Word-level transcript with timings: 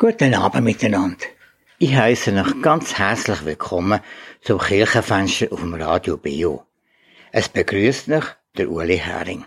Guten 0.00 0.32
Abend 0.34 0.62
miteinander. 0.62 1.26
Ich 1.80 1.92
heiße 1.92 2.32
euch 2.32 2.62
ganz 2.62 2.98
herzlich 2.98 3.44
willkommen 3.44 3.98
zum 4.42 4.60
Kirchenfenster 4.60 5.52
auf 5.52 5.58
dem 5.58 5.74
Radio 5.74 6.16
Bio. 6.16 6.64
Es 7.32 7.48
begrüßt 7.48 8.08
euch 8.10 8.26
der 8.56 8.70
Uli 8.70 8.96
Hering. 8.96 9.44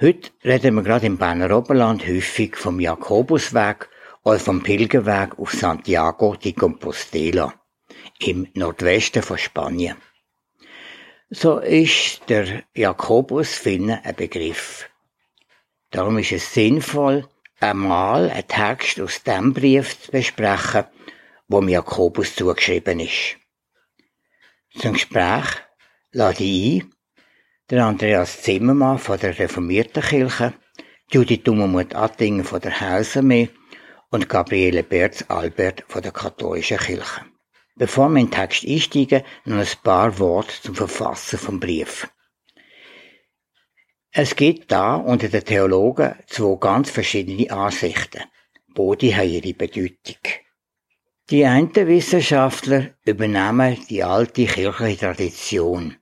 Heute 0.00 0.30
reden 0.44 0.76
wir 0.76 0.84
gerade 0.84 1.06
im 1.06 1.18
Berner 1.18 1.50
Oberland 1.58 2.06
häufig 2.06 2.56
vom 2.56 2.78
Jakobusweg 2.78 3.88
oder 4.22 4.38
vom 4.38 4.62
Pilgerweg 4.62 5.36
auf 5.40 5.54
Santiago 5.54 6.36
de 6.36 6.52
Compostela 6.52 7.52
im 8.20 8.46
Nordwesten 8.54 9.24
von 9.24 9.38
Spanien. 9.38 9.96
So 11.30 11.58
ist 11.58 12.28
der 12.28 12.62
Jakobus 12.74 13.54
vielen 13.54 13.90
ein 13.90 14.14
Begriff. 14.14 14.88
Darum 15.90 16.18
ist 16.18 16.30
es 16.30 16.54
sinnvoll, 16.54 17.26
einmal 17.60 18.30
einen 18.30 18.48
Text 18.48 19.00
aus 19.00 19.22
dem 19.22 19.52
Brief 19.52 20.00
zu 20.00 20.10
besprechen, 20.10 20.84
wo 21.48 21.60
mir 21.60 21.72
Jakobus 21.72 22.34
zugeschrieben 22.34 23.00
ist. 23.00 23.36
Zum 24.78 24.94
Gespräch 24.94 25.46
lade 26.12 26.44
ich 26.44 26.82
ein, 26.82 26.94
der 27.70 27.84
Andreas 27.84 28.42
Zimmermann 28.42 28.98
von 28.98 29.18
der 29.18 29.38
Reformierten 29.38 30.02
Kirche, 30.02 30.54
Judith 31.10 31.42
Dummermuth 31.44 31.94
Attingen 31.94 32.44
von 32.44 32.60
der 32.60 32.80
Hausarmee 32.80 33.50
und 34.10 34.28
Gabriele 34.28 34.82
Berz 34.82 35.24
Albert 35.28 35.84
von 35.88 36.02
der 36.02 36.12
Katholischen 36.12 36.78
Kirche. 36.78 37.24
Bevor 37.76 38.08
wir 38.10 38.20
in 38.20 38.26
den 38.26 38.32
Text 38.32 38.64
einsteigen, 38.66 39.22
noch 39.44 39.58
ein 39.58 39.66
paar 39.82 40.18
Worte 40.18 40.54
zum 40.62 40.74
Verfassen 40.74 41.38
vom 41.38 41.60
Brief. 41.60 42.08
Es 44.12 44.34
gibt 44.34 44.72
da 44.72 44.96
unter 44.96 45.28
den 45.28 45.44
Theologen 45.44 46.16
zwei 46.26 46.56
ganz 46.58 46.90
verschiedene 46.90 47.48
Ansichten. 47.50 48.24
Beide 48.74 49.16
haben 49.16 49.28
ihre 49.28 49.54
Bedeutung. 49.54 50.18
Die 51.30 51.44
einen 51.44 51.72
Wissenschaftler 51.74 52.90
übernehmen 53.04 53.78
die 53.88 54.02
alte 54.02 54.46
kirchliche 54.46 54.98
Tradition. 54.98 55.96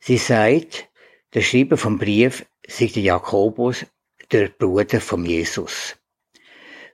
Sie 0.00 0.16
sagt, 0.16 0.88
der 1.34 1.42
Schreiber 1.42 1.76
vom 1.76 1.98
Brief 1.98 2.44
sei 2.66 2.86
der 2.86 3.04
Jakobus, 3.04 3.86
der 4.32 4.48
Bruder 4.48 5.00
von 5.00 5.24
Jesus. 5.24 5.94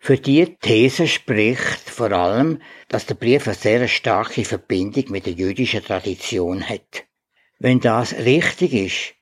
Für 0.01 0.19
die 0.19 0.57
These 0.61 1.09
spricht 1.09 1.89
vor 1.89 2.13
allem, 2.13 2.61
dass 2.89 3.07
der 3.07 3.15
Brief 3.15 3.47
eine 3.47 3.55
sehr 3.55 3.89
starke 3.89 4.45
Verbindung 4.45 5.05
mit 5.09 5.25
der 5.25 5.33
jüdischen 5.33 5.83
Tradition 5.83 6.69
hat. 6.69 7.05
Wenn 7.59 7.81
das 7.81 8.13
richtig 8.13 8.75
ist, 8.75 9.15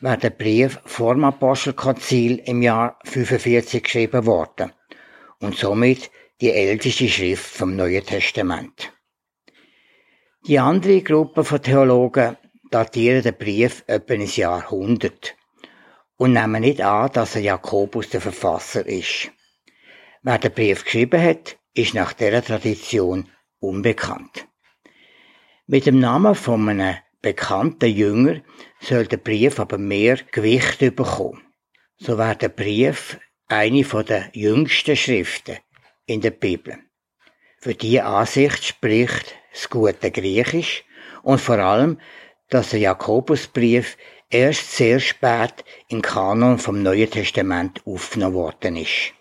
war 0.00 0.16
der 0.16 0.30
Brief 0.30 0.78
vor 0.84 1.14
dem 1.14 1.24
Apostelkonzil 1.24 2.38
im 2.44 2.62
Jahr 2.62 2.98
45 3.04 3.82
geschrieben 3.82 4.26
worden 4.26 4.72
und 5.40 5.56
somit 5.56 6.10
die 6.40 6.52
älteste 6.52 7.08
Schrift 7.08 7.46
vom 7.46 7.74
Neuen 7.74 8.04
Testament. 8.04 8.92
Die 10.46 10.58
andere 10.58 11.02
Gruppe 11.02 11.42
von 11.44 11.62
Theologen 11.62 12.36
datieren 12.70 13.22
den 13.22 13.36
Brief 13.36 13.82
etwa 13.86 14.14
ins 14.14 14.36
Jahr 14.36 14.62
100 14.64 15.34
und 16.16 16.32
nehmen 16.32 16.60
nicht 16.60 16.80
an, 16.80 17.10
dass 17.12 17.34
er 17.34 17.42
Jakobus 17.42 18.10
der 18.10 18.20
Verfasser 18.20 18.86
ist. 18.86 19.30
Wer 20.22 20.38
den 20.38 20.52
Brief 20.52 20.84
geschrieben 20.84 21.20
hat, 21.20 21.58
ist 21.74 21.94
nach 21.94 22.12
dieser 22.12 22.44
Tradition 22.44 23.28
unbekannt. 23.58 24.46
Mit 25.66 25.86
dem 25.86 25.98
Namen 25.98 26.34
von 26.34 26.68
einem 26.68 26.96
bekannten 27.22 27.90
Jünger 27.90 28.42
soll 28.80 29.06
der 29.06 29.16
Brief 29.18 29.58
aber 29.60 29.78
mehr 29.78 30.18
Gewicht 30.32 30.78
bekommen. 30.78 31.42
So 31.98 32.18
wäre 32.18 32.36
der 32.36 32.48
Brief 32.48 33.18
eine 33.48 33.82
der 33.82 34.30
jüngsten 34.32 34.96
Schriften 34.96 35.58
in 36.06 36.20
der 36.20 36.30
Bibel. 36.30 36.78
Für 37.60 37.74
diese 37.74 38.04
Ansicht 38.04 38.64
spricht 38.64 39.34
das 39.52 39.68
gute 39.68 40.10
Griechisch 40.10 40.84
und 41.22 41.40
vor 41.40 41.58
allem, 41.58 41.98
dass 42.50 42.70
der 42.70 42.80
Jakobusbrief 42.80 43.96
erst 44.30 44.76
sehr 44.76 45.00
spät 45.00 45.64
im 45.88 46.02
Kanon 46.02 46.58
vom 46.58 46.82
Neuen 46.82 47.10
Testament 47.10 47.82
aufgenommen 47.84 48.34
worden 48.34 48.76
ist. 48.76 49.12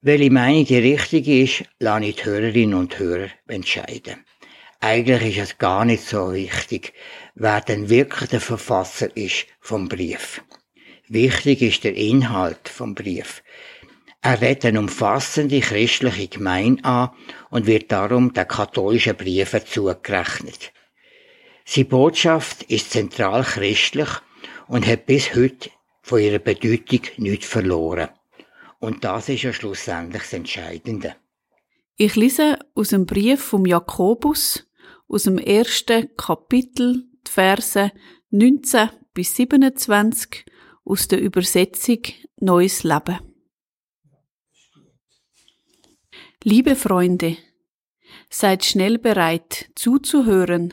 Welche 0.00 0.30
Meinung 0.30 0.64
die 0.64 0.78
richtige 0.78 1.42
ist, 1.42 1.64
lasse 1.78 2.06
ich 2.06 2.16
die 2.16 2.24
Hörerinnen 2.24 2.74
und 2.74 2.98
Hörer 2.98 3.28
entscheiden. 3.46 4.24
Eigentlich 4.84 5.38
ist 5.38 5.50
es 5.52 5.58
gar 5.58 5.84
nicht 5.84 6.02
so 6.02 6.32
wichtig, 6.32 6.92
wer 7.36 7.60
denn 7.60 7.88
wirklich 7.88 8.30
der 8.30 8.40
Verfasser 8.40 9.16
ist 9.16 9.46
vom 9.60 9.88
Brief. 9.88 10.42
Wichtig 11.06 11.62
ist 11.62 11.84
der 11.84 11.94
Inhalt 11.94 12.68
vom 12.68 12.96
Brief. 12.96 13.44
Er 14.22 14.40
redet 14.40 14.64
eine 14.64 14.80
umfassende 14.80 15.60
christliche 15.60 16.26
Gemeinde 16.26 16.84
an 16.84 17.10
und 17.50 17.68
wird 17.68 17.92
darum 17.92 18.32
der 18.32 18.44
katholischen 18.44 19.16
Briefe 19.16 19.64
zugerechnet. 19.64 20.72
Seine 21.64 21.84
Botschaft 21.84 22.64
ist 22.64 22.90
zentral 22.90 23.44
christlich 23.44 24.08
und 24.66 24.84
hat 24.84 25.06
bis 25.06 25.36
heute 25.36 25.70
von 26.02 26.20
ihrer 26.20 26.40
Bedeutung 26.40 27.02
nichts 27.18 27.46
verloren. 27.46 28.08
Und 28.80 29.04
das 29.04 29.28
ist 29.28 29.42
ja 29.42 29.52
schlussendlich 29.52 30.22
das 30.22 30.32
Entscheidende. 30.32 31.14
Ich 31.96 32.16
lese 32.16 32.58
aus 32.74 32.88
dem 32.88 33.06
Brief 33.06 33.40
vom 33.40 33.64
Jakobus, 33.64 34.66
aus 35.12 35.24
dem 35.24 35.38
ersten 35.38 36.16
Kapitel, 36.16 37.04
die 37.26 37.30
Verse 37.30 37.92
19 38.30 38.88
bis 39.12 39.36
27 39.36 40.46
aus 40.84 41.06
der 41.06 41.20
Übersetzung 41.20 41.98
Neues 42.40 42.82
Leben. 42.82 43.18
Liebe 46.42 46.74
Freunde, 46.74 47.36
seid 48.30 48.64
schnell 48.64 48.98
bereit 48.98 49.70
zuzuhören, 49.74 50.72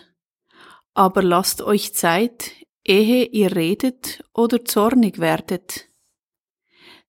aber 0.93 1.21
lasst 1.21 1.61
euch 1.61 1.93
Zeit, 1.93 2.53
ehe 2.85 3.25
ihr 3.25 3.55
redet 3.55 4.23
oder 4.33 4.63
zornig 4.63 5.19
werdet. 5.19 5.89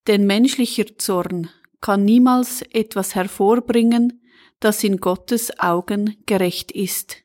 Denn 0.08 0.26
menschlicher 0.26 0.98
Zorn 0.98 1.48
kann 1.80 2.04
niemals 2.04 2.62
etwas 2.62 3.14
hervorbringen, 3.14 4.20
das 4.60 4.84
in 4.84 4.98
Gottes 4.98 5.59
Augen 5.59 6.22
gerecht 6.26 6.71
ist. 6.71 7.16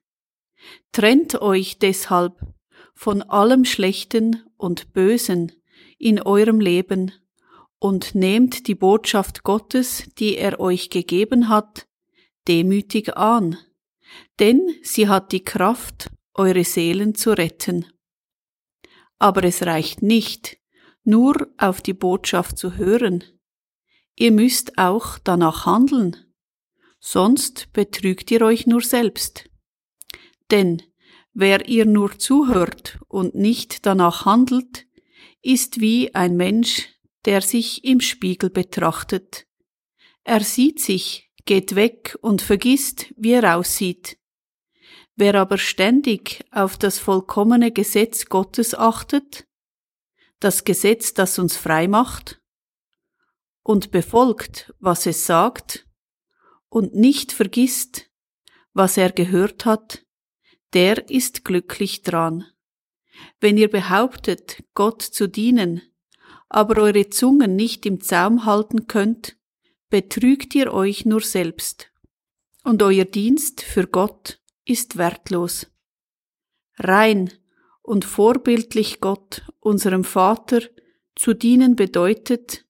Trennt 0.92 1.42
euch 1.42 1.78
deshalb 1.78 2.40
von 2.96 3.22
allem 3.22 3.66
Schlechten 3.66 4.44
und 4.58 4.94
Bösen 4.94 5.52
in 6.00 6.22
eurem 6.22 6.60
Leben 6.60 7.12
und 7.78 8.16
nehmt 8.16 8.68
die 8.68 8.76
Botschaft 8.76 9.44
Gottes, 9.44 10.10
die 10.18 10.38
er 10.38 10.60
euch 10.60 10.90
gegeben 10.90 11.50
hat, 11.50 11.88
demütig 12.48 13.16
an, 13.18 13.58
denn 14.40 14.62
sie 14.82 15.10
hat 15.10 15.34
die 15.34 15.44
Kraft, 15.44 16.10
eure 16.34 16.64
Seelen 16.64 17.16
zu 17.16 17.32
retten. 17.32 17.86
Aber 19.20 19.44
es 19.44 19.64
reicht 19.64 20.02
nicht, 20.02 20.58
nur 21.04 21.48
auf 21.58 21.82
die 21.82 21.94
Botschaft 21.94 22.58
zu 22.58 22.76
hören. 22.76 23.24
Ihr 24.16 24.32
müsst 24.32 24.78
auch 24.78 25.20
danach 25.20 25.66
handeln 25.66 26.25
sonst 27.06 27.72
betrügt 27.72 28.32
ihr 28.32 28.42
euch 28.42 28.66
nur 28.66 28.82
selbst. 28.82 29.48
Denn 30.50 30.82
wer 31.34 31.68
ihr 31.68 31.86
nur 31.86 32.18
zuhört 32.18 32.98
und 33.08 33.36
nicht 33.36 33.86
danach 33.86 34.26
handelt, 34.26 34.88
ist 35.44 35.80
wie 35.80 36.16
ein 36.16 36.36
Mensch, 36.36 36.90
der 37.26 37.42
sich 37.42 37.84
im 37.84 38.02
Spiegel 38.02 38.50
betrachtet. 38.50 39.46
Er 40.24 40.42
sieht 40.42 40.80
sich, 40.80 41.32
geht 41.46 41.76
weg 41.76 42.18
und 42.22 42.42
vergisst, 42.42 43.14
wie 43.18 43.34
er 43.34 43.56
aussieht. 43.56 44.18
Wer 45.16 45.36
aber 45.36 45.60
ständig 45.60 46.44
auf 46.50 46.76
das 46.76 46.98
vollkommene 46.98 47.72
Gesetz 47.72 48.26
Gottes 48.26 48.74
achtet, 48.74 49.48
das 50.40 50.64
Gesetz, 50.64 51.14
das 51.14 51.38
uns 51.38 51.56
frei 51.56 51.88
macht, 51.88 52.42
und 53.62 53.92
befolgt, 53.92 54.74
was 54.80 55.06
es 55.06 55.28
sagt, 55.28 55.85
und 56.76 56.94
nicht 56.94 57.32
vergisst, 57.32 58.12
was 58.74 58.98
er 58.98 59.14
gehört 59.14 59.64
hat, 59.64 60.06
der 60.74 61.10
ist 61.10 61.46
glücklich 61.46 62.02
dran. 62.02 62.44
Wenn 63.40 63.58
ihr 63.58 63.70
behauptet, 63.70 64.62
Gott 64.74 65.02
zu 65.02 65.30
dienen, 65.30 65.82
aber 66.50 66.82
eure 66.82 67.08
Zungen 67.10 67.56
nicht 67.56 67.86
im 67.86 68.02
Zaum 68.02 68.44
halten 68.44 68.88
könnt, 68.88 69.38
betrügt 69.90 70.54
ihr 70.54 70.74
euch 70.74 71.06
nur 71.06 71.22
selbst, 71.22 71.94
und 72.66 72.84
euer 72.84 73.06
Dienst 73.06 73.62
für 73.62 73.88
Gott 73.88 74.42
ist 74.66 74.98
wertlos. 74.98 75.68
Rein 76.78 77.32
und 77.84 78.04
vorbildlich 78.04 79.00
Gott, 79.00 79.44
unserem 79.62 80.04
Vater, 80.04 80.60
zu 81.16 81.34
dienen 81.34 81.78
bedeutet, 81.78 82.65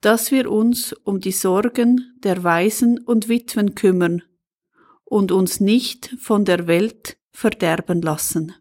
dass 0.00 0.30
wir 0.30 0.50
uns 0.50 0.92
um 0.92 1.20
die 1.20 1.32
Sorgen 1.32 2.18
der 2.22 2.44
Waisen 2.44 2.98
und 2.98 3.28
Witwen 3.28 3.74
kümmern 3.74 4.22
und 5.04 5.32
uns 5.32 5.60
nicht 5.60 6.14
von 6.20 6.44
der 6.44 6.66
Welt 6.66 7.16
verderben 7.32 8.02
lassen. 8.02 8.54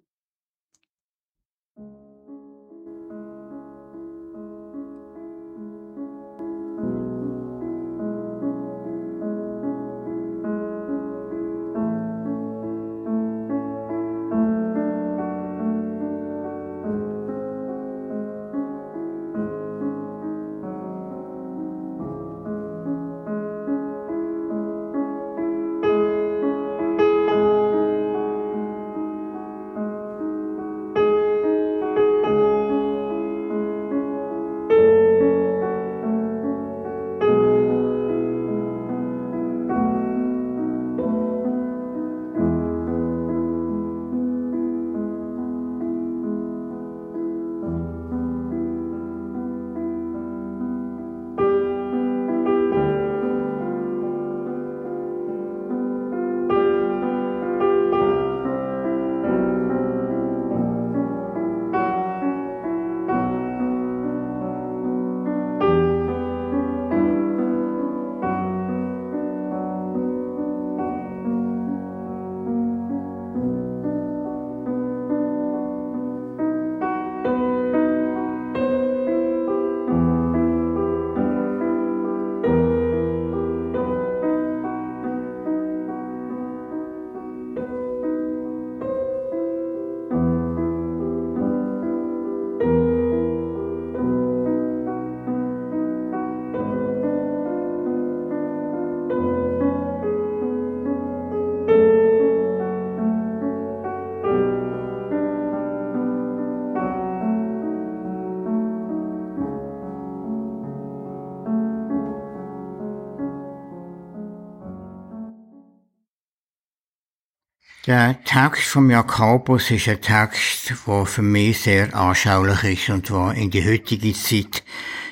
Der 117.87 118.21
Text 118.25 118.67
vom 118.67 118.89
Jakobus 118.89 119.71
ist 119.71 119.87
ein 119.87 120.01
Text, 120.01 120.73
der 120.85 121.05
für 121.05 121.21
mich 121.21 121.61
sehr 121.61 121.95
anschaulich 121.95 122.81
ist 122.81 122.89
und 122.89 123.09
der 123.09 123.31
in 123.31 123.49
die 123.49 123.65
heutige 123.65 124.11
Zeit 124.11 124.61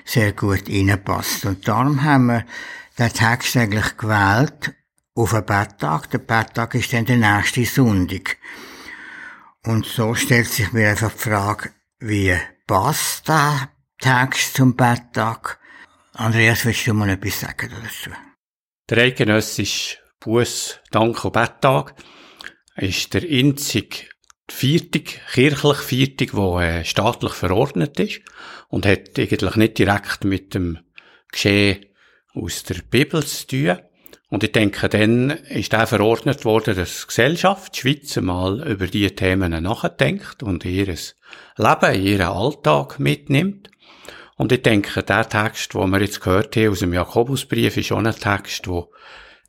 sehr 0.03 0.33
gut 0.33 0.67
reinpasst. 0.67 1.45
Und 1.45 1.65
darum 1.65 2.03
haben 2.03 2.25
wir 2.25 2.45
den 2.99 3.13
Text 3.13 3.55
eigentlich 3.55 3.95
gewählt 3.95 4.75
auf 5.13 5.33
einen 5.33 5.45
Betttag. 5.45 6.09
Der 6.09 6.17
Betttag 6.17 6.75
ist 6.75 6.91
dann 6.91 7.05
der 7.05 7.15
nächste 7.15 7.63
Sonntag. 7.63 8.35
Und 9.63 9.85
so 9.85 10.13
stellt 10.13 10.47
sich 10.47 10.73
mir 10.73 10.89
einfach 10.89 11.13
die 11.13 11.29
Frage, 11.29 11.71
wie 11.99 12.35
passt 12.67 13.29
der 13.29 13.69
Text 14.01 14.53
zum 14.53 14.75
Betttag? 14.75 15.59
Andreas, 16.11 16.65
willst 16.65 16.85
du 16.85 16.93
mal 16.93 17.07
etwas 17.07 17.39
sagen 17.39 17.71
dazu? 17.71 18.09
Der 18.89 18.97
eidgenössische 18.97 19.99
Buß, 20.19 20.81
Dank 20.91 21.23
und 21.23 21.31
Betttag 21.31 21.95
ist 22.77 23.13
der 23.13 23.23
einzige 23.23 24.07
Viertig, 24.47 25.21
kirchlich 25.33 25.77
Viertig, 25.77 26.35
wo 26.35 26.59
äh, 26.59 26.85
staatlich 26.85 27.33
verordnet 27.33 27.99
ist 27.99 28.21
und 28.69 28.85
hat 28.85 29.17
eigentlich 29.17 29.55
nicht 29.55 29.79
direkt 29.79 30.23
mit 30.23 30.53
dem 30.53 30.77
Geschehen 31.31 31.87
aus 32.35 32.63
der 32.63 32.75
Bibel 32.89 33.25
zu 33.25 33.47
tun. 33.47 33.79
Und 34.29 34.43
ich 34.43 34.51
denke, 34.51 34.87
dann 34.87 35.31
ist 35.31 35.73
der 35.73 35.87
verordnet 35.87 36.45
worden, 36.45 36.75
dass 36.75 37.01
die 37.01 37.07
Gesellschaft, 37.07 37.75
die 37.75 37.79
Schweiz, 37.79 38.15
mal 38.17 38.67
über 38.67 38.85
diese 38.85 39.15
Themen 39.15 39.63
nachdenkt 39.63 40.43
und 40.43 40.63
ihr 40.63 40.95
Leben, 41.57 42.05
ihren 42.05 42.27
Alltag 42.27 42.99
mitnimmt. 42.99 43.71
Und 44.37 44.51
ich 44.51 44.61
denke, 44.61 45.01
der 45.01 45.27
Text, 45.27 45.73
den 45.73 45.89
wir 45.89 46.01
jetzt 46.01 46.21
gehört 46.21 46.55
haben 46.55 46.69
aus 46.69 46.79
dem 46.79 46.93
Jakobusbrief, 46.93 47.77
ist 47.77 47.91
auch 47.91 47.97
ein 47.97 48.13
Text, 48.13 48.67
der 48.67 48.87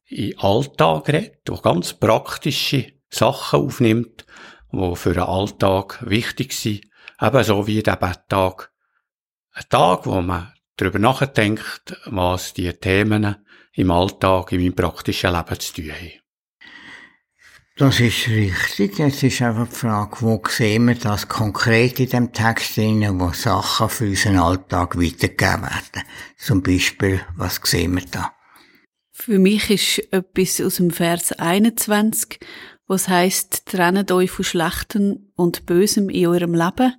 in 0.08 0.38
Alltag 0.38 1.08
redet, 1.08 1.48
der 1.48 1.56
ganz 1.56 1.92
praktische 1.92 2.95
Sachen 3.08 3.60
aufnimmt, 3.60 4.26
die 4.72 4.96
für 4.96 5.14
den 5.14 5.22
Alltag 5.22 5.98
wichtig 6.06 6.52
sind. 6.52 6.82
Ebenso 7.20 7.66
wie 7.66 7.82
der 7.82 7.96
Betttag. 7.96 8.72
Ein 9.52 9.64
Tag, 9.70 10.06
wo 10.06 10.20
man 10.20 10.52
darüber 10.76 10.98
nachdenkt, 10.98 11.98
was 12.04 12.52
die 12.52 12.72
Themen 12.72 13.36
im 13.72 13.90
Alltag, 13.90 14.52
in 14.52 14.60
meinem 14.60 14.74
praktischen 14.74 15.32
Leben 15.32 15.60
zu 15.60 15.74
tun 15.74 15.92
haben. 15.92 16.12
Das 17.78 18.00
ist 18.00 18.26
richtig. 18.28 18.98
Jetzt 18.98 19.22
ist 19.22 19.42
einfach 19.42 19.68
die 19.68 19.74
Frage, 19.74 20.16
wo 20.20 20.42
sehen 20.48 20.88
wir 20.88 20.94
das 20.94 21.28
konkret 21.28 22.00
in 22.00 22.08
dem 22.08 22.32
Text 22.32 22.78
drin, 22.78 23.20
wo 23.20 23.32
Sachen 23.32 23.90
für 23.90 24.06
unseren 24.06 24.38
Alltag 24.38 24.96
weitergegeben 24.96 25.62
werden. 25.62 26.08
Zum 26.38 26.62
Beispiel, 26.62 27.20
was 27.36 27.60
sehen 27.62 27.96
wir 27.96 28.04
da? 28.10 28.32
Für 29.12 29.38
mich 29.38 29.70
ist 29.70 30.10
etwas 30.10 30.60
aus 30.62 30.76
dem 30.76 30.90
Vers 30.90 31.32
21, 31.32 32.38
was 32.86 33.08
heißt, 33.08 33.66
trennt 33.66 34.10
euch 34.12 34.30
von 34.30 34.44
Schlechten 34.44 35.32
und 35.34 35.66
Bösem 35.66 36.08
in 36.08 36.26
eurem 36.28 36.54
Leben. 36.54 36.94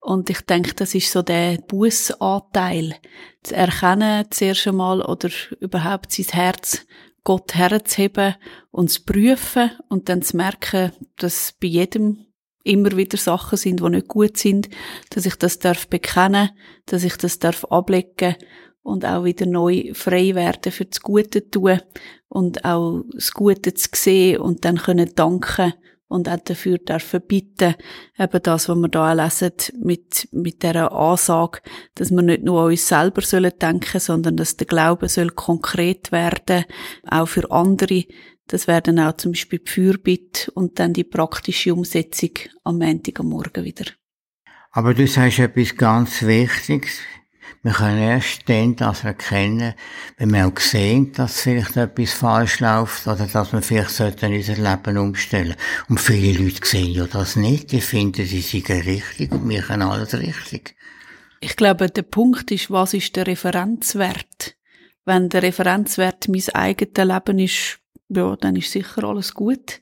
Und 0.00 0.30
ich 0.30 0.40
denke, 0.42 0.74
das 0.74 0.94
ist 0.94 1.10
so 1.10 1.22
der 1.22 1.58
Bussanteil. 1.58 2.94
Zu 3.42 3.56
erkennen 3.56 4.26
zuerst 4.30 4.68
einmal 4.68 5.02
oder 5.02 5.30
überhaupt 5.60 6.12
sein 6.12 6.26
Herz 6.26 6.86
Gott 7.24 7.56
herzuheben 7.56 8.36
und 8.70 8.88
zu 8.88 9.02
prüfen 9.02 9.72
und 9.88 10.08
dann 10.08 10.22
zu 10.22 10.36
merken, 10.36 10.92
dass 11.16 11.54
bei 11.60 11.66
jedem 11.66 12.26
immer 12.62 12.96
wieder 12.96 13.16
Sachen 13.16 13.58
sind, 13.58 13.80
die 13.80 13.90
nicht 13.90 14.06
gut 14.06 14.36
sind, 14.36 14.68
dass 15.10 15.26
ich 15.26 15.34
das 15.34 15.58
darf 15.58 15.88
bekennen, 15.88 16.50
dass 16.86 17.02
ich 17.02 17.16
das 17.16 17.40
darf 17.40 17.64
ablegen 17.64 18.36
und 18.86 19.04
auch 19.04 19.24
wieder 19.24 19.46
neu 19.46 19.90
frei 19.94 20.34
werden 20.36 20.70
für 20.70 20.84
das 20.84 21.00
Gute 21.00 21.50
tun 21.50 21.80
und 22.28 22.64
auch 22.64 23.02
das 23.12 23.32
Gute 23.32 23.74
zu 23.74 23.88
sehen 23.92 24.40
und 24.40 24.64
dann 24.64 24.78
können 24.78 25.10
danken 25.14 25.74
und 26.08 26.28
auch 26.28 26.38
dafür 26.38 26.78
dürfen 26.78 27.20
bitten, 27.26 27.74
eben 28.16 28.42
das, 28.42 28.68
was 28.68 28.76
wir 28.76 28.88
da 28.88 29.12
lesen, 29.12 29.50
mit, 29.82 30.28
mit 30.30 30.62
dieser 30.62 30.92
Ansage, 30.92 31.62
dass 31.96 32.12
wir 32.12 32.22
nicht 32.22 32.44
nur 32.44 32.60
an 32.62 32.70
uns 32.70 32.86
selber 32.86 33.22
sollen 33.22 33.52
denken, 33.60 33.98
sondern 33.98 34.36
dass 34.36 34.56
der 34.56 34.68
Glaube 34.68 35.08
soll 35.08 35.30
konkret 35.30 36.12
werden, 36.12 36.64
auch 37.10 37.26
für 37.26 37.50
andere. 37.50 38.04
Das 38.46 38.68
werden 38.68 39.00
auch 39.00 39.16
zum 39.16 39.32
Beispiel 39.32 39.58
die 39.58 39.68
Fürbitte 39.68 40.52
und 40.52 40.78
dann 40.78 40.92
die 40.92 41.02
praktische 41.02 41.74
Umsetzung 41.74 42.30
am 42.62 42.78
Montag 42.78 43.18
am 43.18 43.30
Morgen 43.30 43.64
wieder. 43.64 43.86
Aber 44.70 44.94
du 44.94 45.08
sagst 45.08 45.40
etwas 45.40 45.76
ganz 45.76 46.22
Wichtiges. 46.22 47.00
Wir 47.66 47.72
können 47.72 47.98
erst 47.98 48.48
dann 48.48 48.76
das 48.76 49.02
erkennen, 49.02 49.74
wenn 50.18 50.32
wir 50.32 50.46
auch 50.46 50.56
sehen, 50.60 51.10
dass 51.10 51.40
vielleicht 51.40 51.76
etwas 51.76 52.12
falsch 52.12 52.60
läuft 52.60 53.08
oder 53.08 53.26
dass 53.26 53.52
wir 53.52 53.60
vielleicht 53.60 54.22
unser 54.22 54.54
Leben 54.54 54.98
umstellen 54.98 55.48
sollten. 55.48 55.90
Und 55.90 56.00
viele 56.00 56.44
Leute 56.44 56.64
sehen 56.64 56.92
ja 56.92 57.08
das 57.08 57.34
nicht. 57.34 57.72
Die 57.72 57.80
finden, 57.80 58.24
sie 58.24 58.40
seien 58.40 58.82
richtig 58.82 59.32
und 59.32 59.48
wir 59.48 59.62
können 59.62 59.82
alles 59.82 60.14
richtig. 60.14 60.76
Ich 61.40 61.56
glaube, 61.56 61.90
der 61.90 62.02
Punkt 62.02 62.52
ist, 62.52 62.70
was 62.70 62.94
ist 62.94 63.16
der 63.16 63.26
Referenzwert? 63.26 64.54
Wenn 65.04 65.28
der 65.28 65.42
Referenzwert 65.42 66.28
mein 66.28 66.48
eigenes 66.54 67.04
Leben 67.04 67.38
ist, 67.40 67.80
ja, 68.10 68.36
dann 68.36 68.54
ist 68.54 68.70
sicher 68.70 69.02
alles 69.02 69.34
gut. 69.34 69.80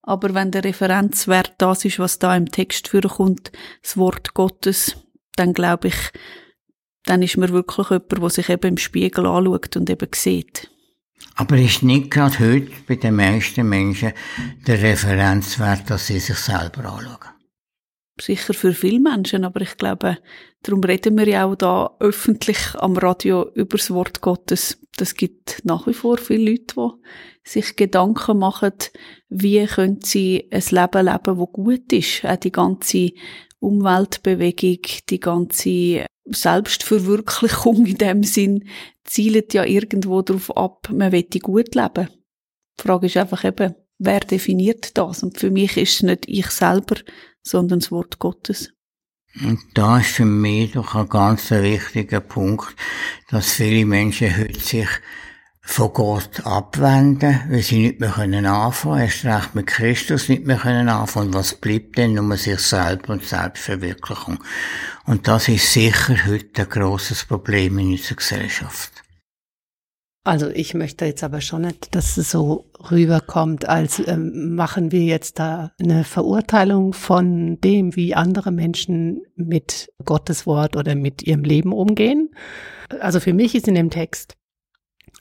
Aber 0.00 0.32
wenn 0.32 0.50
der 0.50 0.64
Referenzwert 0.64 1.56
das 1.58 1.84
ist, 1.84 1.98
was 1.98 2.18
da 2.18 2.34
im 2.34 2.50
Text 2.50 2.88
vorkommt, 2.88 3.52
das 3.82 3.98
Wort 3.98 4.32
Gottes, 4.32 4.96
dann 5.36 5.52
glaube 5.52 5.88
ich, 5.88 5.94
dann 7.08 7.22
ist 7.22 7.36
man 7.38 7.52
wirklich 7.52 7.88
jemand, 7.88 8.12
der 8.12 8.30
sich 8.30 8.48
eben 8.50 8.68
im 8.68 8.76
Spiegel 8.76 9.26
anschaut 9.26 9.76
und 9.76 9.88
eben 9.88 10.08
sieht. 10.14 10.70
Aber 11.36 11.56
ist 11.56 11.82
nicht 11.82 12.10
gerade 12.10 12.38
heute 12.38 12.70
bei 12.86 12.96
den 12.96 13.16
meisten 13.16 13.68
Menschen 13.68 14.12
der 14.66 14.82
Referenzwert, 14.82 15.88
dass 15.88 16.08
sie 16.08 16.18
sich 16.18 16.36
selber 16.36 16.84
anschauen? 16.84 17.34
Sicher 18.20 18.52
für 18.52 18.74
viele 18.74 19.00
Menschen, 19.00 19.44
aber 19.44 19.60
ich 19.60 19.76
glaube, 19.76 20.18
darum 20.62 20.82
reden 20.82 21.16
wir 21.16 21.28
ja 21.28 21.44
auch 21.44 21.54
da 21.54 21.96
öffentlich 22.00 22.74
am 22.74 22.96
Radio 22.96 23.48
über 23.54 23.76
das 23.76 23.92
Wort 23.92 24.20
Gottes. 24.20 24.80
Das 24.96 25.14
gibt 25.14 25.60
nach 25.64 25.86
wie 25.86 25.94
vor 25.94 26.18
viele 26.18 26.50
Leute, 26.50 26.74
die 27.46 27.50
sich 27.50 27.76
Gedanken 27.76 28.38
machen, 28.38 28.72
wie 29.28 29.64
können 29.66 30.00
sie 30.02 30.48
ein 30.50 30.64
Leben 30.70 31.06
leben, 31.06 31.38
das 31.38 31.52
gut 31.52 31.92
ist. 31.92 32.24
Auch 32.24 32.36
die 32.36 32.52
ganze 32.52 33.12
Umweltbewegung, 33.60 34.82
die 35.08 35.20
ganze 35.20 36.06
Selbstverwirklichung 36.32 37.86
in 37.86 37.98
dem 37.98 38.22
Sinn 38.24 38.68
zielt 39.04 39.54
ja 39.54 39.64
irgendwo 39.64 40.22
darauf 40.22 40.56
ab, 40.56 40.88
man 40.92 41.12
will 41.12 41.26
gut 41.40 41.74
leben. 41.74 42.08
Die 42.78 42.82
Frage 42.82 43.06
ist 43.06 43.16
einfach 43.16 43.44
eben, 43.44 43.74
wer 43.98 44.20
definiert 44.20 44.96
das? 44.96 45.22
Und 45.22 45.38
für 45.38 45.50
mich 45.50 45.76
ist 45.76 45.96
es 45.96 46.02
nicht 46.02 46.28
ich 46.28 46.46
selber, 46.48 46.96
sondern 47.42 47.80
das 47.80 47.90
Wort 47.90 48.18
Gottes. 48.18 48.72
Und 49.40 49.60
da 49.74 49.98
ist 49.98 50.10
für 50.10 50.24
mich 50.24 50.72
doch 50.72 50.94
ein 50.94 51.08
ganz 51.08 51.50
wichtiger 51.50 52.20
Punkt, 52.20 52.74
dass 53.30 53.52
viele 53.52 53.86
Menschen 53.86 54.36
heute 54.36 54.58
sich 54.58 54.88
von 55.70 55.92
Gott 55.92 56.46
abwenden, 56.46 57.40
weil 57.50 57.62
sie 57.62 57.78
nicht 57.80 58.00
mehr 58.00 58.10
können 58.10 58.46
anfangen, 58.46 59.02
erst 59.02 59.26
recht 59.26 59.54
mit 59.54 59.66
Christus 59.66 60.30
nicht 60.30 60.46
mehr 60.46 60.56
können 60.56 60.88
anfangen. 60.88 61.34
Was 61.34 61.54
bleibt 61.54 61.98
denn 61.98 62.14
nur 62.14 62.36
sich 62.38 62.58
selber 62.58 63.12
und 63.12 63.22
Selbstverwirklichung? 63.22 64.38
Und 65.04 65.28
das 65.28 65.46
ist 65.46 65.70
sicher 65.70 66.26
heute 66.26 66.62
ein 66.62 66.68
grosses 66.70 67.26
Problem 67.26 67.78
in 67.78 67.92
unserer 67.92 68.16
Gesellschaft. 68.16 68.92
Also 70.24 70.48
ich 70.48 70.72
möchte 70.72 71.04
jetzt 71.04 71.22
aber 71.22 71.42
schon 71.42 71.62
nicht, 71.62 71.94
dass 71.94 72.16
es 72.16 72.30
so 72.30 72.70
rüberkommt, 72.90 73.68
als 73.68 74.02
ähm, 74.08 74.54
machen 74.54 74.90
wir 74.90 75.02
jetzt 75.02 75.38
da 75.38 75.72
eine 75.78 76.02
Verurteilung 76.02 76.94
von 76.94 77.60
dem, 77.60 77.94
wie 77.94 78.14
andere 78.14 78.52
Menschen 78.52 79.20
mit 79.36 79.92
Gottes 80.02 80.46
Wort 80.46 80.76
oder 80.76 80.94
mit 80.94 81.22
ihrem 81.22 81.44
Leben 81.44 81.72
umgehen. 81.72 82.30
Also 83.00 83.20
für 83.20 83.34
mich 83.34 83.54
ist 83.54 83.68
in 83.68 83.74
dem 83.74 83.90
Text 83.90 84.37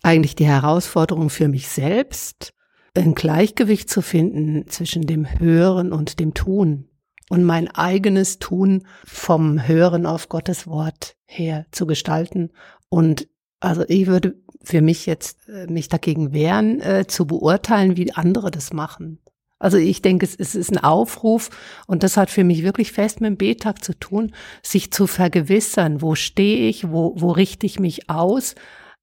eigentlich 0.03 0.35
die 0.35 0.45
Herausforderung 0.45 1.29
für 1.29 1.47
mich 1.47 1.67
selbst, 1.67 2.53
ein 2.95 3.13
Gleichgewicht 3.13 3.89
zu 3.89 4.01
finden 4.01 4.67
zwischen 4.67 5.03
dem 5.03 5.39
Hören 5.39 5.91
und 5.91 6.19
dem 6.19 6.33
Tun 6.33 6.89
und 7.29 7.43
mein 7.43 7.67
eigenes 7.67 8.39
Tun 8.39 8.87
vom 9.05 9.67
Hören 9.67 10.05
auf 10.05 10.29
Gottes 10.29 10.67
Wort 10.67 11.15
her 11.25 11.65
zu 11.71 11.85
gestalten. 11.85 12.51
Und 12.89 13.27
also 13.59 13.83
ich 13.87 14.07
würde 14.07 14.35
für 14.63 14.81
mich 14.81 15.05
jetzt 15.05 15.47
äh, 15.47 15.67
mich 15.67 15.89
dagegen 15.89 16.33
wehren, 16.33 16.81
äh, 16.81 17.05
zu 17.07 17.25
beurteilen, 17.25 17.97
wie 17.97 18.13
andere 18.13 18.51
das 18.51 18.73
machen. 18.73 19.19
Also 19.59 19.77
ich 19.77 20.01
denke, 20.01 20.25
es, 20.25 20.35
es 20.35 20.53
ist 20.53 20.71
ein 20.71 20.83
Aufruf 20.83 21.49
und 21.87 22.03
das 22.03 22.15
hat 22.15 22.29
für 22.29 22.43
mich 22.43 22.63
wirklich 22.63 22.91
fest 22.91 23.21
mit 23.21 23.29
dem 23.29 23.37
B-Tag 23.37 23.83
zu 23.83 23.97
tun, 23.97 24.33
sich 24.61 24.91
zu 24.91 25.07
vergewissern, 25.07 26.01
wo 26.01 26.13
stehe 26.15 26.69
ich, 26.69 26.89
wo, 26.89 27.13
wo 27.17 27.31
richte 27.31 27.65
ich 27.65 27.79
mich 27.79 28.09
aus, 28.09 28.53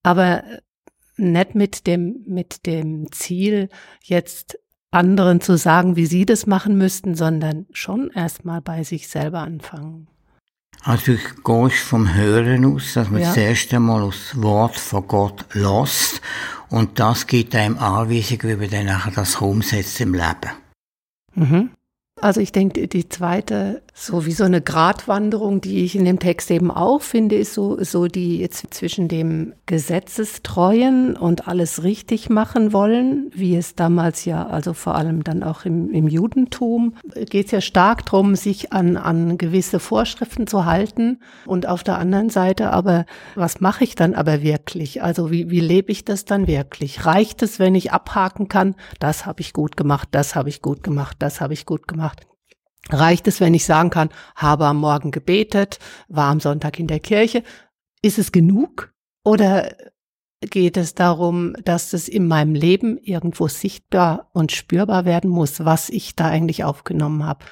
aber 0.04 0.44
nicht 1.16 1.54
mit 1.54 1.86
dem, 1.86 2.22
mit 2.26 2.66
dem 2.66 3.10
Ziel, 3.12 3.68
jetzt 4.02 4.58
anderen 4.90 5.40
zu 5.40 5.56
sagen, 5.56 5.96
wie 5.96 6.06
sie 6.06 6.24
das 6.24 6.46
machen 6.46 6.78
müssten, 6.78 7.14
sondern 7.14 7.66
schon 7.72 8.10
erstmal 8.10 8.60
bei 8.60 8.84
sich 8.84 9.08
selber 9.08 9.40
anfangen. 9.40 10.08
Also 10.82 11.12
ich 11.12 11.42
gehe 11.42 11.70
vom 11.70 12.14
Hören 12.14 12.64
aus, 12.64 12.94
dass 12.94 13.10
man 13.10 13.22
ja. 13.22 13.28
das 13.28 13.36
erste 13.36 13.80
Mal 13.80 14.06
das 14.06 14.40
Wort 14.40 14.76
von 14.76 15.08
Gott 15.08 15.44
lässt 15.54 16.20
und 16.68 16.98
das 16.98 17.26
gibt 17.26 17.54
einem 17.54 17.78
Anweisung, 17.78 18.38
wie 18.42 18.56
man 18.56 18.70
dann 18.70 18.86
nachher 18.86 19.12
das 19.12 19.36
umsetzt 19.36 20.00
im 20.00 20.14
Leben. 20.14 20.52
Mhm. 21.34 21.70
Also 22.20 22.40
ich 22.40 22.52
denke, 22.52 22.86
die 22.86 23.08
zweite, 23.08 23.82
so 23.96 24.26
wie 24.26 24.32
so 24.32 24.42
eine 24.42 24.60
Gratwanderung, 24.60 25.60
die 25.60 25.84
ich 25.84 25.94
in 25.94 26.04
dem 26.04 26.18
Text 26.18 26.50
eben 26.50 26.72
auch 26.72 27.00
finde, 27.00 27.36
ist 27.36 27.54
so, 27.54 27.82
so 27.82 28.08
die 28.08 28.38
jetzt 28.38 28.74
zwischen 28.74 29.06
dem 29.06 29.54
Gesetzestreuen 29.66 31.16
und 31.16 31.46
alles 31.46 31.84
richtig 31.84 32.28
machen 32.28 32.72
wollen, 32.72 33.30
wie 33.32 33.54
es 33.54 33.76
damals 33.76 34.24
ja, 34.24 34.48
also 34.48 34.74
vor 34.74 34.96
allem 34.96 35.22
dann 35.22 35.44
auch 35.44 35.64
im, 35.64 35.90
im 35.92 36.08
Judentum, 36.08 36.96
geht 37.14 37.46
es 37.46 37.52
ja 37.52 37.60
stark 37.60 38.04
darum, 38.04 38.34
sich 38.34 38.72
an, 38.72 38.96
an 38.96 39.38
gewisse 39.38 39.78
Vorschriften 39.78 40.48
zu 40.48 40.64
halten. 40.64 41.20
Und 41.46 41.68
auf 41.68 41.84
der 41.84 41.98
anderen 41.98 42.30
Seite 42.30 42.72
aber, 42.72 43.06
was 43.36 43.60
mache 43.60 43.84
ich 43.84 43.94
dann 43.94 44.14
aber 44.14 44.42
wirklich? 44.42 45.04
Also 45.04 45.30
wie, 45.30 45.50
wie 45.50 45.60
lebe 45.60 45.92
ich 45.92 46.04
das 46.04 46.24
dann 46.24 46.48
wirklich? 46.48 47.06
Reicht 47.06 47.44
es, 47.44 47.60
wenn 47.60 47.76
ich 47.76 47.92
abhaken 47.92 48.48
kann, 48.48 48.74
das 48.98 49.24
habe 49.24 49.40
ich 49.40 49.52
gut 49.52 49.76
gemacht, 49.76 50.08
das 50.10 50.34
habe 50.34 50.48
ich 50.48 50.62
gut 50.62 50.82
gemacht, 50.82 51.16
das 51.20 51.40
habe 51.40 51.54
ich 51.54 51.64
gut 51.64 51.86
gemacht? 51.86 52.26
Reicht 52.90 53.26
es, 53.26 53.40
wenn 53.40 53.54
ich 53.54 53.64
sagen 53.64 53.90
kann, 53.90 54.10
habe 54.36 54.66
am 54.66 54.78
Morgen 54.78 55.10
gebetet, 55.10 55.78
war 56.08 56.30
am 56.30 56.40
Sonntag 56.40 56.78
in 56.78 56.86
der 56.86 57.00
Kirche? 57.00 57.42
Ist 58.02 58.18
es 58.18 58.32
genug? 58.32 58.92
Oder 59.24 59.74
geht 60.40 60.76
es 60.76 60.94
darum, 60.94 61.54
dass 61.64 61.92
es 61.94 62.08
in 62.08 62.28
meinem 62.28 62.54
Leben 62.54 62.98
irgendwo 62.98 63.48
sichtbar 63.48 64.28
und 64.32 64.52
spürbar 64.52 65.04
werden 65.06 65.30
muss, 65.30 65.64
was 65.64 65.88
ich 65.88 66.14
da 66.14 66.26
eigentlich 66.26 66.64
aufgenommen 66.64 67.24
habe? 67.24 67.44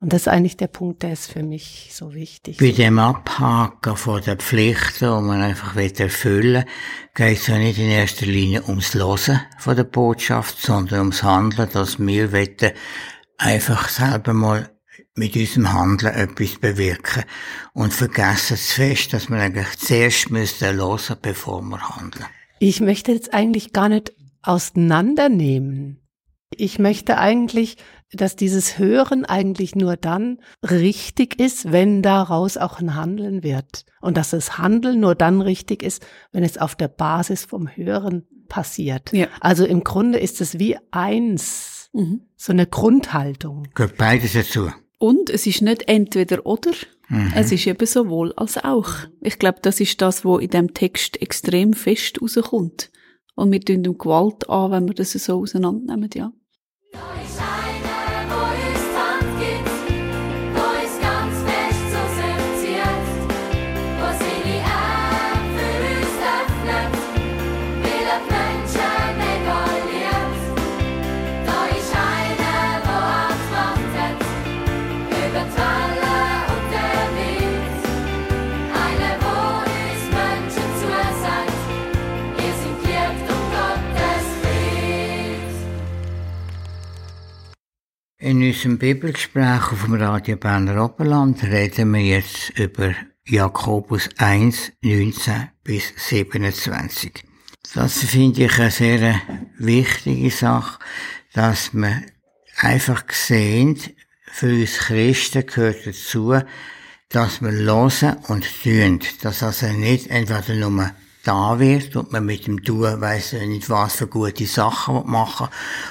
Und 0.00 0.12
das 0.12 0.22
ist 0.22 0.28
eigentlich 0.28 0.58
der 0.58 0.66
Punkt, 0.66 1.02
der 1.02 1.14
ist 1.14 1.32
für 1.32 1.42
mich 1.42 1.90
so 1.94 2.12
wichtig. 2.12 2.58
Bei 2.58 2.72
dem 2.72 2.98
Abhaken 2.98 3.96
von 3.96 4.20
den 4.20 4.38
Pflichten, 4.38 5.06
die 5.06 5.26
man 5.26 5.40
einfach 5.40 5.76
erfüllen 5.76 6.64
will, 6.64 6.66
geht 7.14 7.38
es 7.38 7.46
ja 7.46 7.56
nicht 7.56 7.78
in 7.78 7.88
erster 7.88 8.26
Linie 8.26 8.64
ums 8.68 8.92
Losen 8.92 9.40
von 9.58 9.76
der 9.76 9.84
Botschaft, 9.84 10.60
sondern 10.60 10.98
ums 11.00 11.22
Handeln, 11.22 11.70
dass 11.72 11.98
wir 11.98 12.32
wollen 12.32 12.72
einfach 13.38 13.88
selber 13.88 14.32
mal 14.32 14.70
mit 15.14 15.36
unserem 15.36 15.72
Handeln 15.72 16.14
etwas 16.14 16.58
bewirken 16.58 17.24
und 17.72 17.92
vergessen 17.92 18.56
zu 18.56 18.74
fest, 18.74 19.12
dass 19.12 19.28
wir 19.28 19.38
eigentlich 19.38 19.78
zuerst 19.78 20.30
müssen 20.30 20.76
hören, 20.76 21.16
bevor 21.22 21.62
wir 21.62 21.96
handeln. 21.96 22.26
Ich 22.58 22.80
möchte 22.80 23.12
jetzt 23.12 23.34
eigentlich 23.34 23.72
gar 23.72 23.88
nicht 23.88 24.12
auseinandernehmen. 24.42 26.00
Ich 26.56 26.78
möchte 26.78 27.18
eigentlich, 27.18 27.76
dass 28.12 28.36
dieses 28.36 28.78
Hören 28.78 29.24
eigentlich 29.24 29.74
nur 29.74 29.96
dann 29.96 30.38
richtig 30.62 31.40
ist, 31.40 31.72
wenn 31.72 32.02
daraus 32.02 32.56
auch 32.56 32.78
ein 32.78 32.94
Handeln 32.94 33.42
wird. 33.42 33.84
Und 34.00 34.16
dass 34.16 34.30
das 34.30 34.58
Handeln 34.58 35.00
nur 35.00 35.14
dann 35.14 35.40
richtig 35.40 35.82
ist, 35.82 36.06
wenn 36.30 36.44
es 36.44 36.58
auf 36.58 36.76
der 36.76 36.88
Basis 36.88 37.44
vom 37.44 37.68
Hören 37.68 38.26
passiert. 38.48 39.12
Ja. 39.12 39.26
Also 39.40 39.64
im 39.64 39.82
Grunde 39.82 40.18
ist 40.18 40.40
es 40.40 40.58
wie 40.58 40.76
eins 40.92 41.73
Mhm. 41.94 42.22
So 42.36 42.52
eine 42.52 42.66
Grundhaltung. 42.66 43.68
Gehört 43.74 43.96
beides 43.96 44.34
dazu. 44.34 44.70
Und 44.98 45.30
es 45.30 45.46
ist 45.46 45.62
nicht 45.62 45.88
entweder 45.88 46.44
oder, 46.44 46.72
mhm. 47.08 47.32
es 47.36 47.52
ist 47.52 47.66
eben 47.66 47.86
sowohl 47.86 48.32
als 48.34 48.58
auch. 48.58 48.90
Ich 49.20 49.38
glaube, 49.38 49.60
das 49.62 49.80
ist 49.80 50.02
das, 50.02 50.24
was 50.24 50.42
in 50.42 50.50
dem 50.50 50.74
Text 50.74 51.22
extrem 51.22 51.72
fest 51.72 52.20
rauskommt. 52.20 52.90
Und 53.36 53.52
wir 53.52 53.60
tun 53.60 53.82
Gewalt 53.82 54.48
an, 54.48 54.72
wenn 54.72 54.88
wir 54.88 54.94
das 54.94 55.12
so 55.12 55.40
auseinandernehmen, 55.40 56.10
ja. 56.14 56.32
In 88.24 88.42
unserem 88.42 88.78
Bibelgespräch 88.78 89.70
auf 89.70 89.84
dem 89.84 89.96
Radio 89.96 90.36
Berner 90.36 90.82
Oberland 90.82 91.42
reden 91.42 91.92
wir 91.92 92.00
jetzt 92.00 92.58
über 92.58 92.94
Jakobus 93.26 94.08
1, 94.16 94.72
19 94.80 95.50
bis 95.62 95.92
27. 95.94 97.22
Das 97.74 97.98
finde 97.98 98.44
ich 98.46 98.58
eine 98.58 98.70
sehr 98.70 99.20
wichtige 99.58 100.30
Sache, 100.30 100.78
dass 101.34 101.74
wir 101.74 102.00
einfach 102.56 103.04
sehen, 103.12 103.78
für 104.32 104.48
uns 104.48 104.78
Christen 104.78 105.44
gehört 105.44 105.86
dazu, 105.86 106.34
dass 107.10 107.42
wir 107.42 107.52
hören 107.52 108.16
und 108.28 108.46
tun. 108.62 109.00
Dass 109.20 109.42
also 109.42 109.66
nicht 109.66 110.06
entweder 110.06 110.70
nur 110.70 110.92
da 111.24 111.58
wird 111.58 111.94
und 111.94 112.10
man 112.12 112.24
mit 112.24 112.46
dem 112.46 112.64
Tun 112.64 113.02
weiss 113.02 113.34
nicht, 113.34 113.68
was 113.68 113.96
für 113.96 114.06
gute 114.06 114.46
Sachen 114.46 115.10
machen 115.10 115.48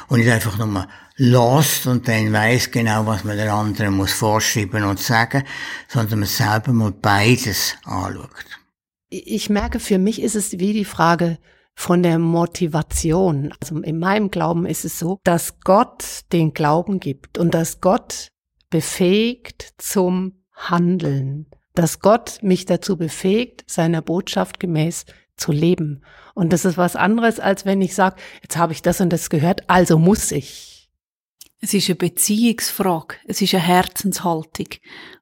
und 0.07 0.17
nicht 0.17 0.31
einfach 0.31 0.57
nur 0.57 0.87
lässt 1.15 1.87
und 1.87 2.07
dann 2.07 2.33
weiß 2.33 2.71
genau, 2.71 3.05
was 3.05 3.23
man 3.23 3.37
der 3.37 3.53
anderen 3.53 3.95
muss 3.95 4.13
vorschreiben 4.13 4.83
und 4.83 4.99
sagen, 4.99 5.43
sondern 5.87 6.19
man 6.19 6.27
selber 6.27 6.73
mal 6.73 6.91
beides 6.91 7.75
anschaut. 7.83 8.29
Ich 9.09 9.49
merke, 9.49 9.79
für 9.79 9.99
mich 9.99 10.21
ist 10.21 10.35
es 10.35 10.53
wie 10.53 10.73
die 10.73 10.85
Frage 10.85 11.37
von 11.75 12.03
der 12.03 12.19
Motivation. 12.19 13.53
Also 13.59 13.79
in 13.79 13.99
meinem 13.99 14.31
Glauben 14.31 14.65
ist 14.65 14.85
es 14.85 14.97
so, 14.97 15.19
dass 15.23 15.59
Gott 15.59 16.21
den 16.31 16.53
Glauben 16.53 16.99
gibt 16.99 17.37
und 17.37 17.53
dass 17.53 17.81
Gott 17.81 18.29
befähigt 18.69 19.73
zum 19.77 20.43
Handeln, 20.55 21.47
dass 21.75 21.99
Gott 21.99 22.39
mich 22.41 22.65
dazu 22.65 22.97
befähigt, 22.97 23.63
seiner 23.67 24.01
Botschaft 24.01 24.59
gemäß 24.59 25.05
zu 25.35 25.51
leben. 25.51 26.03
Und 26.33 26.53
das 26.53 26.65
ist 26.65 26.77
was 26.77 26.95
anderes, 26.95 27.39
als 27.39 27.65
wenn 27.65 27.81
ich 27.81 27.95
sage, 27.95 28.15
jetzt 28.41 28.57
habe 28.57 28.73
ich 28.73 28.81
das 28.81 29.01
und 29.01 29.11
das 29.11 29.29
gehört, 29.29 29.69
also 29.69 29.97
muss 29.99 30.31
ich. 30.31 30.72
Es 31.63 31.73
ist 31.73 31.87
eine 31.87 31.95
Beziehungsfrage, 31.95 33.15
es 33.25 33.41
ist 33.41 33.53
eine 33.53 33.63
Herzenshaltung. 33.63 34.67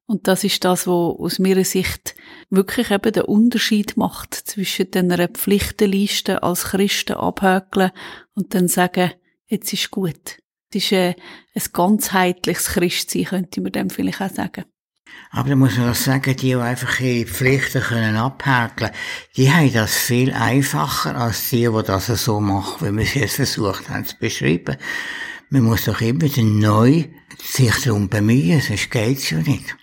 Und 0.08 0.28
das 0.28 0.44
ist 0.44 0.66
das, 0.66 0.88
was 0.88 1.20
aus 1.20 1.38
meiner 1.38 1.64
Sicht 1.64 2.16
wirklich 2.50 2.90
eben 2.90 3.14
den 3.14 3.26
Unterschied 3.26 3.96
macht 3.96 4.34
zwischen 4.34 4.92
einer 4.96 5.28
Pflichtenliste 5.28 6.42
als 6.42 6.64
Christen 6.64 7.14
abhökeln 7.14 7.92
und 8.34 8.56
dann 8.56 8.68
sagen, 8.68 9.12
jetzt 9.46 9.72
ist 9.72 9.92
gut. 9.92 10.40
Es 10.74 10.84
ist 10.84 10.94
ein, 10.94 11.14
ein 11.54 11.64
ganzheitliches 11.74 12.70
Christsein, 12.70 13.26
könnte 13.26 13.62
man 13.62 13.74
dem 13.74 13.92
vielleicht 13.92 14.22
auch 14.22 14.34
sagen. 14.34 14.66
Aber 15.30 15.50
da 15.50 15.56
muss 15.56 15.78
man 15.78 15.92
auch 15.92 15.96
sagen, 15.96 16.36
die, 16.38 16.48
die 16.48 16.56
einfach 16.56 17.00
ihre 17.00 17.30
Pflichten 17.30 17.84
können 17.84 18.16
abhäkeln, 18.16 18.90
die 19.38 19.52
haben 19.52 19.72
das 19.72 19.96
viel 19.96 20.34
einfacher 20.34 21.16
als 21.16 21.52
die, 21.52 21.68
die 21.68 21.84
das 21.86 22.08
so 22.08 22.40
machen, 22.40 22.88
wie 22.88 22.98
wir 22.98 23.04
es 23.04 23.14
jetzt 23.14 23.36
versucht 23.36 23.90
haben 23.90 24.08
zu 24.08 24.18
beschreiben. 24.18 24.78
Man 25.54 25.64
muss 25.64 25.84
doch 25.84 26.00
immer 26.00 26.30
neu 26.38 27.04
sich 27.44 27.84
darum 27.84 28.08
bemühen, 28.08 28.62
sonst 28.62 28.90
geht's 28.90 29.32
ja 29.32 29.40
nicht. 29.40 29.76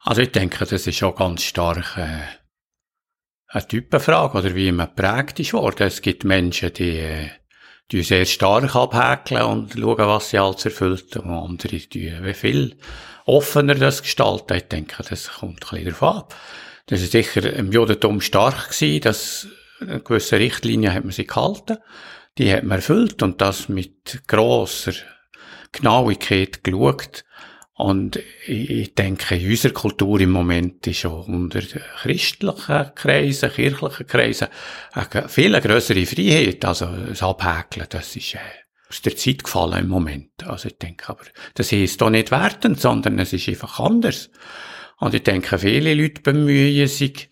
Also 0.00 0.22
ich 0.22 0.32
denke, 0.32 0.66
das 0.66 0.84
ist 0.84 1.00
auch 1.04 1.14
ganz 1.14 1.44
stark 1.44 1.96
äh, 1.96 2.22
eine 3.46 3.68
Typenfrage, 3.68 4.36
oder 4.36 4.56
wie 4.56 4.72
man 4.72 4.92
prägt 4.96 5.38
ist 5.38 5.52
worden. 5.52 5.86
Es 5.86 6.02
gibt 6.02 6.24
Menschen, 6.24 6.72
die, 6.72 6.98
äh, 6.98 7.28
die 7.92 8.02
sehr 8.02 8.26
stark 8.26 8.74
abhäkeln 8.74 9.42
und 9.42 9.74
schauen, 9.74 10.08
was 10.08 10.30
sie 10.30 10.38
alles 10.38 10.64
erfüllt, 10.64 11.16
und 11.16 11.30
andere, 11.30 11.76
die 11.76 12.12
wie 12.20 12.34
viel 12.34 12.80
offener 13.26 13.76
das 13.76 14.02
gestalten. 14.02 14.56
Ich 14.56 14.64
denke, 14.64 15.04
das 15.08 15.34
kommt 15.34 15.62
ein 15.66 15.84
bisschen 15.84 15.84
darauf 15.84 16.02
ab. 16.02 16.34
Das 16.86 17.00
ist 17.00 17.12
sicher 17.12 17.52
im 17.52 17.70
Judentum 17.70 18.20
stark 18.20 18.70
gewesen, 18.70 19.02
dass 19.02 19.46
eine 19.80 20.00
gewisse 20.00 20.40
Richtlinie 20.40 20.92
hat 20.92 21.04
man 21.04 21.12
sich 21.12 21.28
gehalten 21.28 21.78
die 22.38 22.52
hat 22.52 22.62
man 22.62 22.78
erfüllt 22.78 23.22
und 23.22 23.40
das 23.40 23.68
mit 23.68 24.22
grosser 24.26 24.92
Genauigkeit 25.72 26.62
geschaut. 26.64 27.24
Und 27.74 28.18
ich 28.46 28.94
denke, 28.94 29.36
in 29.36 29.50
unserer 29.50 29.72
Kultur 29.72 30.20
im 30.20 30.30
Moment 30.30 30.84
ist 30.88 30.98
schon 30.98 31.22
unter 31.26 31.60
christlichen 31.60 32.90
Kreisen, 32.94 33.52
kirchlichen 33.52 34.06
Kreisen, 34.06 34.48
eine 34.92 35.28
viel 35.28 35.60
größere 35.60 36.04
Freiheit. 36.04 36.64
Also, 36.64 36.86
das 36.86 37.22
Abhäkeln, 37.22 37.86
das 37.88 38.16
ist, 38.16 38.34
äh, 38.34 38.38
aus 38.88 39.02
der 39.02 39.14
Zeit 39.14 39.44
gefallen 39.44 39.84
im 39.84 39.88
Moment. 39.88 40.44
Also, 40.44 40.68
ich 40.68 40.78
denke 40.78 41.08
aber, 41.08 41.22
das 41.54 41.70
ist 41.70 42.00
doch 42.00 42.10
nicht 42.10 42.32
wertend, 42.32 42.80
sondern 42.80 43.20
es 43.20 43.32
ist 43.32 43.48
einfach 43.48 43.78
anders. 43.78 44.30
Und 44.98 45.14
ich 45.14 45.22
denke, 45.22 45.58
viele 45.58 45.94
Leute 45.94 46.20
bemühen 46.20 46.88
sich, 46.88 47.30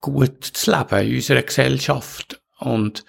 gut 0.00 0.44
zu 0.44 0.70
leben 0.70 1.08
in 1.08 1.16
unserer 1.16 1.42
Gesellschaft. 1.42 2.40
Und 2.60 3.04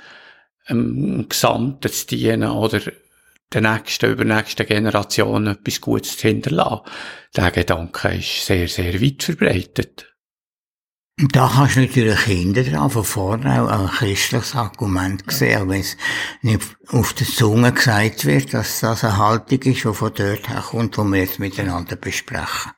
ähm, 0.70 1.26
Gesamten 1.28 1.92
zu 1.92 2.08
dienen 2.08 2.50
oder 2.50 2.82
der 3.52 3.62
nächsten, 3.62 4.12
übernächsten 4.12 4.66
Generation 4.66 5.48
etwas 5.48 5.82
Gutes 5.82 6.18
zu 6.18 6.28
hinterlassen. 6.28 6.82
Der 7.36 7.52
Gedanke 7.52 8.16
ist 8.16 8.46
sehr, 8.46 8.68
sehr 8.68 9.02
weit 9.02 9.24
verbreitet. 9.24 10.06
Da 11.32 11.52
kannst 11.54 11.76
du 11.76 11.82
natürlich 11.82 12.20
hinten 12.22 12.72
dran 12.72 12.90
von 12.90 13.04
vorne 13.04 13.62
auch 13.62 13.68
ein 13.70 13.88
christliches 13.90 14.56
Argument 14.56 15.30
sehen, 15.30 15.68
wenn 15.68 15.82
es 15.82 15.98
nicht 16.42 16.62
auf 16.88 17.12
der 17.12 17.28
Zunge 17.28 17.74
gesagt 17.74 18.24
wird, 18.24 18.54
dass 18.54 18.80
das 18.80 19.04
eine 19.04 19.18
Haltung 19.18 19.60
ist, 19.60 19.84
die 19.84 19.94
von 19.94 20.14
dort 20.16 20.48
herkommt, 20.48 20.96
die 20.96 21.02
wir 21.02 21.20
jetzt 21.20 21.40
miteinander 21.40 21.98
besprechen. 21.98 22.72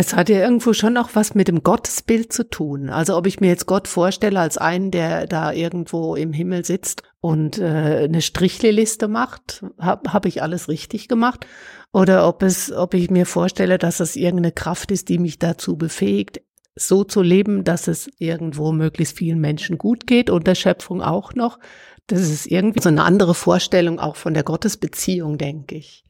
Es 0.00 0.14
hat 0.14 0.28
ja 0.28 0.38
irgendwo 0.38 0.74
schon 0.74 0.96
auch 0.96 1.08
was 1.14 1.34
mit 1.34 1.48
dem 1.48 1.64
Gottesbild 1.64 2.32
zu 2.32 2.48
tun. 2.48 2.88
Also 2.88 3.16
ob 3.16 3.26
ich 3.26 3.40
mir 3.40 3.48
jetzt 3.48 3.66
Gott 3.66 3.88
vorstelle 3.88 4.38
als 4.38 4.56
einen, 4.56 4.92
der 4.92 5.26
da 5.26 5.50
irgendwo 5.52 6.14
im 6.14 6.32
Himmel 6.32 6.64
sitzt 6.64 7.02
und 7.18 7.58
äh, 7.58 8.04
eine 8.04 8.22
Strichliste 8.22 9.08
macht, 9.08 9.64
habe 9.76 10.12
hab 10.12 10.24
ich 10.24 10.40
alles 10.40 10.68
richtig 10.68 11.08
gemacht, 11.08 11.48
oder 11.92 12.28
ob 12.28 12.44
es, 12.44 12.70
ob 12.70 12.94
ich 12.94 13.10
mir 13.10 13.26
vorstelle, 13.26 13.76
dass 13.76 13.98
es 13.98 14.14
irgendeine 14.14 14.52
Kraft 14.52 14.92
ist, 14.92 15.08
die 15.08 15.18
mich 15.18 15.40
dazu 15.40 15.76
befähigt, 15.76 16.42
so 16.76 17.02
zu 17.02 17.20
leben, 17.20 17.64
dass 17.64 17.88
es 17.88 18.08
irgendwo 18.18 18.70
möglichst 18.70 19.18
vielen 19.18 19.40
Menschen 19.40 19.78
gut 19.78 20.06
geht 20.06 20.30
und 20.30 20.46
der 20.46 20.54
Schöpfung 20.54 21.02
auch 21.02 21.34
noch. 21.34 21.58
Das 22.06 22.20
ist 22.20 22.46
irgendwie 22.46 22.82
so 22.82 22.88
eine 22.88 23.02
andere 23.02 23.34
Vorstellung 23.34 23.98
auch 23.98 24.14
von 24.14 24.32
der 24.32 24.44
Gottesbeziehung, 24.44 25.38
denke 25.38 25.74
ich. 25.74 26.04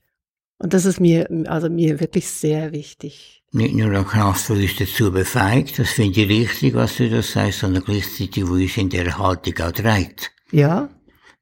Und 0.59 0.75
das 0.75 0.85
ist 0.85 1.01
mir, 1.01 1.27
also 1.47 1.71
mir 1.71 2.01
wirklich 2.01 2.29
sehr 2.29 2.73
wichtig. 2.73 3.38
Nicht 3.51 3.75
nur 3.75 3.91
der 3.91 4.05
Kraft, 4.05 4.49
die 4.49 4.63
uns 4.63 4.77
dazu 4.77 5.11
befähigt, 5.11 5.79
das 5.79 5.91
finde 5.91 6.21
ich 6.21 6.29
richtig, 6.29 6.75
was 6.75 6.97
du 6.97 7.09
da 7.09 7.23
sagst, 7.23 7.61
sondern 7.61 7.83
gleichzeitig, 7.83 8.47
wo 8.47 8.55
uns 8.55 8.77
in 8.77 8.91
der 8.91 9.19
Haltung 9.19 9.55
auch 9.61 9.73
trägt. 9.73 10.31
Ja. 10.51 10.91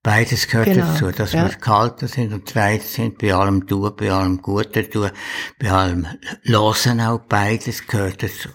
Beides 0.04 0.46
gehört 0.46 0.66
genau. 0.66 0.86
dazu, 0.86 1.10
dass 1.10 1.32
ja. 1.32 1.48
wir 1.48 1.56
gehalten 1.56 2.06
sind 2.06 2.32
und 2.32 2.46
trägt 2.46 2.86
sind, 2.86 3.18
bei 3.18 3.34
allem 3.34 3.66
Tun, 3.66 3.92
bei 3.96 4.12
allem 4.12 4.40
Guten 4.40 4.88
tun, 4.88 5.10
bei 5.58 5.72
allem 5.72 6.06
Losen 6.44 7.00
auch, 7.00 7.18
beides 7.28 7.88
gehört 7.88 8.22
dazu. 8.22 8.50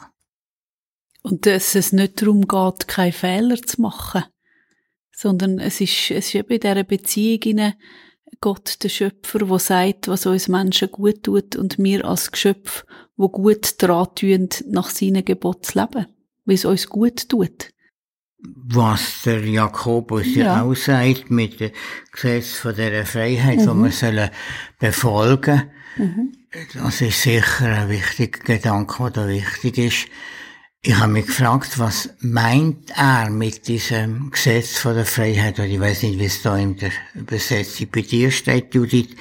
Und 1.24 1.46
dass 1.46 1.76
es 1.76 1.92
nicht 1.92 2.22
darum 2.22 2.48
geht, 2.48 2.88
keine 2.88 3.12
Fehler 3.12 3.62
zu 3.62 3.82
machen, 3.82 4.24
sondern 5.12 5.60
es 5.60 5.82
ist, 5.82 6.10
es 6.12 6.28
ist 6.28 6.36
eben 6.36 6.54
in 6.54 6.62
dieser 6.62 6.84
Beziehung 6.86 7.74
Gott, 8.40 8.82
der 8.82 8.90
Schöpfer, 8.90 9.40
der 9.40 9.60
sagt, 9.60 10.08
was 10.08 10.26
uns 10.26 10.48
Menschen 10.48 10.90
gut 10.90 11.24
tut 11.24 11.58
und 11.58 11.78
wir 11.78 12.06
als 12.06 12.32
Geschöpf, 12.32 12.86
wo 13.22 13.30
gut 13.30 13.82
daran 13.82 14.08
tun, 14.16 14.50
nach 14.68 14.90
seinen 14.90 15.24
Geboten 15.24 15.64
zu 15.64 15.80
leben, 15.80 16.08
wie 16.46 16.56
es 16.56 16.66
uns 16.66 16.90
gut 16.90 17.30
tut. 17.30 17.70
Was 18.40 19.22
der 19.24 19.46
Jakobus 19.46 20.26
ja, 20.34 20.44
ja 20.44 20.64
auch 20.64 20.74
sagt 20.74 21.30
mit 21.30 21.60
dem 21.60 21.72
Gesetz 22.12 22.54
von 22.54 22.76
der 22.76 23.06
Freiheit, 23.06 23.60
mhm. 23.60 23.68
wo 23.68 23.84
wir 23.84 23.92
sollen 23.92 24.32
befolgen, 24.80 25.70
mhm. 25.98 26.32
das 26.74 27.02
ist 27.02 27.22
sicher 27.22 27.68
ein 27.68 27.90
wichtiger 27.90 28.40
Gedanke, 28.40 29.12
der 29.12 29.28
wichtig 29.28 29.78
ist. 29.78 30.08
Ich 30.82 30.96
habe 30.96 31.12
mich 31.12 31.28
gefragt, 31.28 31.78
was 31.78 32.10
meint 32.22 32.90
er 32.98 33.30
mit 33.30 33.68
diesem 33.68 34.32
Gesetz 34.32 34.80
von 34.80 34.96
der 34.96 35.06
Freiheit? 35.06 35.60
Oder 35.60 35.68
ich 35.68 35.80
weiß 35.80 36.02
nicht, 36.02 36.18
wie 36.18 36.26
es 36.26 36.42
da 36.42 36.58
in 36.58 36.76
der 36.76 36.92
Übersetzung 37.14 37.90
bei 37.92 38.02
dir 38.02 38.32
steht, 38.32 38.74
Judith. 38.74 39.16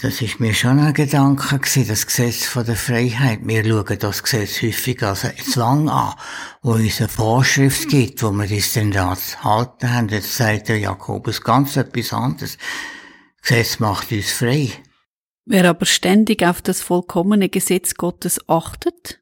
Das 0.00 0.20
ist 0.22 0.38
mir 0.38 0.54
schon 0.54 0.78
ein 0.78 0.94
Gedanke 0.94 1.58
gewesen, 1.58 1.88
das 1.88 2.06
Gesetz 2.06 2.44
von 2.44 2.64
der 2.64 2.76
Freiheit. 2.76 3.40
Wir 3.42 3.64
schauen 3.64 3.98
das 3.98 4.22
Gesetz 4.22 4.62
häufig 4.62 5.02
als 5.02 5.26
Zwang 5.50 5.88
an, 5.88 6.14
wo 6.62 6.76
es 6.76 7.00
eine 7.00 7.08
Vorschrift 7.08 7.88
gibt, 7.88 8.22
wo 8.22 8.30
wir 8.30 8.48
uns 8.48 8.74
dann 8.74 8.92
da 8.92 9.16
halten 9.42 9.92
haben. 9.92 10.08
Jetzt 10.08 10.36
sagt 10.36 10.68
der 10.68 10.78
Jakobus 10.78 11.40
ganz 11.40 11.76
etwas 11.76 12.12
anderes. 12.12 12.58
Das 13.40 13.48
Gesetz 13.48 13.80
macht 13.80 14.12
uns 14.12 14.30
frei. 14.30 14.70
Wer 15.46 15.68
aber 15.68 15.86
ständig 15.86 16.44
auf 16.44 16.62
das 16.62 16.80
vollkommene 16.80 17.48
Gesetz 17.48 17.94
Gottes 17.94 18.48
achtet, 18.48 19.20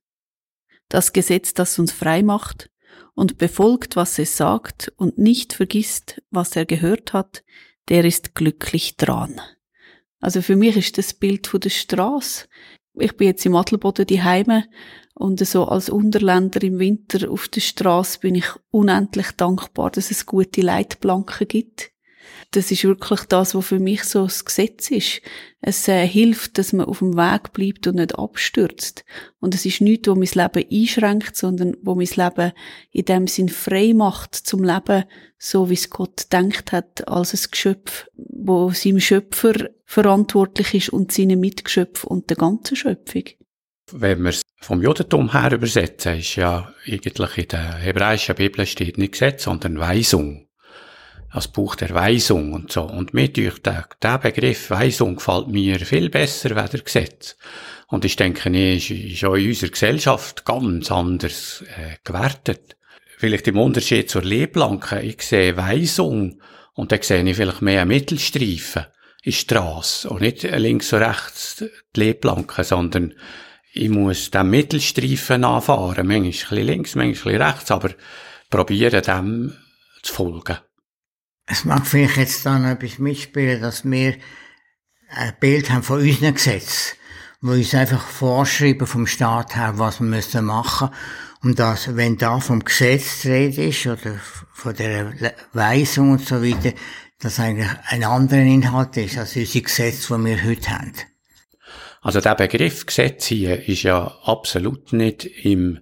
das 0.91 1.13
Gesetz, 1.13 1.55
das 1.55 1.79
uns 1.79 1.93
frei 1.93 2.23
macht, 2.23 2.71
und 3.15 3.39
befolgt, 3.39 3.97
was 3.97 4.19
es 4.19 4.37
sagt, 4.37 4.93
und 4.97 5.17
nicht 5.17 5.55
vergisst, 5.55 6.23
was 6.31 6.55
er 6.57 6.67
gehört 6.67 7.15
hat, 7.15 7.45
der 7.89 8.05
ist 8.05 8.35
glücklich 8.35 8.97
dran. 8.97 9.41
Also 10.21 10.43
für 10.43 10.57
mich 10.57 10.77
ist 10.77 10.99
das 10.99 11.15
Bild 11.15 11.47
von 11.47 11.61
der 11.61 11.71
Straße. 11.71 12.47
Ich 12.95 13.17
bin 13.17 13.29
jetzt 13.29 13.47
im 13.47 13.57
Adelboden 13.57 14.07
die 14.07 14.23
Heime 14.23 14.65
und 15.15 15.45
so 15.47 15.67
als 15.67 15.91
Unterländer 15.91 16.63
im 16.63 16.79
Winter 16.79 17.31
auf 17.31 17.49
der 17.49 17.61
Straße 17.61 18.21
bin 18.21 18.35
ich 18.35 18.47
unendlich 18.71 19.33
dankbar, 19.33 19.91
dass 19.91 20.11
es 20.11 20.27
gute 20.27 20.61
Leitplanken 20.61 21.49
gibt 21.49 21.91
das 22.53 22.73
ist 22.73 22.83
wirklich 22.85 23.21
das, 23.23 23.55
was 23.55 23.67
für 23.67 23.79
mich 23.79 24.03
so 24.05 24.25
das 24.25 24.45
Gesetz 24.45 24.91
ist. 24.91 25.23
Es 25.61 25.87
äh, 25.87 26.07
hilft, 26.07 26.59
dass 26.59 26.73
man 26.73 26.87
auf 26.87 26.99
dem 26.99 27.17
Weg 27.17 27.53
bleibt 27.53 27.87
und 27.87 27.97
nicht 27.97 28.19
abstürzt. 28.19 29.05
Und 29.39 29.55
es 29.55 29.67
ist 29.67 29.81
nichts, 29.81 30.09
was 30.09 30.17
mein 30.17 30.49
Leben 30.53 30.69
einschränkt, 30.71 31.37
sondern 31.37 31.77
wo 31.83 31.95
mein 31.95 32.09
Leben 32.09 32.53
in 32.91 33.05
dem 33.05 33.27
Sinn 33.29 33.49
frei 33.49 33.93
macht 33.95 34.35
zum 34.35 34.65
Leben, 34.65 35.05
so 35.39 35.71
wie 35.71 35.75
es 35.75 35.91
Gott 35.91 36.33
denkt 36.33 36.73
hat, 36.73 37.07
als 37.07 37.35
ein 37.35 37.51
Geschöpf, 37.51 38.09
wo 38.17 38.71
seinem 38.71 39.01
Schöpfer 39.01 39.71
verantwortlich 39.85 40.75
ist 40.75 40.89
und 40.91 41.13
seine 41.13 41.37
Mitgeschöpfe 41.37 42.09
und 42.09 42.31
der 42.31 42.37
ganzen 42.37 42.77
Schöpfung. 42.77 43.25
Wenn 43.93 44.23
wir 44.23 44.31
es 44.31 44.43
vom 44.61 44.83
Judentum 44.83 45.33
her 45.33 45.53
übersetzen, 45.53 46.19
ist 46.19 46.37
ja 46.37 46.73
eigentlich 46.87 47.39
in 47.39 47.49
der 47.49 47.75
hebräischen 47.75 48.35
Bibel 48.35 48.67
steht 48.67 48.99
nicht 48.99 49.13
Gesetz, 49.13 49.45
sondern 49.45 49.79
Weisung 49.79 50.49
als 51.31 51.49
Buch 51.49 51.77
der 51.77 51.95
Weisung 51.95 52.53
und 52.53 52.73
so. 52.73 52.83
Und 52.83 53.15
mir 53.15 53.29
durch 53.29 53.61
der, 53.63 53.89
der 54.03 54.19
Begriff 54.19 54.71
Weisung 54.71 55.17
gefällt 55.17 55.49
mir 55.49 55.79
viel 55.79 56.11
besser 56.11 56.51
wie 56.51 56.69
der 56.69 56.81
Gesetz. 56.81 57.37
Und 57.89 58.05
ich 58.05 58.17
denke, 58.17 58.51
ist, 58.51 58.91
ist 58.91 59.25
auch 59.25 59.35
in 59.35 59.49
unserer 59.49 59.71
Gesellschaft 59.71 60.45
ganz 60.45 60.91
anders 60.91 61.65
äh, 61.77 61.97
gewertet. 62.05 62.77
Vielleicht 63.19 63.49
im 63.49 63.59
Unterschied 63.59 64.11
zur 64.11 64.23
Lehrplanke, 64.23 65.01
ich 65.01 65.23
sehe 65.23 65.57
Weisung 65.57 66.41
und 66.75 66.93
dann 66.93 67.03
sehe 67.03 67.23
ich 67.23 67.37
vielleicht 67.37 67.63
mehr 67.63 67.85
Mittelstreifen 67.85 68.87
in 69.23 69.33
Straße 69.33 70.09
und 70.09 70.23
nicht 70.23 70.43
links 70.43 70.93
und 70.93 71.03
rechts 71.03 71.65
die 71.95 72.01
Lehrplanke, 72.01 72.65
sondern 72.65 73.15
ich 73.73 73.91
muss 73.91 74.31
den 74.31 74.51
Mittelstreifen 74.51 75.45
anfahren, 75.45 76.07
manchmal 76.07 76.17
ein 76.17 76.31
bisschen 76.31 76.67
links, 76.67 76.95
manchmal 76.95 77.35
ein 77.35 77.39
bisschen 77.39 77.43
rechts, 77.43 77.71
aber 77.71 77.91
probieren 78.49 79.03
dem 79.03 79.57
zu 80.03 80.15
folgen. 80.15 80.57
Es 81.51 81.65
mag 81.65 81.85
vielleicht 81.85 82.17
jetzt 82.17 82.47
da 82.47 82.61
noch 82.61 82.69
etwas 82.69 83.01
mitspielen, 83.01 83.61
dass 83.61 83.85
wir 83.85 84.15
ein 85.09 85.35
Bild 85.41 85.69
haben 85.71 85.83
von 85.83 86.01
unseren 86.01 86.35
Gesetzen, 86.35 86.97
wo 87.41 87.53
uns 87.53 87.75
einfach 87.75 88.07
vorschreiben 88.07 88.87
vom 88.87 89.09
Staat 89.09 89.57
her, 89.57 89.73
was 89.75 89.99
wir 89.99 90.07
müssen 90.07 90.45
machen. 90.45 90.91
Und 91.43 91.59
dass, 91.59 91.97
wenn 91.97 92.17
da 92.19 92.39
vom 92.39 92.65
Gesetz 92.65 93.25
Rede 93.25 93.65
ist, 93.65 93.85
oder 93.87 94.21
von 94.53 94.77
der 94.77 95.13
Weisung 95.53 96.13
und 96.13 96.25
so 96.25 96.41
weiter, 96.41 96.73
dass 97.19 97.41
eigentlich 97.41 97.71
ein 97.89 98.05
anderer 98.05 98.43
Inhalt 98.43 98.97
ist, 98.97 99.19
als 99.19 99.35
unsere 99.35 99.65
Gesetze, 99.65 100.17
die 100.17 100.25
wir 100.25 100.45
heute 100.45 100.71
haben. 100.71 100.93
Also 102.01 102.21
der 102.21 102.37
Begriff 102.37 102.87
Gesetz 102.87 103.27
hier 103.27 103.69
ist 103.69 103.83
ja 103.83 104.07
absolut 104.23 104.93
nicht 104.93 105.25
im 105.25 105.81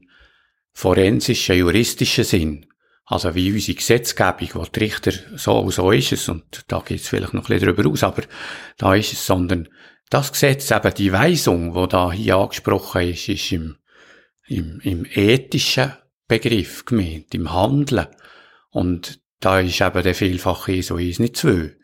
forensischen, 0.73 1.59
juristischen 1.59 2.25
Sinn 2.25 2.68
also 3.11 3.35
wie 3.35 3.53
unsere 3.53 3.77
Gesetzgebung, 3.77 4.51
wo 4.53 4.65
die 4.65 4.81
Richter 4.81 5.13
so, 5.35 5.71
so 5.71 5.91
ist 5.91 6.13
es, 6.13 6.29
und 6.29 6.65
da 6.69 6.81
geht's 6.81 7.09
vielleicht 7.09 7.33
noch 7.33 7.49
ein 7.49 7.57
bisschen 7.59 7.75
drüber 7.75 7.91
aus, 7.91 8.05
aber 8.05 8.23
da 8.77 8.95
ist 8.95 9.15
es, 9.15 9.25
sondern 9.25 9.69
das 10.11 10.31
Gesetz, 10.33 10.71
eben 10.71 10.95
die 10.95 11.13
Weisung, 11.13 11.75
wo 11.75 11.87
da 11.87 12.13
hier 12.13 12.37
angesprochen 12.37 13.09
ist, 13.09 13.29
ist 13.31 13.51
im, 13.53 13.79
im, 14.47 14.81
im 14.83 15.07
ethischen 15.07 15.95
Begriff 16.27 16.85
gemeint, 16.85 17.35
im 17.35 17.51
Handeln. 17.53 18.07
Und 18.71 19.21
da 19.41 19.61
ist 19.61 19.81
eben 19.81 20.03
der 20.03 20.15
vielfache 20.15 20.83
so 20.83 20.99
ist 20.99 21.21
nicht 21.21 21.37
zwei, 21.39 21.77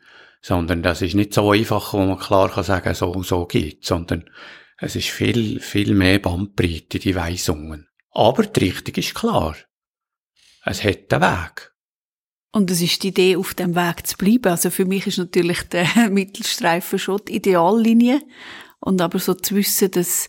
sondern 0.42 0.82
das 0.82 1.00
ist 1.00 1.14
nicht 1.14 1.32
so 1.32 1.52
einfach, 1.52 1.94
wo 1.94 2.04
man 2.04 2.18
klar 2.18 2.50
kann 2.50 2.64
sagen, 2.64 2.94
so, 2.94 3.22
so 3.22 3.46
geht, 3.46 3.84
sondern 3.84 4.28
es 4.78 4.94
ist 4.94 5.08
viel, 5.08 5.60
viel 5.60 5.94
mehr 5.94 6.18
Bandbreite, 6.18 6.98
die 6.98 7.14
Weisungen. 7.14 7.88
Aber 8.10 8.42
die 8.44 8.64
Richtung 8.66 8.94
ist 8.96 9.14
klar. 9.14 9.56
Es 10.64 10.82
hat 10.82 11.12
einen 11.12 11.22
Weg. 11.22 11.72
Und 12.52 12.70
es 12.70 12.80
ist 12.80 13.02
die 13.02 13.08
Idee, 13.08 13.36
auf 13.36 13.54
dem 13.54 13.74
Weg 13.74 14.06
zu 14.06 14.16
bleiben. 14.16 14.46
Also 14.46 14.70
für 14.70 14.84
mich 14.84 15.06
ist 15.06 15.18
natürlich 15.18 15.62
der 15.64 15.88
Mittelstreifen 16.10 16.98
schon 16.98 17.20
die 17.26 17.36
Ideallinie. 17.36 18.20
Und 18.80 19.00
aber 19.00 19.18
so 19.18 19.34
zu 19.34 19.56
wissen, 19.56 19.90
dass, 19.90 20.28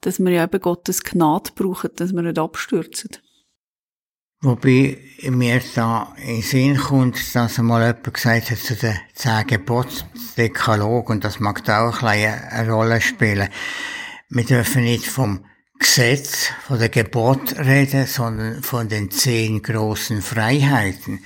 dass 0.00 0.20
wir 0.20 0.30
ja 0.30 0.44
eben 0.44 0.60
Gottes 0.60 1.02
Gnade 1.02 1.50
brauchen, 1.54 1.90
dass 1.96 2.12
wir 2.12 2.22
nicht 2.22 2.38
abstürzen. 2.38 3.10
Wobei 4.40 4.98
mir 5.22 5.62
da 5.74 6.14
in 6.18 6.34
den 6.34 6.42
Sinn 6.42 6.76
kommt, 6.76 7.34
dass 7.34 7.58
einmal 7.58 7.80
jemand 7.80 8.12
gesagt 8.12 8.50
hat 8.50 8.58
zu 8.58 8.76
den 8.76 8.98
zehn 9.14 9.46
Geboten, 9.46 10.04
Dekalog, 10.36 11.08
und 11.08 11.24
das 11.24 11.40
mag 11.40 11.64
da 11.64 11.88
auch 11.88 12.02
ein 12.02 12.28
eine 12.50 12.70
Rolle 12.70 13.00
spielen. 13.00 13.48
Wir 14.28 14.44
dürfen 14.44 14.84
nicht 14.84 15.06
vom 15.06 15.46
Gesetz, 15.84 16.48
von 16.66 16.78
der 16.78 16.88
Gebot 16.88 17.58
reden, 17.58 18.06
sondern 18.06 18.62
von 18.62 18.88
den 18.88 19.10
zehn 19.10 19.62
großen 19.62 20.22
Freiheiten. 20.22 21.22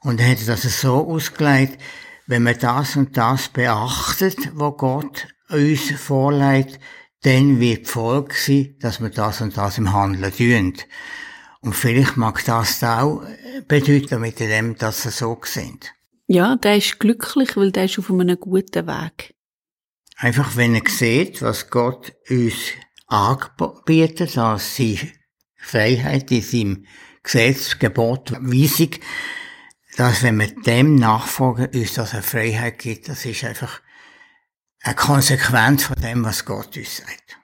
Und 0.00 0.18
er 0.18 0.28
hätte 0.28 0.46
das 0.46 0.62
so 0.62 1.06
ausgelegt, 1.06 1.78
wenn 2.26 2.42
man 2.42 2.58
das 2.58 2.96
und 2.96 3.18
das 3.18 3.50
beachtet, 3.50 4.38
wo 4.54 4.72
Gott 4.72 5.28
uns 5.50 5.90
vorlegt, 5.90 6.80
dann 7.20 7.60
wird 7.60 7.86
Folge 7.86 8.34
sein, 8.34 8.76
dass 8.80 9.02
wir 9.02 9.10
das 9.10 9.42
und 9.42 9.58
das 9.58 9.76
im 9.76 9.92
Handeln 9.92 10.34
tun. 10.34 10.72
Und 11.60 11.74
vielleicht 11.74 12.16
mag 12.16 12.42
das 12.46 12.82
auch 12.82 13.22
bedeuten 13.68 14.22
mit 14.22 14.40
dem, 14.40 14.78
dass 14.78 15.02
sie 15.02 15.10
so 15.10 15.38
sind. 15.44 15.92
Ja, 16.26 16.56
der 16.56 16.78
ist 16.78 16.98
glücklich, 16.98 17.58
weil 17.58 17.72
der 17.72 17.84
ist 17.84 17.98
auf 17.98 18.10
einem 18.10 18.40
guten 18.40 18.86
Weg. 18.86 19.34
Einfach 20.16 20.56
wenn 20.56 20.74
er 20.74 20.88
sieht, 20.88 21.42
was 21.42 21.68
Gott 21.68 22.14
uns 22.30 22.72
anbietet, 23.08 24.38
als 24.38 24.76
seine 24.76 25.12
Freiheit 25.56 26.30
in 26.30 26.42
seinem 26.42 26.86
Gesetz, 27.22 27.78
Gebot, 27.78 28.32
Weisung, 28.40 28.90
dass 29.96 30.22
wenn 30.22 30.38
wir 30.38 30.54
dem 30.54 30.94
nachfolgen, 30.94 31.68
uns 31.74 31.94
das 31.94 32.12
eine 32.12 32.22
Freiheit 32.22 32.78
gibt, 32.78 33.08
das 33.08 33.24
ist 33.24 33.44
einfach 33.44 33.80
eine 34.82 34.94
Konsequenz 34.94 35.84
von 35.84 35.96
dem, 35.96 36.24
was 36.24 36.44
Gott 36.44 36.76
uns 36.76 36.98
sagt. 36.98 37.37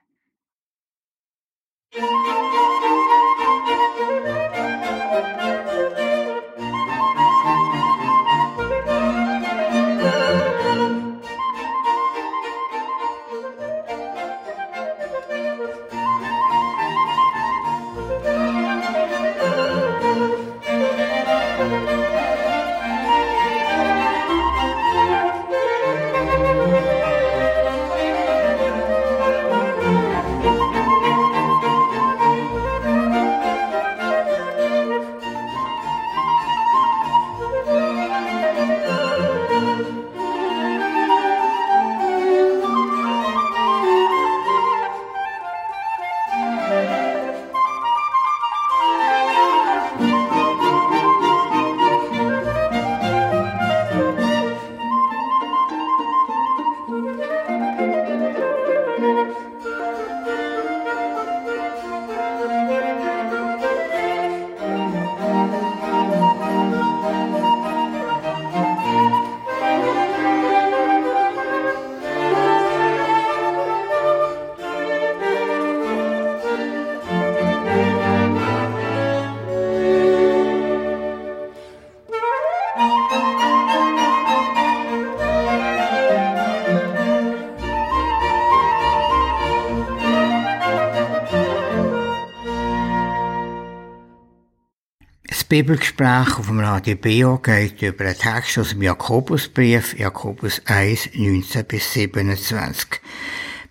Bibelgespräch 95.55 96.37
auf 96.37 96.49
dem 96.49 96.59
Radio 96.59 96.97
BO 96.97 97.38
geht 97.38 97.81
über 97.81 98.07
einen 98.07 98.19
Text 98.19 98.59
aus 98.59 98.71
dem 98.71 98.83
Jakobusbrief, 98.83 99.97
Jakobus 99.97 100.61
1, 100.64 101.11
19 101.14 101.64
bis 101.64 101.93
27. 101.93 103.01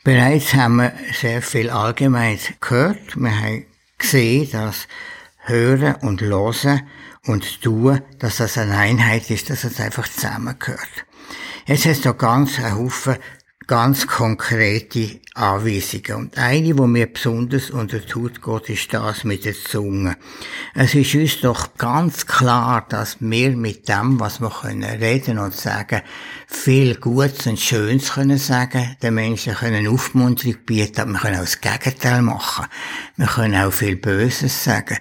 Bereits 0.01 0.53
haben 0.53 0.77
wir 0.77 0.93
sehr 1.11 1.41
viel 1.41 1.69
allgemein 1.69 2.39
gehört. 2.61 3.17
Wir 3.17 3.37
haben 3.37 3.65
gesehen, 3.97 4.49
dass 4.53 4.87
Hören 5.39 5.95
und 5.95 6.21
Hören 6.21 6.83
und 7.27 7.61
Tun, 7.61 7.99
dass 8.17 8.37
das 8.37 8.57
eine 8.57 8.77
Einheit 8.77 9.29
ist, 9.29 9.49
dass 9.49 9.65
es 9.65 9.81
einfach 9.81 10.07
zusammengehört. 10.07 11.05
Jetzt 11.65 11.85
hast 11.85 12.05
du 12.05 12.13
ganz 12.13 12.59
einen 12.59 12.77
Haufen 12.77 13.17
ganz 13.67 14.07
konkrete 14.07 15.19
Anweisungen. 15.33 16.15
Und 16.15 16.37
eine, 16.37 16.73
die 16.73 16.73
mir 16.73 17.07
besonders 17.07 17.69
untertut 17.69 18.41
Gott, 18.41 18.69
ist 18.69 18.93
das 18.93 19.23
mit 19.23 19.45
der 19.45 19.53
Zunge. 19.53 20.17
Es 20.73 20.93
ist 20.93 21.15
uns 21.15 21.41
doch 21.41 21.75
ganz 21.77 22.25
klar, 22.25 22.85
dass 22.87 23.17
wir 23.19 23.51
mit 23.51 23.89
dem, 23.89 24.19
was 24.19 24.39
wir 24.39 24.49
können 24.49 24.83
reden 24.83 25.39
und 25.39 25.53
sagen, 25.53 26.01
viel 26.47 26.95
Gutes 26.95 27.47
und 27.47 27.59
Schönes 27.59 28.13
können 28.13 28.37
sagen, 28.37 28.95
den 29.01 29.15
Menschen 29.15 29.55
können 29.55 29.87
Aufmunterung 29.87 30.57
bieten, 30.65 31.01
aber 31.01 31.11
wir 31.11 31.19
können 31.19 31.37
auch 31.37 31.41
das 31.41 31.61
Gegenteil 31.61 32.21
machen. 32.21 32.65
Wir 33.17 33.27
können 33.27 33.55
auch 33.55 33.73
viel 33.73 33.95
Böses 33.95 34.63
sagen. 34.63 34.97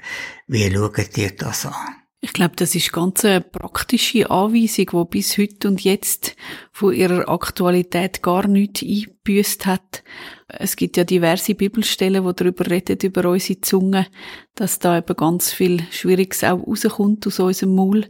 Wie 0.47 0.73
schaut 0.73 1.17
ihr 1.17 1.37
das 1.37 1.67
an? 1.67 2.02
Ich 2.25 2.33
glaube, 2.33 2.55
das 2.55 2.77
ist 2.77 2.93
ganz 2.93 3.25
eine 3.25 3.41
praktische 3.41 4.31
Anweisung, 4.31 4.87
die 4.93 5.11
bis 5.11 5.37
heute 5.39 5.67
und 5.67 5.83
jetzt 5.83 6.37
von 6.71 6.95
ihrer 6.95 7.29
Aktualität 7.29 8.23
gar 8.23 8.47
nichts 8.47 8.85
eingebüßt 8.85 9.67
hat. 9.67 10.05
Es 10.47 10.77
gibt 10.77 10.97
ja 10.97 11.03
diverse 11.03 11.57
Bibelstellen, 11.57 12.25
die 12.25 12.33
darüber 12.37 12.71
reden, 12.71 12.97
über 13.03 13.29
unsere 13.29 13.61
Zunge, 13.61 14.07
dass 14.55 14.79
da 14.79 14.99
eben 14.99 15.17
ganz 15.17 15.51
viel 15.51 15.83
Schwieriges 15.91 16.45
auch 16.45 16.65
rauskommt 16.65 17.27
aus 17.27 17.41
unserem 17.41 17.75
Maul. 17.75 18.07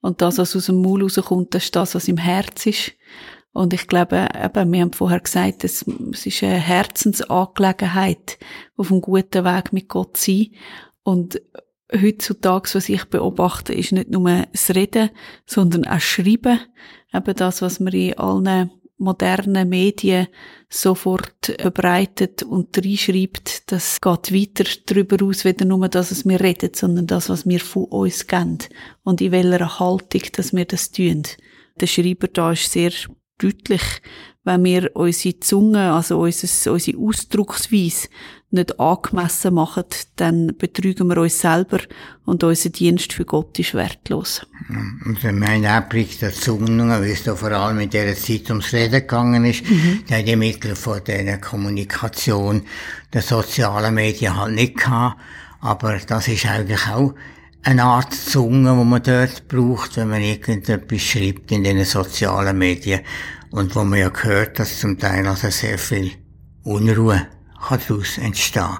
Und 0.00 0.22
das, 0.22 0.38
was 0.38 0.54
aus 0.54 0.66
dem 0.66 0.80
Maul 0.80 1.02
rauskommt, 1.02 1.52
das 1.52 1.64
ist 1.64 1.74
das, 1.74 1.96
was 1.96 2.06
im 2.06 2.18
Herz 2.18 2.66
ist. 2.66 2.92
Und 3.52 3.72
ich 3.72 3.88
glaube, 3.88 4.28
eben, 4.44 4.72
wir 4.72 4.80
haben 4.82 4.92
vorher 4.92 5.18
gesagt, 5.18 5.64
es, 5.64 5.82
ist 5.82 6.42
eine 6.44 6.54
Herzensangelegenheit, 6.54 8.38
auf 8.76 8.92
einem 8.92 9.00
guten 9.00 9.44
Weg 9.44 9.72
mit 9.72 9.88
Gott 9.88 10.18
zu 10.18 10.30
sein. 10.30 10.50
Und 11.02 11.40
heutzutage, 11.92 12.74
was 12.74 12.88
ich 12.88 13.04
beobachte, 13.04 13.72
ist 13.72 13.92
nicht 13.92 14.10
nur 14.10 14.44
das 14.52 14.74
Reden, 14.74 15.10
sondern 15.46 15.84
auch 15.84 15.94
das 15.94 16.02
Schreiben. 16.02 16.60
Eben 17.14 17.34
das, 17.34 17.62
was 17.62 17.80
man 17.80 17.92
in 17.92 18.18
allen 18.18 18.70
modernen 18.98 19.68
Medien 19.68 20.28
sofort 20.68 21.54
verbreitet 21.60 22.42
und 22.42 22.76
reinschreibt, 22.76 23.70
das 23.70 24.00
geht 24.00 24.32
weiter 24.32 24.64
darüber 24.86 25.24
aus, 25.24 25.44
weder 25.44 25.64
nur 25.64 25.88
das, 25.88 26.10
was 26.10 26.24
wir 26.24 26.40
reden, 26.40 26.70
sondern 26.74 27.06
das, 27.06 27.28
was 27.28 27.46
wir 27.46 27.60
von 27.60 27.84
uns 27.84 28.26
geben 28.26 28.58
und 29.04 29.20
in 29.20 29.32
welcher 29.32 29.78
Haltung, 29.78 30.22
dass 30.32 30.54
wir 30.54 30.64
das 30.64 30.90
tun. 30.90 31.24
Der 31.78 31.86
Schreiber 31.86 32.28
da 32.28 32.52
ist 32.52 32.72
sehr 32.72 32.92
deutlich, 33.38 33.82
wenn 34.44 34.64
wir 34.64 34.90
unsere 34.94 35.40
Zunge, 35.40 35.92
also 35.92 36.20
unsere, 36.20 36.72
unsere 36.72 36.98
Ausdrucksweise 36.98 38.08
nicht 38.50 38.78
angemessen 38.78 39.54
machen, 39.54 39.84
dann 40.14 40.56
betrügen 40.56 41.08
wir 41.08 41.18
uns 41.18 41.40
selber 41.40 41.80
und 42.24 42.44
unser 42.44 42.70
Dienst 42.70 43.12
für 43.12 43.24
Gott 43.24 43.58
ist 43.58 43.74
wertlos. 43.74 44.46
Und 45.04 45.22
mein 45.32 45.64
Einblick 45.64 46.18
der 46.20 46.32
Zunge, 46.32 47.02
wie 47.02 47.10
es 47.10 47.24
da 47.24 47.34
vor 47.34 47.50
allem 47.50 47.80
in 47.80 47.90
dieser 47.90 48.14
Zeit 48.14 48.48
ums 48.50 48.72
Reden 48.72 49.00
gegangen 49.00 49.44
ist, 49.44 49.68
mhm. 49.68 50.04
da 50.08 50.22
die 50.22 50.36
Mittel 50.36 50.76
von 50.76 51.00
der 51.04 51.38
Kommunikation 51.38 52.62
der 53.12 53.22
sozialen 53.22 53.94
Medien 53.94 54.36
halt 54.36 54.54
nicht 54.54 54.76
gehabt, 54.76 55.20
aber 55.60 55.98
das 55.98 56.28
ist 56.28 56.46
eigentlich 56.46 56.86
auch 56.88 57.14
eine 57.66 57.82
Art 57.82 58.14
Zunge, 58.14 58.70
die 58.78 58.84
man 58.84 59.02
dort 59.02 59.48
braucht, 59.48 59.96
wenn 59.96 60.08
man 60.08 60.22
irgendetwas 60.22 61.02
schreibt 61.02 61.50
in 61.50 61.64
den 61.64 61.84
sozialen 61.84 62.56
Medien. 62.56 63.00
Und 63.50 63.74
wo 63.74 63.82
man 63.82 63.98
ja 63.98 64.08
gehört, 64.08 64.60
dass 64.60 64.78
zum 64.78 64.98
Teil 64.98 65.26
also 65.26 65.50
sehr 65.50 65.76
viel 65.76 66.12
Unruhe 66.62 67.26
kann 67.66 67.80
daraus 67.88 68.18
entstehen. 68.18 68.78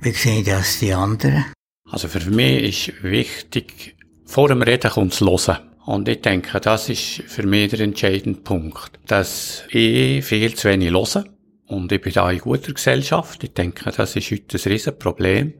Wie 0.00 0.12
sehen 0.12 0.44
das 0.44 0.78
die 0.78 0.92
anderen? 0.92 1.46
Also 1.90 2.06
für 2.06 2.30
mich 2.30 2.88
ist 2.88 3.02
wichtig, 3.02 3.96
vor 4.26 4.46
dem 4.48 4.62
Reden 4.62 4.90
kommt 4.90 5.12
das 5.12 5.20
Hören. 5.20 5.58
Und 5.84 6.08
ich 6.08 6.20
denke, 6.20 6.60
das 6.60 6.88
ist 6.88 7.24
für 7.26 7.44
mich 7.44 7.70
der 7.70 7.80
entscheidende 7.80 8.40
Punkt, 8.40 9.00
dass 9.08 9.64
ich 9.70 10.24
viel 10.24 10.54
zu 10.54 10.68
wenig 10.68 10.92
höre. 10.92 11.24
Und 11.66 11.90
ich 11.90 12.00
bin 12.00 12.12
da 12.12 12.30
in 12.30 12.38
guter 12.38 12.72
Gesellschaft. 12.72 13.42
Ich 13.42 13.54
denke, 13.54 13.90
das 13.90 14.14
ist 14.14 14.30
heute 14.30 14.56
ein 14.56 14.72
Riesenproblem. 14.72 15.54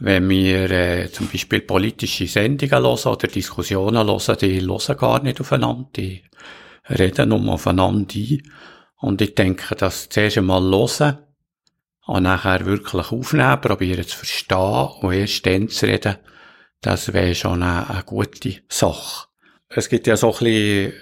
Wenn 0.00 0.28
wir 0.28 0.70
äh, 0.70 1.12
zum 1.12 1.28
Beispiel 1.28 1.60
politische 1.60 2.26
Sendungen 2.26 2.82
hören 2.82 3.12
oder 3.12 3.28
Diskussionen 3.28 4.06
hören, 4.08 4.38
die 4.40 4.60
hören 4.60 4.96
gar 4.96 5.22
nicht 5.22 5.40
aufeinander, 5.40 5.88
die 5.96 6.22
reden 6.90 7.28
nur 7.28 7.52
aufeinander 7.52 8.14
ein. 8.14 8.42
Und 8.96 9.20
ich 9.20 9.34
denke, 9.34 9.74
dass 9.76 10.08
zuerst 10.08 10.38
einmal 10.38 10.62
hören 10.62 11.18
und 12.06 12.24
nachher 12.24 12.66
wirklich 12.66 13.12
aufnehmen, 13.12 13.60
probieren 13.60 14.06
zu 14.06 14.18
verstehen 14.18 14.88
und 15.00 15.12
erst 15.12 15.46
dann 15.46 15.68
zu 15.68 15.86
reden, 15.86 16.16
das 16.80 17.12
wäre 17.12 17.34
schon 17.34 17.62
eine, 17.62 17.88
eine 17.88 18.02
gute 18.02 18.56
Sache. 18.68 19.28
Es 19.68 19.88
gibt 19.88 20.06
ja 20.06 20.16
so 20.16 20.32
ein 20.32 20.38
bisschen 20.38 20.92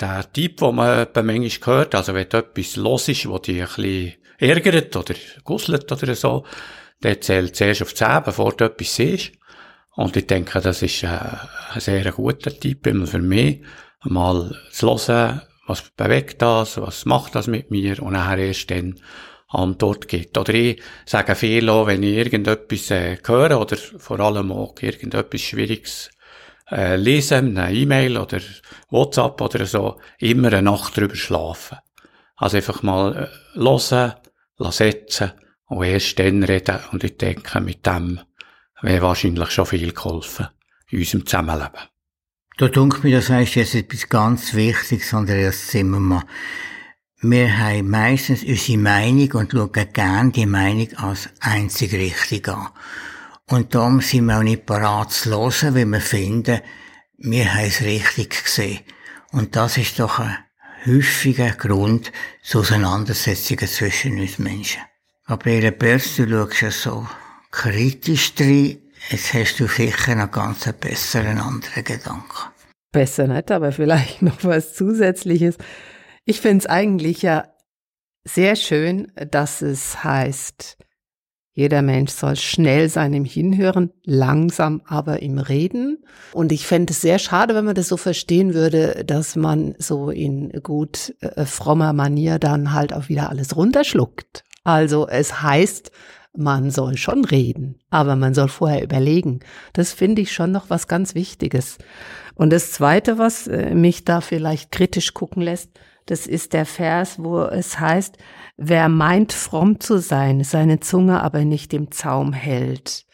den 0.00 0.32
Typ, 0.32 0.56
den 0.58 0.74
man 0.74 1.06
bei 1.12 1.22
manchmal 1.22 1.76
hört, 1.76 1.94
also 1.94 2.14
wenn 2.14 2.26
etwas 2.26 2.76
los 2.76 3.08
ist, 3.08 3.28
wo 3.28 3.38
dich 3.38 3.60
ein 3.60 3.66
bisschen 3.66 4.14
ärgert 4.38 4.96
oder 4.96 5.14
gusselt 5.44 5.90
oder 5.90 6.14
so, 6.14 6.44
der 7.02 7.20
zählt 7.20 7.56
zuerst 7.56 7.82
auf 7.82 7.94
10, 7.94 8.22
bevor 8.24 8.52
du 8.52 8.64
etwas 8.64 8.94
siehst. 8.94 9.32
Und 9.94 10.16
ich 10.16 10.26
denke, 10.26 10.60
das 10.60 10.82
ist 10.82 11.02
äh, 11.02 11.08
ein 11.08 11.80
sehr 11.80 12.10
guter 12.12 12.50
Tipp 12.50 12.88
für 13.06 13.18
mich, 13.18 13.62
mal 14.04 14.54
zu 14.70 14.86
hören, 14.86 15.42
was 15.66 15.82
bewegt 15.90 16.40
das, 16.40 16.80
was 16.80 17.04
macht 17.04 17.34
das 17.34 17.46
mit 17.46 17.70
mir 17.70 18.02
und 18.02 18.12
nachher 18.12 18.38
erst 18.38 18.70
dann 18.70 19.00
Antwort 19.48 20.08
gibt. 20.08 20.36
Oder 20.38 20.54
ich 20.54 20.82
sage 21.04 21.34
viel 21.34 21.68
auch, 21.68 21.86
wenn 21.86 22.02
ich 22.02 22.16
irgendetwas 22.16 22.90
äh, 22.90 23.18
höre 23.24 23.60
oder 23.60 23.76
vor 23.76 24.20
allem 24.20 24.52
auch 24.52 24.74
irgendetwas 24.80 25.40
Schwieriges 25.40 26.10
äh, 26.70 26.96
lesen, 26.96 27.56
eine 27.58 27.74
E-Mail 27.74 28.18
oder 28.18 28.40
WhatsApp 28.90 29.40
oder 29.40 29.66
so, 29.66 29.98
immer 30.18 30.48
eine 30.48 30.62
Nacht 30.62 30.96
drüber 30.96 31.16
schlafen. 31.16 31.78
Also 32.36 32.58
einfach 32.58 32.82
mal 32.82 33.30
äh, 33.56 33.58
hören, 33.58 34.14
setzen 34.70 35.32
und 35.68 35.84
erst 35.84 36.18
dann 36.18 36.42
reden. 36.42 36.78
Und 36.92 37.04
ich 37.04 37.16
denke, 37.16 37.60
mit 37.60 37.86
dem 37.86 38.20
wäre 38.80 39.02
wahrscheinlich 39.02 39.50
schon 39.50 39.66
viel 39.66 39.92
geholfen 39.92 40.48
in 40.90 40.98
unserem 41.00 41.26
Zusammenleben. 41.26 41.80
Da 42.56 42.68
denke 42.68 43.06
mir, 43.06 43.16
das 43.16 43.30
heißt 43.30 43.54
jetzt 43.54 43.74
etwas 43.74 44.08
ganz 44.08 44.54
Wichtiges, 44.54 45.14
Andreas 45.14 45.68
Zimmermann. 45.68 46.24
Wir 47.20 47.56
haben 47.56 47.90
meistens 47.90 48.42
unsere 48.42 48.78
Meinung 48.78 49.30
und 49.32 49.52
schauen 49.52 49.72
gerne 49.92 50.32
die 50.32 50.46
Meinung 50.46 50.92
als 50.96 51.28
einzig 51.40 51.92
richtig 51.92 52.48
an. 52.48 52.68
Und 53.46 53.74
darum 53.74 54.00
sind 54.00 54.26
wir 54.26 54.38
auch 54.38 54.42
nicht 54.42 54.66
parat 54.66 55.12
zu 55.12 55.30
hören, 55.30 55.74
weil 55.74 55.86
wir 55.86 56.00
finden, 56.00 56.60
wir 57.16 57.54
haben 57.54 57.64
es 57.64 57.80
richtig 57.80 58.44
gesehen. 58.44 58.80
Und 59.32 59.56
das 59.56 59.76
ist 59.78 59.98
doch 59.98 60.18
ein 60.18 60.36
häufiger 60.86 61.50
Grund 61.50 62.12
zu 62.42 62.60
Auseinandersetzungen 62.60 63.66
zwischen 63.66 64.20
uns 64.20 64.38
Menschen. 64.38 64.82
Gabriele 65.28 65.72
Börs, 65.72 66.16
du 66.16 66.26
schaust 66.26 66.62
ja 66.62 66.70
so 66.70 67.06
kritisch 67.50 68.34
drin. 68.34 68.78
Jetzt 69.10 69.34
hast 69.34 69.60
du 69.60 69.66
sicher 69.66 70.14
noch 70.14 70.30
ganz 70.30 70.66
einen 70.66 70.78
besseren 70.78 71.38
anderen 71.38 71.84
Gedanken. 71.84 72.48
Besser 72.92 73.26
nicht, 73.26 73.50
aber 73.50 73.72
vielleicht 73.72 74.22
noch 74.22 74.42
was 74.42 74.72
Zusätzliches. 74.72 75.58
Ich 76.24 76.40
finde 76.40 76.60
es 76.60 76.66
eigentlich 76.66 77.20
ja 77.20 77.44
sehr 78.24 78.56
schön, 78.56 79.12
dass 79.30 79.60
es 79.60 80.02
heißt, 80.02 80.78
jeder 81.52 81.82
Mensch 81.82 82.12
soll 82.12 82.36
schnell 82.36 82.88
sein 82.88 83.12
im 83.12 83.26
Hinhören, 83.26 83.90
langsam 84.04 84.80
aber 84.86 85.20
im 85.20 85.38
Reden. 85.38 86.04
Und 86.32 86.52
ich 86.52 86.66
fände 86.66 86.92
es 86.92 87.02
sehr 87.02 87.18
schade, 87.18 87.54
wenn 87.54 87.66
man 87.66 87.74
das 87.74 87.88
so 87.88 87.98
verstehen 87.98 88.54
würde, 88.54 89.04
dass 89.04 89.36
man 89.36 89.74
so 89.76 90.08
in 90.08 90.52
gut 90.62 91.14
äh, 91.20 91.44
frommer 91.44 91.92
Manier 91.92 92.38
dann 92.38 92.72
halt 92.72 92.94
auch 92.94 93.10
wieder 93.10 93.28
alles 93.28 93.56
runterschluckt. 93.56 94.44
Also 94.68 95.08
es 95.08 95.40
heißt, 95.40 95.92
man 96.36 96.70
soll 96.70 96.98
schon 96.98 97.24
reden, 97.24 97.80
aber 97.88 98.16
man 98.16 98.34
soll 98.34 98.48
vorher 98.48 98.82
überlegen. 98.82 99.40
Das 99.72 99.94
finde 99.94 100.20
ich 100.20 100.30
schon 100.30 100.52
noch 100.52 100.68
was 100.68 100.86
ganz 100.86 101.14
Wichtiges. 101.14 101.78
Und 102.34 102.52
das 102.52 102.72
Zweite, 102.72 103.16
was 103.16 103.46
äh, 103.46 103.74
mich 103.74 104.04
da 104.04 104.20
vielleicht 104.20 104.70
kritisch 104.70 105.14
gucken 105.14 105.42
lässt, 105.42 105.70
das 106.04 106.26
ist 106.26 106.52
der 106.52 106.66
Vers, 106.66 107.18
wo 107.18 107.40
es 107.44 107.80
heißt, 107.80 108.18
wer 108.58 108.90
meint, 108.90 109.32
fromm 109.32 109.80
zu 109.80 109.96
sein, 110.00 110.44
seine 110.44 110.80
Zunge 110.80 111.22
aber 111.22 111.46
nicht 111.46 111.72
im 111.72 111.90
Zaum 111.90 112.34
hält. 112.34 113.06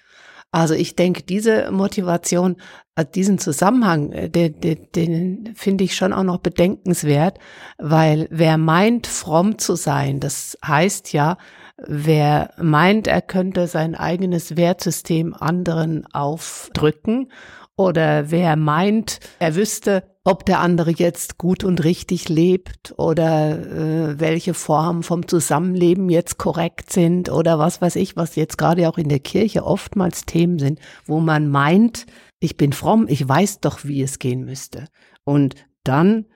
Also 0.55 0.75
ich 0.75 0.95
denke, 0.95 1.25
diese 1.25 1.73
Motivation, 1.73 2.59
äh, 2.95 3.05
diesen 3.05 3.39
Zusammenhang, 3.39 4.13
äh, 4.13 4.31
den, 4.31 4.61
den, 4.61 4.87
den 4.95 5.55
finde 5.57 5.83
ich 5.83 5.97
schon 5.97 6.13
auch 6.13 6.23
noch 6.23 6.39
bedenkenswert, 6.39 7.41
weil 7.77 8.29
wer 8.31 8.57
meint, 8.57 9.09
fromm 9.09 9.59
zu 9.59 9.75
sein, 9.75 10.21
das 10.21 10.57
heißt 10.65 11.13
ja, 11.13 11.39
wer 11.77 12.51
meint, 12.57 13.09
er 13.09 13.21
könnte 13.21 13.67
sein 13.67 13.97
eigenes 13.97 14.57
Wertsystem 14.57 15.35
anderen 15.35 16.07
aufdrücken 16.13 17.33
oder 17.77 18.31
wer 18.31 18.57
meint, 18.57 19.21
er 19.39 19.57
wüsste, 19.57 20.05
ob 20.25 20.47
der 20.47 20.61
andere 20.61 20.91
jetzt 20.91 21.37
gut 21.37 21.65
und 21.65 21.85
richtig 21.85 22.29
lebt 22.29 22.95
oder 22.97 23.59
äh, 23.59 24.21
welche 24.21 24.55
Formen 24.55 25.03
vom 25.03 25.29
Zusammenleben 25.29 26.09
jetzt 26.09 26.39
korrekt 26.39 26.91
sind 26.91 27.31
oder 27.31 27.59
was 27.59 27.83
weiß 27.83 27.97
ich, 27.97 28.17
was 28.17 28.37
jetzt 28.37 28.57
gerade 28.57 28.89
auch 28.89 28.97
in 28.97 29.11
der 29.11 29.19
Kirche 29.19 29.65
oftmals 29.65 30.25
Themen 30.25 30.59
sind, 30.59 30.79
wo 31.05 31.21
man 31.21 31.49
meint, 31.49 32.07
ich 32.41 32.57
bin 32.57 32.73
fromm, 32.73 33.07
ich 33.09 33.29
weiß 33.29 33.61
doch, 33.61 33.85
wie 33.85 34.03
es 34.03 34.19
gehen 34.19 34.45
müsste. 34.45 34.87
Und 35.25 35.55
dann 35.83 36.27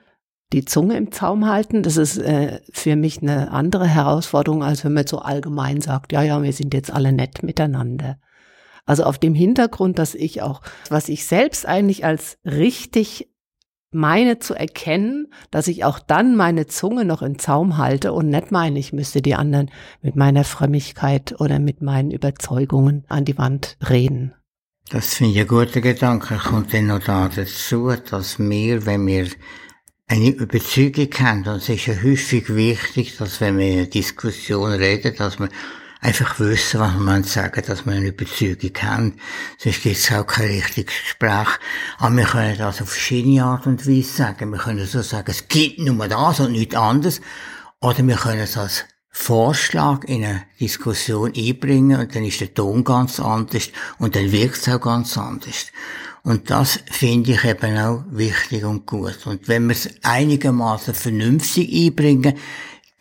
die 0.53 0.65
Zunge 0.65 0.97
im 0.97 1.11
Zaum 1.11 1.47
halten, 1.47 1.83
das 1.83 1.97
ist 1.97 2.17
äh, 2.17 2.61
für 2.71 2.95
mich 2.95 3.21
eine 3.21 3.51
andere 3.51 3.87
Herausforderung, 3.87 4.63
als 4.63 4.83
wenn 4.83 4.93
man 4.93 5.07
so 5.07 5.19
allgemein 5.19 5.81
sagt, 5.81 6.11
ja, 6.11 6.21
ja, 6.21 6.41
wir 6.41 6.53
sind 6.53 6.73
jetzt 6.73 6.91
alle 6.91 7.11
nett 7.11 7.43
miteinander. 7.43 8.19
Also 8.85 9.03
auf 9.03 9.17
dem 9.17 9.35
Hintergrund, 9.35 9.99
dass 9.99 10.15
ich 10.15 10.41
auch, 10.41 10.61
was 10.89 11.09
ich 11.09 11.25
selbst 11.25 11.65
eigentlich 11.65 12.05
als 12.05 12.37
richtig 12.45 13.29
meine 13.91 14.39
zu 14.39 14.53
erkennen, 14.53 15.27
dass 15.51 15.67
ich 15.67 15.83
auch 15.83 15.99
dann 15.99 16.35
meine 16.35 16.67
Zunge 16.67 17.05
noch 17.05 17.21
in 17.21 17.39
Zaum 17.39 17.77
halte 17.77 18.13
und 18.13 18.29
nicht 18.29 18.51
meine, 18.51 18.77
ich 18.77 18.93
müsste 18.93 19.21
die 19.21 19.35
anderen 19.35 19.71
mit 20.01 20.15
meiner 20.15 20.43
Frömmigkeit 20.43 21.39
oder 21.39 21.59
mit 21.59 21.81
meinen 21.81 22.11
Überzeugungen 22.11 23.05
an 23.07 23.25
die 23.25 23.37
Wand 23.37 23.77
reden. 23.89 24.33
Das 24.91 25.15
finde 25.15 25.33
ich 25.33 25.39
ein 25.39 25.47
guter 25.47 25.81
Gedanke. 25.81 26.37
Kommt 26.37 26.73
dann 26.73 26.87
noch 26.87 27.03
da 27.03 27.29
dazu, 27.29 27.93
dass 28.09 28.39
wir, 28.39 28.85
wenn 28.85 29.05
wir 29.05 29.27
eine 30.07 30.29
Überzeugung 30.29 31.09
haben, 31.19 31.43
es 31.45 31.69
ist 31.69 31.85
ja 31.85 31.93
häufig 32.03 32.53
wichtig, 32.55 33.17
dass 33.17 33.39
wenn 33.41 33.59
wir 33.59 33.83
in 33.83 33.89
Diskussion 33.89 34.71
reden, 34.71 35.15
dass 35.15 35.39
wir 35.39 35.49
einfach 36.01 36.39
wissen, 36.39 36.79
was 36.79 36.95
man 36.95 37.23
sagen, 37.23 37.61
dass 37.65 37.85
wir 37.85 37.93
eine 37.93 38.07
Überzeugung 38.07 38.71
haben. 38.81 39.13
Sonst 39.57 39.83
gibt 39.83 39.97
es 39.97 40.11
auch 40.11 40.25
kein 40.25 40.47
richtiges 40.47 40.95
Gespräch. 41.03 41.47
Aber 41.97 42.15
wir 42.15 42.25
können 42.25 42.57
das 42.57 42.81
auf 42.81 42.89
verschiedene 42.89 43.43
Art 43.43 43.67
und 43.67 43.85
Weise 43.87 44.09
sagen. 44.09 44.51
Wir 44.51 44.59
können 44.59 44.85
so 44.85 45.01
sagen, 45.01 45.29
es 45.29 45.47
gibt 45.47 45.79
nur 45.79 46.07
das 46.07 46.39
und 46.39 46.53
nichts 46.53 46.75
anderes. 46.75 47.21
Oder 47.81 48.05
wir 48.07 48.15
können 48.15 48.41
es 48.41 48.57
als 48.57 48.85
Vorschlag 49.11 50.03
in 50.05 50.23
eine 50.23 50.43
Diskussion 50.59 51.33
einbringen 51.35 51.99
und 51.99 52.15
dann 52.15 52.23
ist 52.23 52.39
der 52.39 52.53
Ton 52.53 52.83
ganz 52.83 53.19
anders 53.19 53.69
und 53.97 54.15
dann 54.15 54.31
wirkt 54.31 54.57
es 54.57 54.69
auch 54.69 54.79
ganz 54.79 55.17
anders. 55.17 55.67
Und 56.23 56.49
das 56.49 56.79
finde 56.91 57.31
ich 57.31 57.43
eben 57.43 57.77
auch 57.77 58.03
wichtig 58.09 58.63
und 58.63 58.85
gut. 58.85 59.25
Und 59.25 59.47
wenn 59.47 59.67
wir 59.67 59.73
es 59.73 59.89
einigermaßen 60.03 60.93
vernünftig 60.93 61.73
einbringen, 61.73 62.37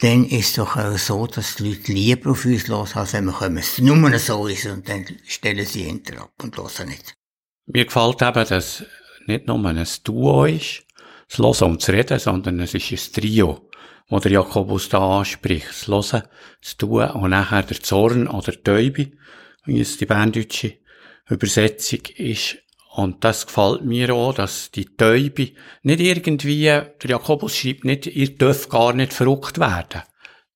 dann 0.01 0.25
ist 0.25 0.51
es 0.51 0.53
doch 0.55 0.77
auch 0.77 0.97
so, 0.97 1.27
dass 1.27 1.57
die 1.57 1.71
Leute 1.71 1.93
lieber 1.93 2.31
auf 2.31 2.45
uns 2.45 2.69
los, 2.69 2.95
als 2.95 3.15
wenn 3.15 3.25
wir 3.25 3.57
es 3.59 3.79
nur 3.79 4.19
so 4.19 4.47
ist 4.47 4.67
und 4.67 4.89
dann 4.89 5.05
stellen 5.27 5.67
sie 5.67 5.85
hinter 5.85 6.23
ab 6.23 6.33
und 6.43 6.57
hören 6.57 6.89
nicht. 6.89 7.15
Mir 7.67 7.85
gefällt 7.85 8.23
eben, 8.23 8.49
dass 8.49 8.85
nicht 9.27 9.47
nur 9.47 9.65
ein 9.65 9.87
Duo 10.05 10.45
ist, 10.45 10.85
das 11.29 11.39
Hören 11.39 11.73
und 11.73 11.83
das 11.83 11.91
Reden, 11.91 12.19
sondern 12.19 12.61
es 12.61 12.75
ist 12.75 12.91
ein 12.91 13.13
Trio, 13.13 13.69
wo 14.09 14.21
der 14.21 14.33
Jakobus 14.33 14.89
da 14.89 15.19
anspricht. 15.19 15.69
Das 15.69 15.89
Hören, 15.89 16.23
das 16.63 16.77
Tun 16.77 17.11
und 17.11 17.31
nachher 17.31 17.65
der 17.65 17.81
Zorn 17.81 18.29
oder 18.29 18.53
die 18.53 18.63
Täube, 18.63 19.13
wie 19.65 19.81
es 19.81 19.99
die 19.99 20.07
berndeutsche 20.07 20.79
Übersetzung 21.29 22.01
ist. 22.17 22.57
Und 22.99 23.23
das 23.23 23.47
gefällt 23.47 23.85
mir 23.85 24.13
auch, 24.13 24.35
dass 24.35 24.73
die 24.73 24.97
Täube 24.97 25.53
nicht 25.83 26.01
irgendwie, 26.01 26.65
der 26.65 26.97
Jakobus 27.05 27.57
schreibt 27.57 27.85
nicht, 27.85 28.07
ihr 28.07 28.37
dürft 28.37 28.71
gar 28.71 28.93
nicht 28.93 29.13
verrückt 29.13 29.61
werden. 29.61 30.03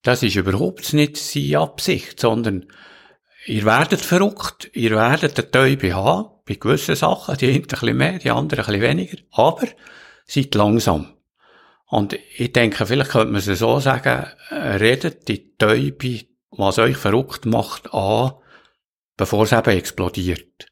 Das 0.02 0.24
ist 0.24 0.34
überhaupt 0.34 0.92
nicht 0.92 1.16
seine 1.18 1.60
Absicht, 1.60 2.18
sondern 2.18 2.66
ihr 3.46 3.64
werdet 3.64 4.00
verrückt, 4.00 4.72
ihr 4.72 4.90
werdet 4.90 5.38
eine 5.38 5.50
Täube 5.52 5.94
haben, 5.94 6.30
bei 6.44 6.54
gewissen 6.54 6.96
Sachen, 6.96 7.36
die 7.36 7.46
einen 7.46 7.62
ein 7.62 7.62
bisschen 7.68 7.96
mehr, 7.96 8.18
die 8.18 8.32
anderen 8.32 8.64
ein 8.64 8.66
bisschen 8.66 8.82
weniger, 8.82 9.18
aber 9.30 9.68
seid 10.26 10.52
langsam. 10.56 11.14
Und 11.86 12.18
ich 12.36 12.52
denke, 12.52 12.86
vielleicht 12.86 13.12
könnte 13.12 13.30
man 13.30 13.40
es 13.40 13.56
so 13.56 13.78
sagen, 13.78 14.26
redet 14.50 15.28
die 15.28 15.54
Täube, 15.54 16.22
was 16.50 16.80
euch 16.80 16.96
verrückt 16.96 17.46
macht, 17.46 17.94
an, 17.94 18.32
bevor 19.16 19.44
es 19.44 19.52
eben 19.52 19.78
explodiert. 19.78 20.71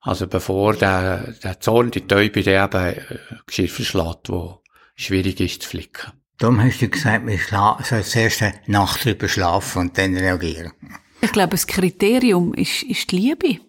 Also 0.00 0.26
bevor 0.26 0.74
der, 0.74 1.34
der 1.42 1.60
Zorn 1.60 1.90
die 1.90 2.06
Täube 2.06 2.42
der 2.42 2.64
eben 2.64 2.84
äh, 2.84 3.18
Geschirr 3.46 3.68
verschlägt, 3.68 4.28
wo 4.28 4.62
schwierig 4.94 5.40
ist 5.40 5.62
zu 5.62 5.68
flicken. 5.68 6.12
Darum 6.38 6.62
hast 6.62 6.80
du 6.80 6.88
gesagt, 6.88 7.26
wir 7.26 7.38
sollen 7.38 8.04
zuerst 8.04 8.42
eine 8.42 8.54
Nacht 8.66 9.04
drüber 9.04 9.28
schlafen 9.28 9.80
und 9.80 9.98
dann 9.98 10.16
reagieren. 10.16 10.72
Ich 11.20 11.32
glaube, 11.32 11.50
das 11.50 11.66
Kriterium 11.66 12.54
ist, 12.54 12.84
ist 12.84 13.10
die 13.10 13.18
Liebe. 13.18 13.60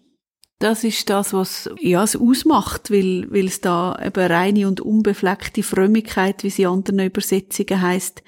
Das 0.60 0.84
ist 0.84 1.10
das, 1.10 1.34
was 1.34 1.70
ja, 1.80 2.04
es 2.04 2.16
ausmacht, 2.16 2.92
weil, 2.92 3.32
weil 3.32 3.48
es 3.48 3.62
da 3.62 3.98
eben 4.06 4.32
reine 4.32 4.68
und 4.68 4.82
unbefleckte 4.82 5.64
Frömmigkeit, 5.64 6.44
wie 6.44 6.50
sie 6.50 6.64
in 6.64 6.68
anderen 6.68 7.00
Übersetzungen 7.00 7.82
heißt, 7.82 8.22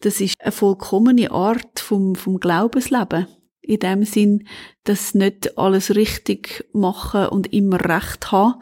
das 0.00 0.20
ist 0.20 0.34
eine 0.40 0.50
vollkommene 0.50 1.30
Art 1.30 1.78
vom, 1.78 2.16
vom 2.16 2.40
Glaubensleben 2.40 3.28
in 3.64 3.80
dem 3.80 4.04
Sinn, 4.04 4.46
dass 4.84 5.14
nicht 5.14 5.58
alles 5.58 5.94
richtig 5.94 6.64
machen 6.72 7.26
und 7.26 7.52
immer 7.52 7.80
recht 7.80 8.30
haben, 8.30 8.60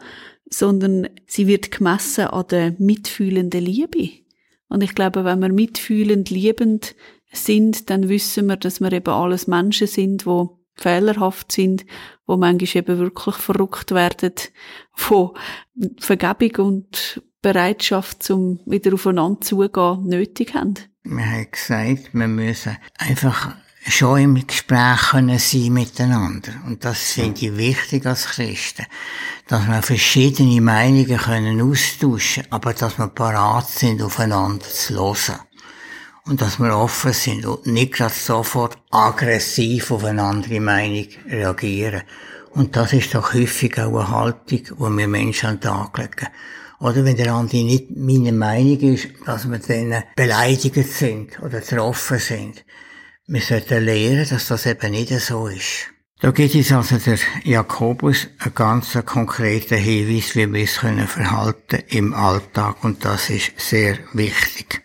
sondern 0.49 1.09
sie 1.27 1.47
wird 1.47 1.71
gemessen 1.71 2.27
an 2.27 2.45
der 2.49 2.75
mitfühlenden 2.77 3.61
Liebe. 3.61 4.09
Und 4.69 4.81
ich 4.81 4.95
glaube, 4.95 5.25
wenn 5.25 5.39
wir 5.39 5.51
mitfühlend 5.51 6.29
liebend 6.29 6.95
sind, 7.31 7.89
dann 7.89 8.09
wissen 8.09 8.47
wir, 8.47 8.57
dass 8.57 8.79
wir 8.79 8.91
eben 8.91 9.13
alles 9.13 9.47
Menschen 9.47 9.87
sind, 9.87 10.25
wo 10.25 10.59
fehlerhaft 10.75 11.51
sind, 11.51 11.85
wo 12.25 12.37
manchmal 12.37 12.83
eben 12.83 12.99
wirklich 12.99 13.35
verrückt 13.35 13.91
werden, 13.91 14.33
wo 14.95 15.35
Vergebung 15.99 16.65
und 16.65 17.21
Bereitschaft 17.41 18.23
zum 18.23 18.59
wieder 18.65 18.93
aufeinander 18.93 19.41
zugehen 19.41 20.07
nötig 20.07 20.55
haben. 20.55 20.75
Wir 21.03 21.25
haben 21.25 21.51
gesagt, 21.51 22.13
wir 22.13 22.27
müssen 22.27 22.77
einfach 22.97 23.55
schon 23.87 24.19
im 24.19 24.47
Gespräch 24.47 25.09
können 25.11 25.39
sein 25.39 25.73
miteinander. 25.73 26.53
Und 26.65 26.85
das 26.85 27.11
finde 27.13 27.45
ich 27.45 27.57
wichtig 27.57 28.05
als 28.05 28.25
Christen. 28.25 28.85
Dass 29.47 29.67
wir 29.67 29.81
verschiedene 29.81 30.61
Meinungen 30.61 31.17
können 31.17 31.61
austauschen, 31.61 32.45
aber 32.49 32.73
dass 32.73 32.97
wir 32.97 33.07
parat 33.07 33.69
sind, 33.69 34.01
aufeinander 34.01 34.65
zu 34.65 34.95
hören. 34.95 35.39
Und 36.25 36.41
dass 36.41 36.59
wir 36.59 36.77
offen 36.77 37.11
sind 37.11 37.45
und 37.45 37.67
nicht 37.67 37.93
gerade 37.93 38.13
sofort 38.13 38.77
aggressiv 38.91 39.91
auf 39.91 40.05
eine 40.05 40.23
andere 40.23 40.61
Meinung 40.61 41.07
reagieren. 41.29 42.03
Und 42.51 42.75
das 42.75 42.93
ist 42.93 43.13
doch 43.13 43.33
häufig 43.33 43.77
auch 43.79 43.99
eine 43.99 44.09
Haltung, 44.09 44.63
die 44.63 44.97
wir 44.97 45.07
Menschen 45.07 45.49
an 45.49 45.59
den 45.59 45.61
Tag 45.61 45.97
legen. 45.97 46.27
Oder 46.79 47.03
wenn 47.03 47.17
der 47.17 47.33
andere 47.33 47.63
nicht 47.63 47.95
meine 47.95 48.31
Meinung 48.31 48.79
ist, 48.79 49.07
dass 49.25 49.49
wir 49.49 49.59
dann 49.59 50.03
beleidigt 50.15 50.87
sind 50.93 51.39
oder 51.41 51.59
getroffen 51.59 52.19
sind. 52.19 52.63
Wir 53.33 53.41
sollten 53.41 53.83
lernen, 53.83 54.27
dass 54.29 54.49
das 54.49 54.67
eben 54.67 54.91
nicht 54.91 55.09
so 55.19 55.47
ist. 55.47 55.87
Da 56.21 56.29
gibt 56.29 56.53
es 56.53 56.71
also 56.71 56.97
der 56.99 57.17
Jakobus 57.43 58.27
einen 58.37 58.53
ganz 58.53 58.95
konkreten 59.07 59.79
Hinweis, 59.79 60.35
wie 60.35 60.53
wir 60.53 60.61
uns 60.61 60.77
verhalten 61.11 61.81
im 61.87 62.13
Alltag 62.13 62.83
und 62.83 63.03
das 63.03 63.31
ist 63.31 63.53
sehr 63.57 63.97
wichtig. 64.13 64.83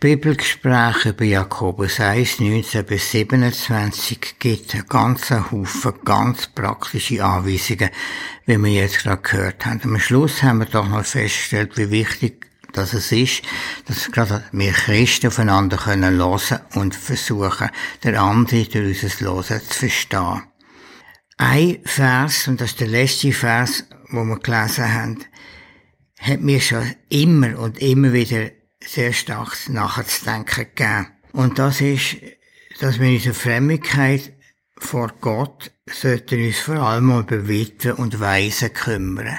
Das 0.00 0.08
Bibelgespräch 0.08 1.04
über 1.04 1.24
Jakobus 1.26 2.00
1, 2.00 2.40
19 2.40 2.86
bis 2.86 3.10
27 3.10 4.38
gibt 4.38 4.74
einen 4.74 4.86
ganzen 4.86 5.50
Haufen 5.50 5.92
ganz 6.06 6.46
praktische 6.46 7.22
Anweisungen, 7.22 7.90
wie 8.46 8.56
wir 8.56 8.72
jetzt 8.72 9.00
gerade 9.00 9.20
gehört 9.20 9.66
haben. 9.66 9.82
Am 9.84 9.98
Schluss 9.98 10.42
haben 10.42 10.60
wir 10.60 10.64
doch 10.64 10.88
mal 10.88 11.04
festgestellt, 11.04 11.76
wie 11.76 11.90
wichtig 11.90 12.46
dass 12.72 12.94
es 12.94 13.12
ist, 13.12 13.42
dass 13.88 14.10
gerade 14.10 14.42
wir 14.52 14.72
Christen 14.72 15.26
aufeinander 15.26 15.76
können 15.76 16.16
hören 16.16 16.60
und 16.76 16.94
versuchen, 16.94 17.68
der 18.02 18.22
andere 18.22 18.64
durch 18.64 19.04
unser 19.04 19.20
Hören 19.20 19.60
zu 19.60 19.80
verstehen. 19.80 20.44
Ein 21.36 21.78
Vers, 21.84 22.48
und 22.48 22.62
das 22.62 22.70
ist 22.70 22.80
der 22.80 22.88
letzte 22.88 23.32
Vers, 23.32 23.84
wo 24.08 24.24
wir 24.24 24.38
gelesen 24.38 24.94
haben, 24.94 25.24
hat 26.18 26.40
mir 26.40 26.62
schon 26.62 26.94
immer 27.10 27.58
und 27.58 27.78
immer 27.80 28.14
wieder 28.14 28.50
sehr 28.84 29.12
stark 29.12 29.68
nachzudenken 29.68 30.66
gegeben. 30.74 31.08
Und 31.32 31.58
das 31.58 31.80
ist, 31.80 32.16
dass 32.80 32.98
wir 32.98 33.08
in 33.08 33.16
unserer 33.16 33.34
Frömmigkeit 33.34 34.32
vor 34.78 35.12
Gott 35.20 35.70
sollten 35.86 36.46
uns 36.46 36.58
vor 36.58 36.76
allem 36.76 37.10
um 37.10 37.26
Witwen 37.28 37.92
und 37.92 38.20
Waisen 38.20 38.72
kümmern. 38.72 39.38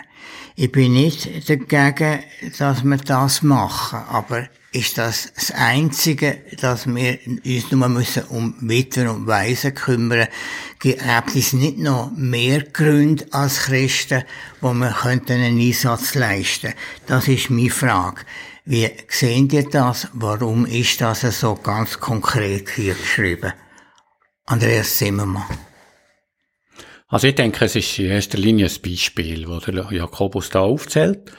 Ich 0.56 0.72
bin 0.72 0.94
nicht 0.94 1.50
dagegen, 1.50 2.20
dass 2.58 2.84
wir 2.84 2.98
das 2.98 3.42
machen, 3.42 4.00
aber 4.08 4.48
ist 4.74 4.98
das 4.98 5.34
das 5.34 5.52
Einzige, 5.52 6.38
dass 6.60 6.88
wir 6.88 7.20
uns 7.44 7.72
nur 7.72 7.90
müssen 7.90 8.24
um 8.26 8.56
Witwen 8.62 9.08
und 9.08 9.28
Waisen 9.28 9.74
kümmern? 9.74 10.28
Gibt 10.80 11.02
es 11.36 11.54
nicht 11.54 11.78
noch 11.78 12.12
mehr 12.16 12.62
Gründe 12.62 13.26
als 13.32 13.64
Christen, 13.64 14.24
wo 14.62 14.74
wir 14.74 14.96
einen 15.04 15.60
Einsatz 15.60 16.16
leisten? 16.16 16.74
Das 17.08 17.28
ist 17.28 17.50
meine 17.50 17.70
Frage. 17.70 18.22
Wie 18.64 18.90
sehen 19.08 19.50
ihr 19.50 19.68
das? 19.68 20.08
Warum 20.14 20.66
ist 20.66 21.02
das 21.02 21.40
so 21.40 21.56
ganz 21.56 22.00
konkret 22.00 22.70
hier 22.70 22.94
geschrieben? 22.94 23.54
Andreas 24.46 24.98
Zimmermann. 24.98 25.46
Also 27.08 27.28
ich 27.28 27.36
denke, 27.36 27.66
es 27.66 27.76
ist 27.76 27.98
in 27.98 28.12
erster 28.12 28.38
Linie 28.38 28.68
ein 28.68 28.82
Beispiel, 28.82 29.46
das 29.46 29.66
der 29.66 29.92
Jakobus 29.92 30.52
da 30.52 30.60
aufzählt. 30.60 31.32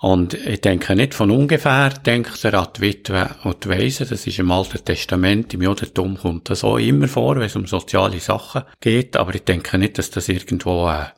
Und 0.00 0.34
ich 0.34 0.62
denke 0.62 0.96
nicht 0.96 1.14
von 1.14 1.30
ungefähr, 1.30 1.90
denkt 1.90 2.44
er 2.44 2.54
an 2.54 2.68
die 2.76 2.80
Witwe 2.80 3.36
und 3.44 3.64
die 3.64 3.68
Waisen. 3.68 4.08
Das 4.08 4.26
ist 4.26 4.38
im 4.38 4.50
Alten 4.50 4.84
Testament, 4.84 5.54
im 5.54 5.62
Judentum 5.62 6.16
kommt 6.16 6.50
das 6.50 6.64
auch 6.64 6.78
immer 6.78 7.06
vor, 7.06 7.36
wenn 7.36 7.42
es 7.42 7.54
um 7.54 7.66
soziale 7.66 8.18
Sachen 8.18 8.62
geht. 8.80 9.16
Aber 9.16 9.34
ich 9.34 9.44
denke 9.44 9.78
nicht, 9.78 9.98
dass 9.98 10.10
das 10.10 10.28
irgendwo 10.28 10.86
eine 10.86 11.12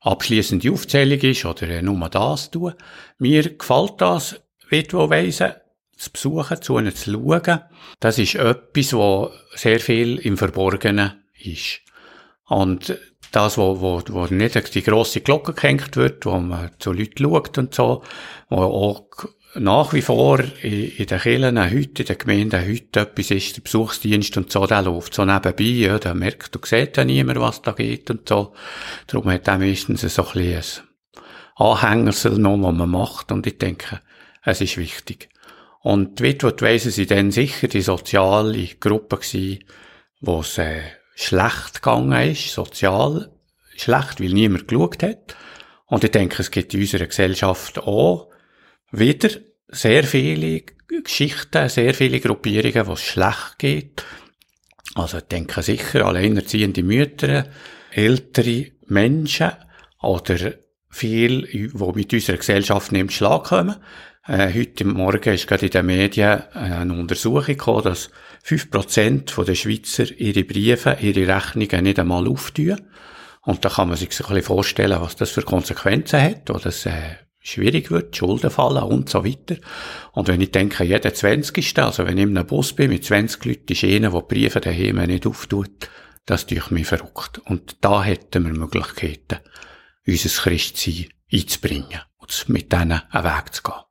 abschließende 0.00 0.70
Aufzählung 0.70 1.18
ist 1.18 1.44
oder 1.44 1.82
nur 1.82 2.08
das 2.10 2.50
tun. 2.50 2.74
Mir 3.18 3.56
gefällt 3.56 3.94
das, 3.98 4.40
Waisen 4.70 5.52
zu 5.96 6.12
besuchen, 6.12 6.62
zu 6.62 6.78
ihnen 6.78 6.94
zu 6.94 7.12
schauen. 7.12 7.60
Das 8.00 8.18
ist 8.18 8.36
etwas, 8.36 8.92
wo 8.92 9.30
sehr 9.54 9.80
viel 9.80 10.18
im 10.18 10.36
Verborgenen 10.36 11.24
ist. 11.42 11.80
Und 12.46 12.96
das, 13.32 13.58
wo, 13.58 13.80
wo, 13.80 14.02
wo 14.08 14.26
nicht 14.26 14.74
die 14.74 14.82
grosse 14.82 15.20
Glocke 15.20 15.52
gehängt 15.52 15.96
wird, 15.96 16.24
wo 16.24 16.38
man 16.38 16.70
zu 16.78 16.92
Leuten 16.92 17.24
schaut 17.24 17.58
und 17.58 17.74
so, 17.74 18.02
wo 18.48 18.56
auch 18.56 19.08
nach 19.54 19.92
wie 19.92 20.02
vor 20.02 20.40
in, 20.62 20.92
in 20.92 21.06
den 21.06 21.18
Kirchen 21.18 21.58
heute, 21.58 22.02
in 22.02 22.06
den 22.06 22.18
Gemeinden 22.18 22.66
heute 22.66 23.00
etwas 23.00 23.30
ist, 23.30 23.56
der 23.56 23.62
Besuchsdienst 23.62 24.36
und 24.36 24.52
so, 24.52 24.66
der 24.66 24.82
läuft 24.82 25.14
so 25.14 25.24
nebenbei, 25.24 25.64
ja, 25.64 25.98
da 25.98 26.14
merkt, 26.14 26.54
du 26.54 26.60
siehst 26.62 26.96
ja 26.96 27.04
niemand, 27.04 27.40
was 27.40 27.62
da 27.62 27.72
geht 27.72 28.10
und 28.10 28.28
so. 28.28 28.54
Darum 29.06 29.30
hat 29.30 29.48
er 29.48 29.58
meistens 29.58 30.02
so 30.02 30.26
ein 30.26 30.32
bisschen 30.32 30.84
ein 31.56 31.66
Anhänger 31.66 32.38
noch, 32.38 32.62
was 32.62 32.74
man 32.74 32.90
macht 32.90 33.32
und 33.32 33.46
ich 33.46 33.58
denke, 33.58 34.00
es 34.50 34.60
ist 34.60 34.76
wichtig. 34.76 35.28
Und 35.80 36.18
die 36.18 36.24
Witwe 36.24 36.52
und 36.52 36.62
Waisen 36.62 36.90
sind 36.90 37.10
dann 37.10 37.30
sicher 37.30 37.68
die 37.68 37.82
soziale 37.82 38.66
Gruppe 38.80 39.16
gewesen, 39.18 39.64
wo 40.20 40.40
es 40.40 40.58
äh, 40.58 40.82
schlecht 41.14 41.74
gegangen 41.82 42.30
ist, 42.30 42.52
sozial 42.52 43.30
schlecht, 43.76 44.20
weil 44.20 44.30
niemand 44.30 44.68
geschaut 44.68 45.02
hat. 45.02 45.36
Und 45.86 46.04
ich 46.04 46.10
denke, 46.10 46.42
es 46.42 46.50
gibt 46.50 46.74
in 46.74 46.80
unserer 46.80 47.06
Gesellschaft 47.06 47.78
auch 47.78 48.28
wieder 48.90 49.30
sehr 49.68 50.04
viele 50.04 50.62
Geschichten, 51.04 51.68
sehr 51.68 51.94
viele 51.94 52.20
Gruppierungen, 52.20 52.86
wo 52.86 52.92
es 52.94 53.02
schlecht 53.02 53.58
geht. 53.58 54.04
Also 54.94 55.18
ich 55.18 55.24
denke 55.24 55.62
sicher 55.62 56.06
alleinerziehende 56.06 56.82
Mütter, 56.82 57.46
ältere 57.90 58.72
Menschen 58.86 59.52
oder 60.00 60.54
viel, 60.90 61.42
die 61.46 61.70
mit 61.94 62.12
unserer 62.12 62.36
Gesellschaft 62.36 62.92
nicht 62.92 63.00
im 63.00 63.10
Schlag 63.10 63.44
kommen. 63.44 63.76
Äh, 64.28 64.52
heute 64.52 64.84
Morgen 64.84 65.32
ist 65.32 65.46
gerade 65.46 65.64
in 65.64 65.72
den 65.72 65.86
Medien 65.86 66.42
eine 66.52 66.92
Untersuchung 66.92 67.46
gekommen, 67.46 67.84
dass 67.84 68.10
5% 68.44 69.42
der 69.42 69.54
Schweizer 69.54 70.04
ihre 70.20 70.44
Briefe, 70.44 70.98
ihre 71.00 71.34
Rechnungen 71.34 71.84
nicht 71.84 71.98
einmal 71.98 72.28
auftun. 72.28 72.78
Und 73.40 73.64
da 73.64 73.70
kann 73.70 73.88
man 73.88 73.96
sich 73.96 74.08
ein 74.08 74.18
bisschen 74.18 74.42
vorstellen, 74.42 75.00
was 75.00 75.16
das 75.16 75.30
für 75.30 75.40
Konsequenzen 75.40 76.20
hat, 76.20 76.50
oder 76.50 76.66
es 76.66 76.84
äh, 76.84 77.16
schwierig 77.40 77.90
wird, 77.90 78.14
Schulden 78.14 78.50
fallen 78.50 78.82
und 78.82 79.08
so 79.08 79.24
weiter. 79.24 79.56
Und 80.12 80.28
wenn 80.28 80.42
ich 80.42 80.50
denke, 80.50 80.84
jeder 80.84 81.14
20. 81.14 81.78
also 81.78 82.04
wenn 82.04 82.18
ich 82.18 82.24
in 82.24 82.36
einem 82.36 82.46
Bus 82.46 82.74
bin 82.74 82.90
mit 82.90 83.06
20 83.06 83.42
Leuten, 83.46 83.72
ist 83.72 83.84
einer, 83.84 84.10
der 84.10 84.20
die 84.20 84.34
Briefe 84.34 84.60
daheim 84.60 84.96
nicht 85.06 85.26
auftut, 85.26 85.88
das 86.26 86.44
tue 86.44 86.60
mich 86.68 86.86
verrückt. 86.86 87.38
Und 87.46 87.78
da 87.80 88.04
hätten 88.04 88.44
wir 88.44 88.52
Möglichkeiten, 88.52 89.40
unser 90.06 90.42
Christsein 90.42 91.06
einzubringen 91.32 92.02
und 92.18 92.48
mit 92.50 92.70
denen 92.70 93.00
einen 93.10 93.24
Weg 93.24 93.54
zu 93.54 93.62
gehen 93.62 93.87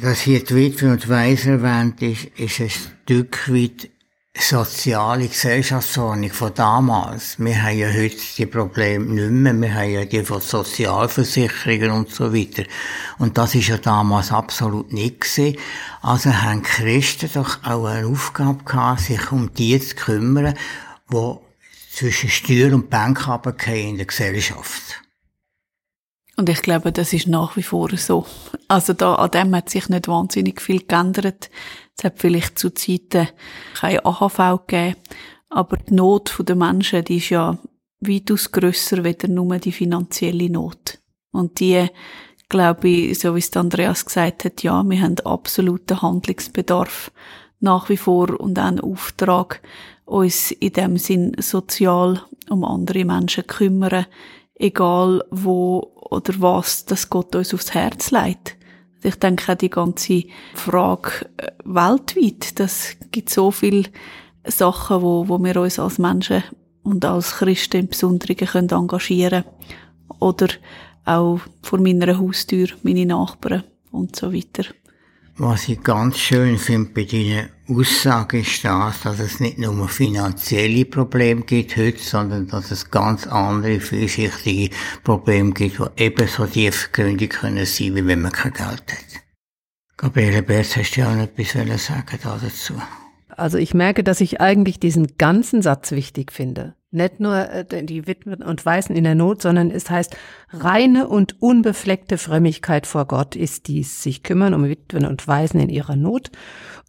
dass 0.00 0.20
hier 0.20 0.44
die 0.44 0.54
Witwe 0.54 0.92
und 0.92 1.08
Weise 1.08 1.52
erwähnt 1.52 2.00
ist, 2.02 2.26
ist 2.36 2.60
ein 2.60 2.70
Stück 2.70 3.52
weit 3.52 3.90
soziale 4.38 5.26
Gesellschaftsordnung 5.28 6.30
von 6.30 6.54
damals. 6.54 7.38
Wir 7.38 7.62
haben 7.62 7.76
ja 7.76 7.88
heute 7.88 8.16
die 8.38 8.46
Probleme 8.46 9.04
nicht 9.06 9.30
mehr. 9.30 9.60
Wir 9.60 9.74
haben 9.74 9.90
ja 9.90 10.04
die 10.04 10.22
von 10.22 10.40
Sozialversicherungen 10.40 11.90
und 11.90 12.10
so 12.10 12.32
weiter. 12.32 12.62
Und 13.18 13.36
das 13.36 13.54
ist 13.54 13.68
ja 13.68 13.76
damals 13.76 14.32
absolut 14.32 14.92
nicht 14.92 15.20
gewesen. 15.20 15.58
Also 16.00 16.32
haben 16.32 16.62
Christen 16.62 17.28
doch 17.34 17.62
auch 17.64 17.84
eine 17.84 18.06
Aufgabe 18.06 18.64
gehabt, 18.64 19.00
sich 19.00 19.32
um 19.32 19.52
die 19.52 19.78
zu 19.80 19.96
kümmern, 19.96 20.54
die 21.12 21.34
zwischen 21.92 22.30
Steuer 22.30 22.72
und 22.72 22.88
Bank 22.88 23.26
in 23.66 23.96
der 23.96 24.06
Gesellschaft. 24.06 25.01
Und 26.42 26.48
ich 26.48 26.62
glaube, 26.62 26.90
das 26.90 27.12
ist 27.12 27.28
nach 27.28 27.56
wie 27.56 27.62
vor 27.62 27.88
so. 27.96 28.26
Also 28.66 28.94
da, 28.94 29.14
an 29.14 29.30
dem 29.30 29.54
hat 29.54 29.70
sich 29.70 29.88
nicht 29.88 30.08
wahnsinnig 30.08 30.60
viel 30.60 30.80
geändert. 30.80 31.50
Es 31.96 32.02
hat 32.02 32.14
vielleicht 32.18 32.58
zu 32.58 32.70
Zeiten 32.70 33.28
kein 33.74 34.04
AHV 34.04 34.66
gegeben. 34.66 34.96
Aber 35.50 35.76
die 35.76 35.94
Not 35.94 36.36
der 36.40 36.56
Menschen, 36.56 37.04
die 37.04 37.18
ist 37.18 37.30
ja 37.30 37.58
weitaus 38.00 38.50
grösser, 38.50 39.04
weder 39.04 39.28
nur 39.28 39.56
die 39.58 39.70
finanzielle 39.70 40.50
Not. 40.50 40.98
Und 41.30 41.60
die, 41.60 41.86
glaube 42.48 42.88
ich, 42.88 43.20
so 43.20 43.36
wie 43.36 43.38
es 43.38 43.56
Andreas 43.56 44.04
gesagt 44.04 44.44
hat, 44.44 44.64
ja, 44.64 44.82
wir 44.82 45.00
haben 45.00 45.20
absoluten 45.20 46.02
Handlungsbedarf 46.02 47.12
nach 47.60 47.88
wie 47.88 47.96
vor 47.96 48.40
und 48.40 48.58
auch 48.58 48.64
einen 48.64 48.80
Auftrag, 48.80 49.62
uns 50.06 50.50
in 50.50 50.72
dem 50.72 50.96
Sinn 50.98 51.36
sozial 51.38 52.20
um 52.50 52.64
andere 52.64 53.04
Menschen 53.04 53.46
kümmern, 53.46 54.06
egal 54.54 55.24
wo 55.30 55.92
oder 56.10 56.34
was 56.38 56.84
das 56.84 57.08
Gott 57.08 57.34
uns 57.34 57.54
aufs 57.54 57.74
Herz 57.74 58.10
legt. 58.10 58.56
Ich 59.02 59.16
denke 59.16 59.52
auch 59.52 59.56
die 59.56 59.70
ganze 59.70 60.24
Frage 60.54 61.26
äh, 61.38 61.50
weltweit, 61.64 62.60
das 62.60 62.96
gibt 63.10 63.30
so 63.30 63.50
viele 63.50 63.88
Sachen, 64.44 65.02
wo, 65.02 65.28
wo 65.28 65.38
wir 65.38 65.56
uns 65.56 65.78
als 65.78 65.98
Menschen 65.98 66.44
und 66.82 67.04
als 67.04 67.32
Christen 67.36 67.80
im 67.80 67.88
Besonderen 67.88 68.36
können 68.36 68.68
engagieren 68.68 69.44
Oder 70.20 70.48
auch 71.04 71.40
vor 71.62 71.80
meiner 71.80 72.18
Haustür, 72.18 72.68
meine 72.82 73.06
Nachbarn 73.06 73.64
und 73.90 74.14
so 74.14 74.32
weiter. 74.32 74.64
Was 75.38 75.66
ich 75.68 75.82
ganz 75.82 76.18
schön 76.18 76.58
finde 76.58 76.90
bei 76.90 77.04
deinen 77.04 77.48
Aussagen 77.66 78.42
ist 78.42 78.62
das, 78.64 79.00
dass 79.00 79.18
es 79.18 79.40
nicht 79.40 79.58
nur 79.58 79.88
finanzielle 79.88 80.84
Probleme 80.84 81.40
gibt 81.40 81.76
heute, 81.76 81.98
sondern 81.98 82.48
dass 82.48 82.70
es 82.70 82.90
ganz 82.90 83.26
andere, 83.26 83.80
vielschichtige 83.80 84.74
Probleme 85.02 85.52
gibt, 85.52 85.78
die 85.78 86.04
ebenso 86.04 86.46
tiefgründig 86.46 87.30
können 87.30 87.64
sein, 87.64 87.94
wie 87.94 88.06
wenn 88.06 88.20
man 88.20 88.32
kein 88.32 88.52
Geld 88.52 88.92
hat. 88.92 89.22
Gabriele 89.96 90.42
Berz, 90.42 90.76
hast 90.76 90.96
du 90.96 91.00
ja 91.00 91.10
auch 91.10 91.16
noch 91.16 91.22
etwas 91.22 91.86
sagen 91.86 92.18
dazu? 92.22 92.74
Also 93.28 93.56
ich 93.56 93.72
merke, 93.72 94.04
dass 94.04 94.20
ich 94.20 94.40
eigentlich 94.40 94.80
diesen 94.80 95.16
ganzen 95.16 95.62
Satz 95.62 95.92
wichtig 95.92 96.30
finde. 96.30 96.74
Nicht 96.94 97.20
nur 97.20 97.48
äh, 97.48 97.84
die 97.84 98.06
Witwen 98.06 98.42
und 98.42 98.64
Weißen 98.64 98.94
in 98.94 99.04
der 99.04 99.14
Not, 99.14 99.40
sondern 99.40 99.70
es 99.70 99.88
heißt, 99.88 100.14
reine 100.50 101.08
und 101.08 101.40
unbefleckte 101.40 102.18
Frömmigkeit 102.18 102.86
vor 102.86 103.06
Gott 103.06 103.34
ist 103.34 103.66
dies, 103.66 104.02
sich 104.02 104.22
kümmern 104.22 104.52
um 104.52 104.64
Witwen 104.64 105.06
und 105.06 105.26
Waisen 105.26 105.58
in 105.58 105.70
ihrer 105.70 105.96
Not 105.96 106.30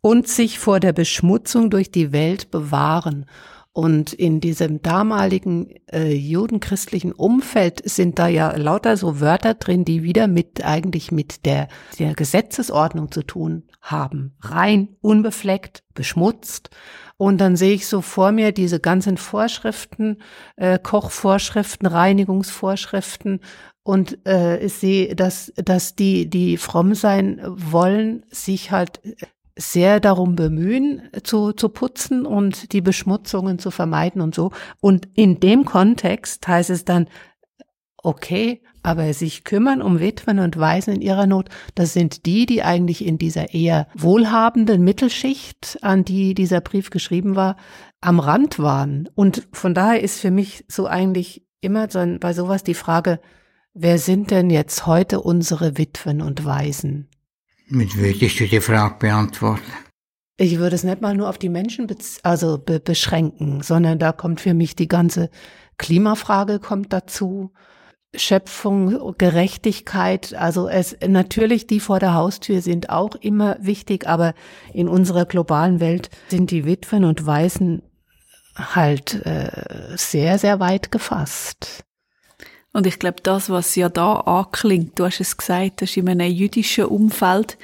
und 0.01 0.27
sich 0.27 0.59
vor 0.59 0.81
der 0.81 0.91
Beschmutzung 0.91 1.69
durch 1.69 1.89
die 1.89 2.11
Welt 2.11 2.51
bewahren. 2.51 3.25
Und 3.75 4.13
in 4.13 4.39
diesem 4.39 4.83
damaligen 4.83 5.71
äh, 5.91 6.13
judenchristlichen 6.13 7.11
Umfeld 7.11 7.81
sind 7.89 8.19
da 8.19 8.27
ja 8.27 8.55
lauter 8.55 8.97
so 8.97 9.19
Wörter 9.19 9.55
drin, 9.55 9.83
die 9.83 10.03
wieder 10.03 10.27
mit 10.27 10.63
eigentlich 10.63 11.11
mit 11.11 11.47
der, 11.47 11.67
der 11.97 12.13
Gesetzesordnung 12.13 13.11
zu 13.11 13.23
tun 13.23 13.63
haben. 13.81 14.35
Rein, 14.41 14.89
unbefleckt, 15.01 15.83
beschmutzt. 15.95 16.69
Und 17.17 17.39
dann 17.39 17.55
sehe 17.55 17.73
ich 17.73 17.87
so 17.87 18.01
vor 18.01 18.31
mir 18.31 18.51
diese 18.51 18.79
ganzen 18.79 19.17
Vorschriften, 19.17 20.21
äh, 20.55 20.77
Kochvorschriften, 20.77 21.87
Reinigungsvorschriften. 21.87 23.39
Und 23.81 24.19
äh, 24.27 24.63
ich 24.63 24.73
sehe, 24.75 25.15
dass, 25.15 25.51
dass 25.55 25.95
die, 25.95 26.29
die 26.29 26.57
fromm 26.57 26.93
sein 26.93 27.41
wollen, 27.43 28.23
sich 28.29 28.69
halt 28.69 29.01
sehr 29.55 29.99
darum 29.99 30.35
bemühen, 30.35 31.09
zu, 31.23 31.53
zu 31.53 31.69
putzen 31.69 32.25
und 32.25 32.73
die 32.73 32.81
Beschmutzungen 32.81 33.59
zu 33.59 33.71
vermeiden 33.71 34.21
und 34.21 34.33
so. 34.33 34.51
Und 34.81 35.07
in 35.13 35.39
dem 35.39 35.65
Kontext 35.65 36.47
heißt 36.47 36.69
es 36.69 36.85
dann, 36.85 37.07
okay, 37.97 38.61
aber 38.83 39.13
sich 39.13 39.45
kümmern 39.45 39.81
um 39.81 39.99
Witwen 39.99 40.39
und 40.39 40.59
Waisen 40.59 40.95
in 40.95 41.01
ihrer 41.01 41.25
Not, 41.25 41.49
das 41.73 41.93
sind 41.93 42.25
die, 42.25 42.45
die 42.45 42.63
eigentlich 42.63 43.05
in 43.05 43.17
dieser 43.17 43.53
eher 43.53 43.87
wohlhabenden 43.95 44.83
Mittelschicht, 44.83 45.79
an 45.81 46.03
die 46.03 46.33
dieser 46.33 46.59
Brief 46.59 46.89
geschrieben 46.89 47.35
war, 47.35 47.55
am 48.01 48.19
Rand 48.19 48.59
waren. 48.59 49.07
Und 49.15 49.47
von 49.53 49.73
daher 49.73 50.01
ist 50.01 50.19
für 50.19 50.31
mich 50.31 50.65
so 50.67 50.85
eigentlich 50.85 51.47
immer 51.61 51.89
so 51.89 52.05
bei 52.19 52.33
sowas 52.33 52.63
die 52.63 52.73
Frage, 52.73 53.21
wer 53.73 53.97
sind 53.97 54.31
denn 54.31 54.49
jetzt 54.49 54.85
heute 54.85 55.21
unsere 55.21 55.77
Witwen 55.77 56.21
und 56.21 56.43
Waisen? 56.43 57.07
Mit 57.75 57.97
würdest 57.97 58.39
du 58.39 58.47
die 58.47 58.61
Frage 58.61 58.97
beantworten? 58.99 59.63
Ich 60.37 60.59
würde 60.59 60.75
es 60.75 60.83
nicht 60.83 61.01
mal 61.01 61.15
nur 61.15 61.27
auf 61.27 61.39
die 61.39 61.49
Menschen 61.49 61.87
also 62.21 62.59
be 62.59 62.79
beschränken, 62.79 63.63
sondern 63.63 63.97
da 63.97 64.11
kommt 64.11 64.41
für 64.41 64.53
mich 64.53 64.75
die 64.75 64.87
ganze 64.87 65.31
Klimafrage 65.79 66.59
kommt 66.59 66.93
dazu. 66.93 67.51
Schöpfung, 68.15 69.15
Gerechtigkeit, 69.17 70.35
also 70.35 70.69
es 70.69 70.95
natürlich 71.07 71.65
die 71.65 71.79
vor 71.79 71.97
der 71.97 72.13
Haustür 72.13 72.61
sind 72.61 72.91
auch 72.91 73.15
immer 73.15 73.57
wichtig, 73.59 74.07
aber 74.07 74.35
in 74.71 74.87
unserer 74.87 75.25
globalen 75.25 75.79
Welt 75.79 76.11
sind 76.27 76.51
die 76.51 76.65
Witwen 76.65 77.05
und 77.05 77.25
Weißen 77.25 77.81
halt 78.55 79.25
äh, 79.25 79.49
sehr, 79.95 80.37
sehr 80.37 80.59
weit 80.59 80.91
gefasst. 80.91 81.83
Und 82.73 82.87
ich 82.87 82.97
glaube, 82.97 83.21
das, 83.21 83.49
was 83.49 83.75
ja 83.75 83.87
da 83.87 84.15
anklingt, 84.21 84.97
du 84.99 85.05
hast 85.05 85.21
es 85.21 85.37
gesagt, 85.37 85.81
das 85.81 85.91
ist 85.91 85.97
in 85.97 86.09
einem 86.09 86.31
jüdischen 86.31 86.85
Umfeld. 86.85 87.57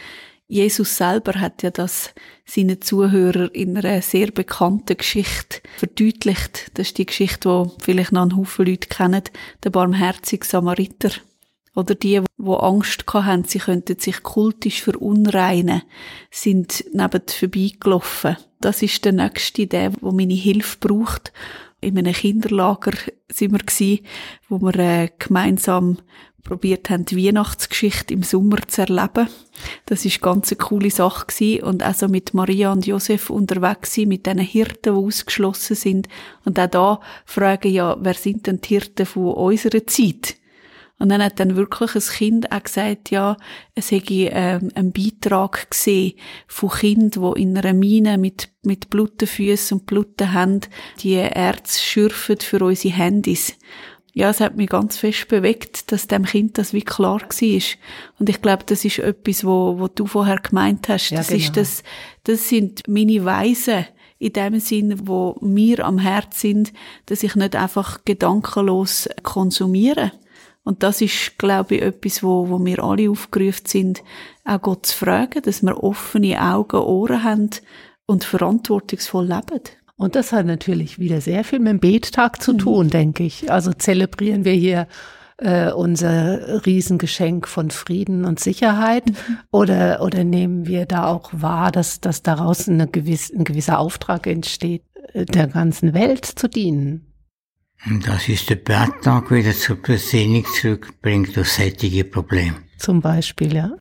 Jesus 0.47 0.97
selber 0.97 1.39
hat 1.39 1.61
ja 1.63 1.71
das 1.71 2.13
seinen 2.45 2.81
Zuhörern 2.81 3.49
in 3.49 3.77
einer 3.77 4.01
sehr 4.01 4.31
bekannten 4.31 4.97
Geschichte 4.97 5.61
verdeutlicht. 5.77 6.71
Das 6.75 6.87
ist 6.87 6.97
die 6.97 7.05
Geschichte, 7.05 7.71
die 7.77 7.83
vielleicht 7.83 8.11
noch 8.11 8.23
ein 8.23 8.35
Haufen 8.35 8.65
Leute 8.65 8.87
kennen, 8.87 9.23
der 9.63 9.69
barmherzige 9.71 10.45
Samariter. 10.45 11.11
Oder 11.75 11.95
die, 11.95 12.21
die 12.37 12.49
Angst 12.49 13.05
hatten, 13.13 13.43
sie 13.45 13.59
könnten 13.59 13.99
sich 13.99 14.23
kultisch 14.23 14.81
verunreinen, 14.81 15.83
sind 16.31 16.83
neben 16.93 17.21
vorbeigelaufen. 17.27 18.37
Das 18.59 18.81
ist 18.81 19.05
der 19.05 19.13
Nächste, 19.13 19.67
der, 19.67 19.91
der 19.91 20.11
meine 20.11 20.33
Hilfe 20.33 20.77
braucht. 20.79 21.31
In 21.81 21.97
einem 21.97 22.13
Kinderlager 22.13 22.91
sind 23.29 23.51
wir 23.53 23.59
gewesen, 23.59 24.05
wo 24.49 24.59
wir 24.59 24.75
äh, 24.75 25.09
gemeinsam 25.17 25.97
probiert 26.43 26.89
haben, 26.89 27.05
die 27.05 27.27
Weihnachtsgeschichte 27.27 28.13
im 28.13 28.23
Sommer 28.23 28.57
zu 28.67 28.81
erleben. 28.81 29.29
Das 29.85 30.05
ist 30.05 30.21
ganz 30.21 30.51
eine 30.51 30.57
coole 30.57 30.89
Sache 30.89 31.27
gewesen. 31.27 31.63
und 31.63 31.83
also 31.83 32.07
mit 32.07 32.33
Maria 32.33 32.71
und 32.71 32.87
Josef 32.87 33.29
unterwegs 33.29 33.95
sein, 33.95 34.07
mit 34.07 34.25
diesen 34.25 34.39
Hirten, 34.39 34.93
die 34.93 34.99
ausgeschlossen 34.99 35.75
sind 35.75 36.07
und 36.45 36.59
auch 36.59 36.67
da 36.67 36.99
fragen 37.25 37.71
ja, 37.71 37.97
wer 37.99 38.13
sind 38.13 38.47
denn 38.47 38.61
die 38.61 38.69
Hirten 38.69 39.05
von 39.05 39.33
unserer 39.33 39.85
Zeit? 39.85 40.35
Und 40.99 41.09
dann 41.09 41.23
hat 41.23 41.39
dann 41.39 41.55
wirklich 41.55 41.95
ein 41.95 42.01
Kind 42.01 42.51
auch 42.51 42.63
gesagt, 42.63 43.09
ja, 43.09 43.37
es 43.73 43.89
hätte 43.91 44.13
ähm, 44.13 44.69
einen 44.75 44.91
Beitrag 44.91 45.71
gesehen 45.71 46.13
von 46.47 46.69
Kindern, 46.69 47.33
die 47.35 47.41
in 47.41 47.57
einer 47.57 47.73
Mine 47.73 48.17
mit, 48.17 48.49
mit 48.63 48.89
blutigen 48.89 49.27
Füßen 49.27 49.79
und 49.79 49.85
blutigen 49.85 50.33
Händen 50.33 50.69
die 51.01 51.13
Erze 51.15 51.79
schürfen 51.79 52.37
für 52.39 52.63
unsere 52.63 52.93
Handys. 52.93 53.55
Ja, 54.13 54.29
es 54.29 54.41
hat 54.41 54.57
mich 54.57 54.69
ganz 54.69 54.97
fest 54.97 55.29
bewegt, 55.29 55.91
dass 55.93 56.07
dem 56.07 56.25
Kind 56.25 56.57
das 56.57 56.73
wie 56.73 56.81
klar 56.81 57.21
war. 57.21 57.61
Und 58.19 58.29
ich 58.29 58.41
glaube, 58.41 58.63
das 58.65 58.83
ist 58.83 58.99
etwas, 58.99 59.45
wo, 59.45 59.79
wo 59.79 59.87
du 59.87 60.05
vorher 60.05 60.39
gemeint 60.39 60.89
hast. 60.89 61.11
Ja, 61.11 61.19
das 61.19 61.29
genau. 61.29 61.39
ist 61.39 61.55
das, 61.55 61.83
das 62.25 62.49
sind 62.49 62.83
meine 62.87 63.23
Weisen 63.23 63.85
in 64.17 64.33
dem 64.33 64.59
Sinn, 64.59 65.07
wo 65.07 65.37
mir 65.39 65.85
am 65.85 65.97
Herz 65.97 66.41
sind, 66.41 66.73
dass 67.05 67.23
ich 67.23 67.35
nicht 67.35 67.55
einfach 67.55 68.03
gedankenlos 68.03 69.07
konsumiere. 69.23 70.11
Und 70.69 70.83
das 70.83 71.01
ist, 71.01 71.39
glaube 71.39 71.77
ich, 71.77 71.81
etwas, 71.81 72.21
wo, 72.21 72.47
wo 72.47 72.63
wir 72.63 72.83
alle 72.83 73.09
aufgerufen 73.09 73.65
sind, 73.65 74.03
auch 74.45 74.61
Gott 74.61 74.85
zu 74.85 74.97
fragen, 74.97 75.41
dass 75.41 75.63
wir 75.63 75.83
offene 75.83 76.39
Augen, 76.39 76.77
Ohren 76.77 77.23
haben 77.23 77.49
und 78.05 78.23
verantwortungsvoll 78.23 79.25
leben. 79.25 79.61
Und 79.95 80.13
das 80.13 80.31
hat 80.31 80.45
natürlich 80.45 80.99
wieder 80.99 81.21
sehr 81.21 81.43
viel 81.43 81.57
mit 81.57 81.69
dem 81.69 81.79
Bettag 81.79 82.43
zu 82.43 82.53
tun, 82.53 82.91
denke 82.91 83.23
ich. 83.23 83.51
Also 83.51 83.73
zelebrieren 83.73 84.45
wir 84.45 84.53
hier 84.53 84.87
äh, 85.37 85.71
unser 85.71 86.63
Riesengeschenk 86.67 87.47
von 87.47 87.71
Frieden 87.71 88.23
und 88.23 88.39
Sicherheit 88.39 89.05
oder, 89.49 90.03
oder 90.03 90.23
nehmen 90.23 90.67
wir 90.67 90.85
da 90.85 91.07
auch 91.07 91.31
wahr, 91.33 91.71
dass, 91.71 91.99
dass 91.99 92.21
daraus 92.21 92.69
eine 92.69 92.85
gewiss, 92.85 93.33
ein 93.33 93.43
gewisser 93.43 93.79
Auftrag 93.79 94.27
entsteht, 94.27 94.83
äh, 95.13 95.25
der 95.25 95.47
ganzen 95.47 95.95
Welt 95.95 96.25
zu 96.25 96.47
dienen? 96.47 97.08
Und 97.85 98.07
das 98.07 98.27
ist 98.27 98.49
der 98.49 98.55
Betttag 98.55 99.31
wieder 99.31 99.53
zur 99.53 99.77
Besinnung 99.77 100.45
zurückbringt 100.45 101.35
durch 101.35 101.49
sättige 101.49 102.03
Probleme. 102.03 102.57
Zum 102.77 103.01
Beispiel, 103.01 103.53
ja. 103.53 103.71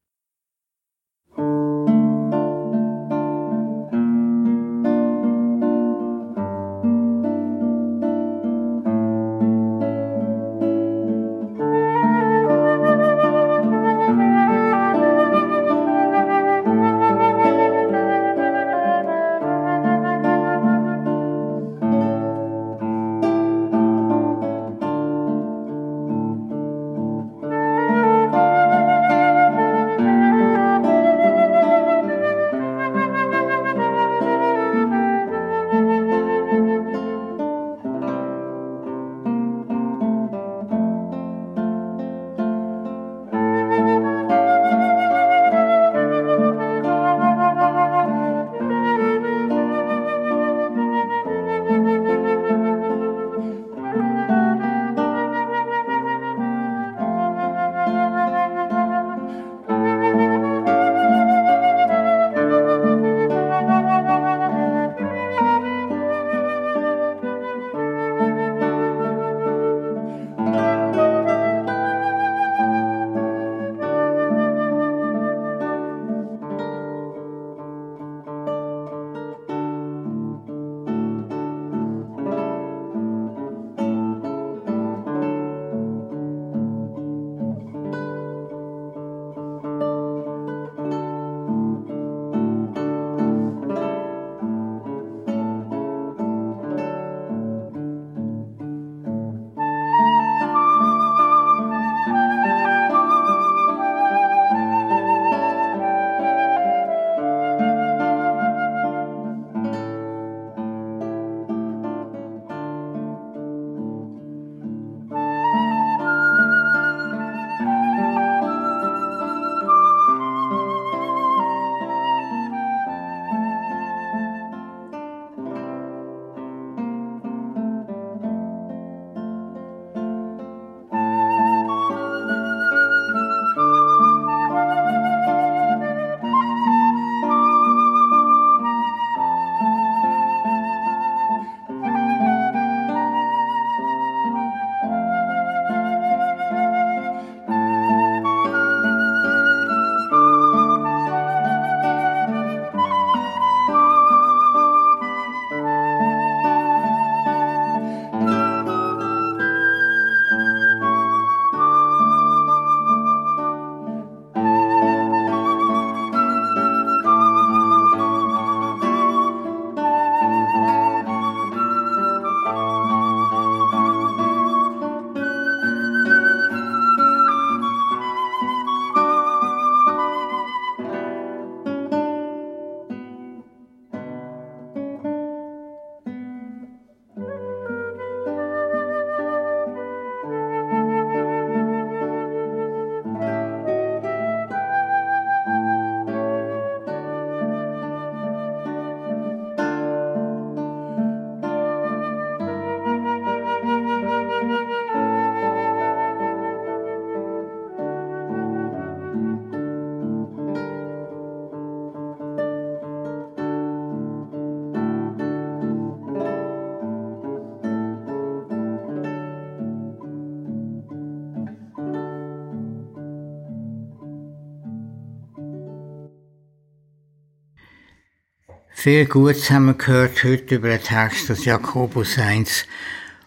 Viel 228.89 229.05
Gutes 229.05 229.51
haben 229.51 229.67
wir 229.67 229.75
gehört 229.75 230.25
heute 230.25 230.55
über 230.55 230.69
den 230.69 230.81
Text 230.81 231.31
aus 231.31 231.45
Jakobus 231.45 232.17
1. 232.17 232.65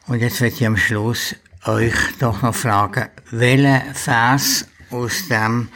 Und 0.08 0.20
jetzt 0.20 0.42
werde 0.42 0.56
ich 0.56 0.66
am 0.66 0.76
Schluss 0.76 1.36
euch 1.68 1.94
doch 2.18 2.42
noch 2.42 2.56
fragen, 2.56 3.10
welcher 3.30 3.82
Vers 3.94 4.68
aus 4.90 5.28
dem 5.28 5.70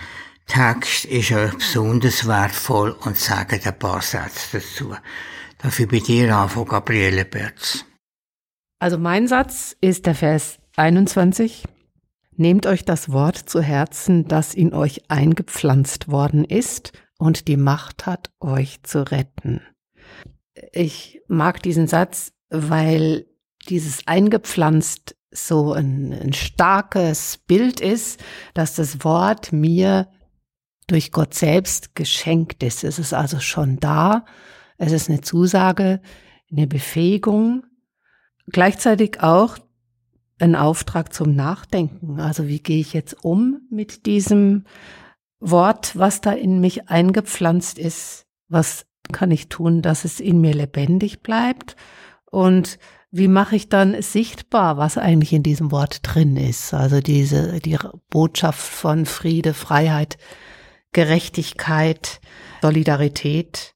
Text 0.48 1.06
ist 1.06 1.32
euch 1.32 1.54
besonders 1.54 2.28
wertvoll 2.28 2.96
und 3.06 3.16
sagt 3.16 3.64
ein 3.64 3.78
paar 3.78 4.02
Sätze 4.02 4.58
dazu. 4.58 4.96
Ich 5.64 5.88
bei 5.88 6.00
dir 6.00 6.36
anfangen, 6.36 6.68
Gabriele 6.68 7.24
Berz? 7.24 7.86
Also 8.80 8.98
mein 8.98 9.28
Satz 9.28 9.76
ist 9.82 10.08
der 10.08 10.16
Vers 10.16 10.58
21. 10.78 11.64
Nehmt 12.36 12.66
euch 12.66 12.86
das 12.86 13.12
Wort 13.12 13.38
zu 13.38 13.62
Herzen, 13.62 14.28
das 14.28 14.56
in 14.56 14.74
euch 14.74 15.12
eingepflanzt 15.12 16.08
worden 16.08 16.44
ist 16.44 16.92
und 17.20 17.48
die 17.48 17.58
Macht 17.58 18.08
hat, 18.08 18.32
euch 18.40 18.82
zu 18.82 19.12
retten. 19.12 19.62
Ich 20.72 21.22
mag 21.28 21.62
diesen 21.62 21.88
Satz, 21.88 22.34
weil 22.50 23.26
dieses 23.70 24.08
eingepflanzt 24.08 25.16
so 25.32 25.74
ein, 25.74 26.14
ein 26.14 26.34
starkes 26.34 27.40
Bild 27.46 27.82
ist, 27.82 28.24
dass 28.54 28.76
das 28.76 29.04
Wort 29.04 29.52
mir 29.52 30.08
durch 30.88 31.12
Gott 31.12 31.34
selbst 31.34 31.96
geschenkt 31.96 32.64
ist. 32.64 32.84
Es 32.84 33.00
ist 33.00 33.14
also 33.14 33.40
schon 33.40 33.80
da. 33.80 34.26
Es 34.78 34.92
ist 34.92 35.10
eine 35.10 35.22
Zusage, 35.22 36.02
eine 36.52 36.68
Befähigung, 36.68 37.66
gleichzeitig 38.48 39.22
auch 39.22 39.58
ein 40.40 40.56
Auftrag 40.56 41.14
zum 41.14 41.34
Nachdenken. 41.34 42.20
Also 42.20 42.48
wie 42.48 42.60
gehe 42.60 42.80
ich 42.80 42.94
jetzt 42.94 43.24
um 43.24 43.62
mit 43.70 44.06
diesem 44.06 44.66
Wort, 45.40 45.98
was 45.98 46.22
da 46.22 46.32
in 46.32 46.60
mich 46.60 46.90
eingepflanzt 46.90 47.80
ist? 47.80 48.28
Was 48.48 48.86
kann 49.12 49.32
ich 49.32 49.50
tun, 49.50 49.82
dass 49.82 50.06
es 50.06 50.20
in 50.20 50.42
mir 50.42 50.54
lebendig 50.54 51.22
bleibt? 51.22 51.76
Und 52.30 52.80
wie 53.12 53.30
mache 53.30 53.56
ich 53.56 53.70
dann 53.70 54.02
sichtbar, 54.02 54.78
was 54.78 54.98
eigentlich 54.98 55.32
in 55.32 55.44
diesem 55.44 55.72
Wort 55.72 56.00
drin 56.04 56.36
ist? 56.36 56.74
Also 56.74 57.00
diese, 57.00 57.60
die 57.62 57.78
Botschaft 58.10 58.60
von 58.60 59.06
Friede, 59.06 59.54
Freiheit, 59.54 60.18
Gerechtigkeit, 60.92 62.20
Solidarität. 62.62 63.74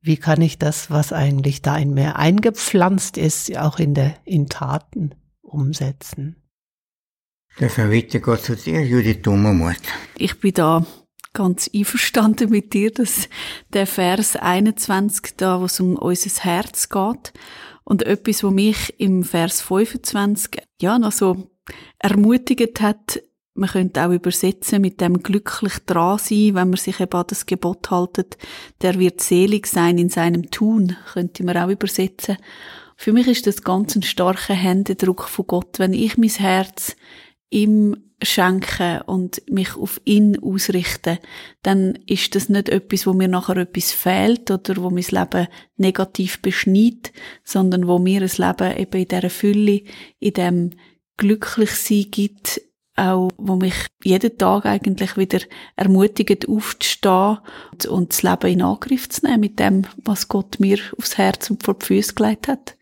Wie 0.00 0.16
kann 0.16 0.40
ich 0.40 0.58
das, 0.58 0.90
was 0.90 1.12
eigentlich 1.12 1.62
da 1.62 1.76
in 1.76 1.92
mir 1.92 2.16
eingepflanzt 2.16 3.18
ist, 3.18 3.56
auch 3.56 3.78
in 3.78 3.94
der, 3.94 4.14
in 4.24 4.48
Taten 4.48 5.14
umsetzen? 5.42 6.36
Der 7.60 7.70
verwitte 7.70 8.20
Gott 8.20 8.42
zu 8.42 8.56
dir, 8.56 8.84
Judith 8.84 9.22
Dummermuth. 9.22 9.76
Ich 10.16 10.40
bin 10.40 10.54
da 10.54 10.86
ganz 11.34 11.68
einverstanden 11.74 12.48
mit 12.48 12.72
dir, 12.72 12.90
dass 12.90 13.28
der 13.72 13.86
Vers 13.86 14.36
21 14.36 15.36
da, 15.36 15.60
wo 15.60 15.66
es 15.66 15.80
um 15.80 15.96
unser 15.96 16.44
Herz 16.44 16.88
geht 16.88 17.32
und 17.84 18.02
etwas, 18.04 18.42
wo 18.42 18.50
mich 18.50 18.98
im 18.98 19.24
Vers 19.24 19.60
25 19.60 20.62
ja 20.80 20.98
noch 20.98 21.12
so 21.12 21.50
ermutigt 21.98 22.80
hat, 22.80 23.20
man 23.56 23.68
könnte 23.68 24.04
auch 24.04 24.10
übersetzen 24.10 24.80
mit 24.80 25.00
dem 25.00 25.22
glücklich 25.22 25.74
dran 25.86 26.18
sein, 26.18 26.54
wenn 26.54 26.70
man 26.70 26.76
sich 26.76 26.98
eben 26.98 27.16
an 27.16 27.26
das 27.28 27.46
Gebot 27.46 27.88
haltet. 27.90 28.36
Der 28.82 28.98
wird 28.98 29.20
selig 29.20 29.68
sein 29.68 29.96
in 29.96 30.08
seinem 30.08 30.50
Tun, 30.50 30.96
könnte 31.12 31.44
man 31.44 31.56
auch 31.56 31.68
übersetzen. 31.68 32.36
Für 32.96 33.12
mich 33.12 33.28
ist 33.28 33.46
das 33.46 33.62
ganz 33.62 33.94
ein 33.94 34.02
starker 34.02 34.54
Händedruck 34.54 35.28
von 35.28 35.46
Gott, 35.46 35.78
wenn 35.78 35.92
ich 35.92 36.18
mein 36.18 36.30
Herz 36.30 36.96
ihm 37.50 38.03
schenken 38.22 39.02
und 39.02 39.42
mich 39.50 39.76
auf 39.76 40.00
ihn 40.04 40.38
ausrichten, 40.38 41.18
dann 41.62 41.98
ist 42.06 42.34
das 42.34 42.48
nicht 42.48 42.68
etwas, 42.68 43.06
wo 43.06 43.12
mir 43.12 43.28
nachher 43.28 43.56
etwas 43.56 43.92
fehlt 43.92 44.50
oder 44.50 44.76
wo 44.76 44.90
mein 44.90 45.04
Leben 45.08 45.48
negativ 45.76 46.40
beschneit, 46.40 47.12
sondern 47.44 47.86
wo 47.86 47.98
mir 47.98 48.20
das 48.20 48.38
Leben 48.38 48.76
eben 48.76 49.00
in 49.00 49.08
dieser 49.08 49.30
Fülle, 49.30 49.82
in 50.20 50.32
dem 50.32 50.70
Glücklichsein 51.16 52.06
gibt, 52.10 52.60
auch, 52.96 53.30
wo 53.36 53.56
mich 53.56 53.74
jeden 54.02 54.38
Tag 54.38 54.66
eigentlich 54.66 55.16
wieder 55.16 55.40
ermutigt, 55.76 56.48
aufzustehen 56.48 57.38
und, 57.72 57.86
und 57.86 58.12
das 58.12 58.22
Leben 58.22 58.52
in 58.52 58.62
Angriff 58.62 59.08
zu 59.08 59.26
nehmen 59.26 59.40
mit 59.40 59.58
dem, 59.58 59.86
was 60.04 60.28
Gott 60.28 60.60
mir 60.60 60.78
aufs 60.96 61.18
Herz 61.18 61.50
und 61.50 61.62
vor 61.64 61.74
die 61.74 61.86
Füße 61.86 62.14
gelegt 62.14 62.48
hat. 62.48 62.76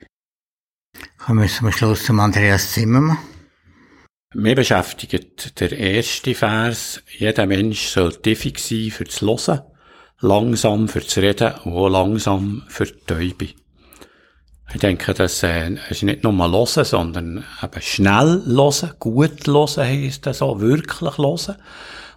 Kommen 1.18 1.41
wir 1.41 1.49
zum 1.49 1.72
Schluss 1.72 2.05
zum 2.05 2.20
Andreas 2.20 2.72
Zimmermann. 2.72 3.18
Mir 4.35 4.55
beschäftigt 4.55 5.61
der 5.61 5.72
erste 5.72 6.35
Vers, 6.35 7.03
jeder 7.18 7.45
Mensch 7.45 7.89
soll 7.89 8.14
tiefig 8.16 8.59
sein 8.59 8.91
für 8.91 9.05
das 9.05 9.20
Hören, 9.20 9.61
langsam 10.20 10.89
für 10.89 11.01
das 11.01 11.18
Reden 11.18 11.53
und 11.64 11.74
auch 11.74 11.89
langsam 11.89 12.62
für 12.66 12.87
die 12.87 13.05
Täube. 13.07 13.49
Ich 14.72 14.80
denke, 14.80 15.12
das 15.12 15.43
äh, 15.43 15.76
ist 15.91 16.03
nicht 16.03 16.22
nur 16.22 16.33
mal 16.33 16.51
hören, 16.51 16.85
sondern 16.85 17.45
eben 17.62 17.83
schnell 17.83 18.43
hören, 18.47 18.93
gut 18.99 19.47
hören 19.47 19.87
heisst 19.87 20.24
das 20.24 20.39
so, 20.39 20.62
wirklich 20.62 21.18
hören. 21.18 21.57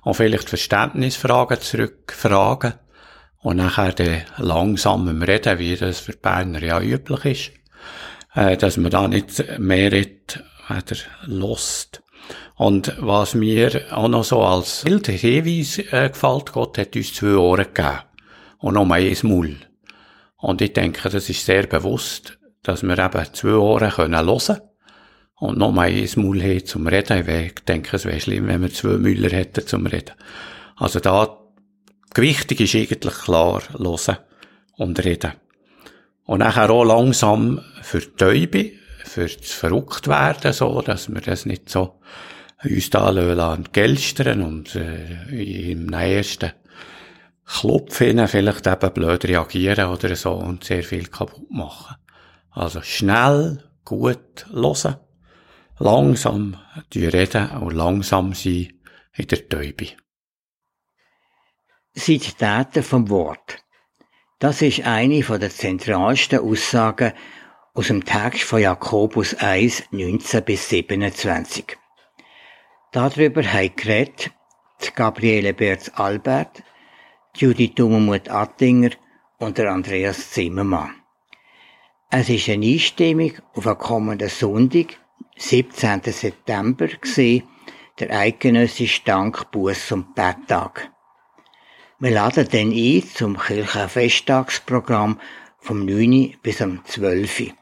Und 0.03 0.13
vielleicht 0.13 0.47
Verständnisfragen 0.47 1.59
zurückfragen. 1.59 2.75
Und 3.41 3.57
nachher 3.57 3.91
dann 3.91 4.21
langsam 4.37 5.09
im 5.09 5.21
Reden, 5.21 5.59
wie 5.59 5.75
das 5.75 5.99
für 5.99 6.13
die 6.13 6.19
Berner 6.19 6.63
ja 6.63 6.79
üblich 6.79 7.25
ist. 7.25 7.51
Äh, 8.35 8.55
dass 8.55 8.77
man 8.77 8.91
da 8.91 9.07
nicht 9.07 9.59
mehr 9.59 9.91
redet, 9.91 10.41
weder 10.69 10.97
lost. 11.25 12.03
Und 12.57 12.95
was 12.99 13.35
mir 13.35 13.85
auch 13.91 14.07
noch 14.07 14.23
so 14.23 14.41
als 14.41 14.83
Bild 14.83 15.07
Hinweis 15.07 15.77
äh, 15.77 16.09
gefällt, 16.09 16.53
Gott 16.53 16.77
hat 16.77 16.95
uns 16.95 17.13
zwei 17.13 17.35
Ohren 17.35 17.65
gegeben. 17.65 17.99
Und 18.59 18.75
noch 18.75 18.89
ein 18.89 19.17
Maul. 19.23 19.57
Und 20.37 20.61
ich 20.61 20.73
denke, 20.73 21.09
das 21.09 21.29
ist 21.29 21.45
sehr 21.45 21.67
bewusst, 21.67 22.37
dass 22.63 22.83
wir 22.83 22.97
eben 22.97 23.33
zwei 23.33 23.55
Ohren 23.55 23.91
können 23.91 24.25
hören 24.25 24.61
und 25.37 25.57
noch 25.57 25.71
mal 25.71 25.89
ein 25.89 26.09
Maul 26.15 26.41
haben 26.41 26.65
zum 26.65 26.87
Reden. 26.87 27.29
Ich 27.29 27.55
denke, 27.65 27.97
es 27.97 28.05
wäre 28.05 28.19
schlimm, 28.19 28.47
wenn 28.47 28.61
wir 28.61 28.71
zwei 28.71 28.97
Müller 28.97 29.29
hätten 29.29 29.67
zum 29.67 29.85
Reden. 29.85 30.15
Also 30.77 30.99
da, 30.99 31.37
gewichtig 32.13 32.61
ist 32.61 32.75
eigentlich 32.75 33.15
klar, 33.15 33.61
hören 33.77 34.17
und 34.77 35.03
reden. 35.03 35.33
Und 36.25 36.39
nachher 36.39 36.69
auch 36.69 36.85
langsam 36.85 37.61
für 37.81 37.99
die 37.99 38.15
Täube, 38.15 38.71
für 39.03 39.27
das 39.27 39.51
Verrücktwerden, 39.51 40.53
so, 40.53 40.81
dass 40.81 41.13
wir 41.13 41.21
das 41.21 41.45
nicht 41.45 41.69
so 41.69 41.99
uns 42.65 42.89
da 42.89 43.09
lassen, 43.09 43.69
gelstern 43.71 44.41
und 44.41 44.75
äh, 44.75 45.71
im 45.71 45.91
ersten 45.93 46.51
Klopf 47.45 47.97
vielleicht 47.97 48.67
eben 48.67 48.93
blöd 48.93 49.25
reagieren 49.25 49.89
oder 49.89 50.15
so 50.15 50.31
und 50.31 50.63
sehr 50.63 50.83
viel 50.83 51.07
kaputt 51.07 51.49
machen. 51.51 51.95
Also 52.49 52.81
schnell, 52.81 53.63
gut 53.83 54.47
hören, 54.51 54.95
langsam 55.77 56.57
reden 56.93 57.49
und 57.51 57.73
langsam 57.73 58.33
sein 58.33 58.73
in 59.13 59.27
der 59.27 59.47
Täube. 59.47 59.89
Zitaten 61.93 62.83
vom 62.83 63.09
Wort. 63.09 63.63
Das 64.39 64.61
ist 64.61 64.85
eine 64.85 65.23
von 65.23 65.39
der 65.39 65.49
zentralsten 65.49 66.39
Aussagen 66.39 67.13
aus 67.73 67.87
dem 67.87 68.03
Text 68.03 68.43
von 68.43 68.61
Jakobus 68.61 69.35
1, 69.35 69.83
19 69.91 70.43
bis 70.43 70.69
27. 70.69 71.77
Darüber 72.95 73.43
haben 73.43 73.75
geredet 73.75 74.31
Gabriele 74.95 75.53
Berz-Albert, 75.53 76.63
Judith 77.35 77.75
Dummermuth 77.75 78.29
Attinger 78.29 78.91
und 79.37 79.57
der 79.57 79.73
Andreas 79.73 80.31
Zimmermann. 80.31 80.95
Es 82.09 82.29
ist 82.29 82.47
eine 82.47 82.65
Einstimmung 82.65 83.33
auf 83.53 83.67
einen 83.67 83.77
kommenden 83.77 84.29
Sonntag, 84.29 84.97
17. 85.35 86.03
September, 86.03 86.87
gewesen, 86.87 87.43
der 87.99 88.17
eidgenössische 88.17 89.01
Dank, 89.03 89.51
Buß 89.51 89.91
und 89.91 90.15
Betttag. 90.15 90.89
Wir 91.99 92.11
laden 92.11 92.47
dann 92.49 92.71
ein 92.71 93.03
zum 93.13 93.37
Kirchenfesttagsprogramm 93.37 95.19
vom 95.57 95.83
9. 95.83 96.37
bis 96.41 96.61
am 96.61 96.79
12. 96.85 97.55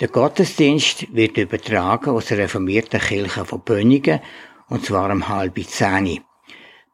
Der 0.00 0.08
Gottesdienst 0.08 1.14
wird 1.14 1.36
übertragen 1.36 2.08
aus 2.08 2.26
der 2.26 2.38
reformierten 2.38 2.98
Kirche 2.98 3.44
von 3.44 3.60
Bönnigen, 3.60 4.20
und 4.68 4.86
zwar 4.86 5.10
um 5.10 5.28
halb 5.28 5.62
zehn. 5.62 6.24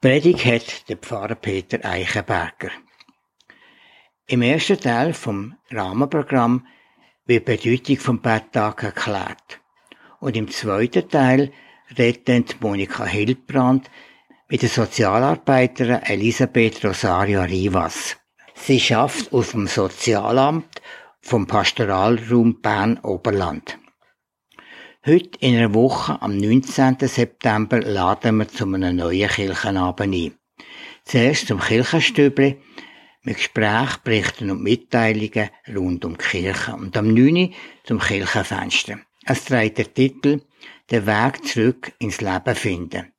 Predigt 0.01 0.45
hat 0.45 0.89
der 0.89 0.97
Pfarrer 0.97 1.37
Peter 1.37 1.85
Eichenberger. 1.85 2.71
Im 4.27 4.43
ersten 4.43 4.81
Teil 4.81 5.15
vom 5.15 5.55
Rahmenprogramm 5.71 6.67
wird 7.27 7.47
die 7.47 7.57
Bedeutung 7.57 7.99
vom 7.99 8.21
Betttag 8.21 8.83
erklärt. 8.83 9.61
Und 10.19 10.37
im 10.37 10.51
zweiten 10.51 11.09
Teil 11.09 11.53
redet 11.97 12.61
Monika 12.61 13.05
Hildbrand 13.05 13.89
mit 14.49 14.63
der 14.63 14.69
Sozialarbeiterin 14.69 16.03
Elisabeth 16.03 16.85
Rosario 16.85 17.43
Rivas. 17.43 18.17
Sie 18.55 18.81
schafft 18.81 19.33
auf 19.33 19.53
dem 19.53 19.69
Sozialamt 19.69 20.83
vom 21.27 21.47
Pastoralraum 21.49 22.61
Bern-Oberland. 22.61 23.79
Heute 25.05 25.39
in 25.41 25.57
einer 25.57 25.75
Woche, 25.75 26.23
am 26.23 26.37
19. 26.37 26.99
September, 27.01 27.81
laden 27.81 28.37
wir 28.39 28.49
zu 28.49 28.65
einem 28.65 28.95
neuen 28.95 29.29
Kirchenabend 29.29 30.15
ein. 30.15 30.39
Zuerst 31.05 31.49
zum 31.49 31.59
Kirchenstübli 31.59 32.61
mit 33.23 33.37
Gesprächen, 33.39 34.01
Berichten 34.05 34.51
und 34.53 34.63
Mitteilungen 34.63 35.51
rund 35.75 36.05
um 36.05 36.17
die 36.17 36.25
Kirche 36.25 36.75
und 36.75 36.97
am 36.97 37.13
9. 37.13 37.53
zum 37.83 37.99
Kirchenfenster. 37.99 39.01
Es 39.25 39.45
trägt 39.45 39.79
der 39.79 39.93
Titel 39.93 40.43
Der 40.91 41.07
Weg 41.07 41.45
zurück 41.45 41.93
ins 41.99 42.21
Leben 42.21 42.55
finden. 42.55 43.13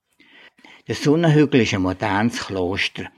Der 0.87 0.95
Sonnenhügel 0.95 1.61
ist 1.61 1.73
ein 1.73 1.81
modernes 1.81 2.47
Kloster, 2.47 3.11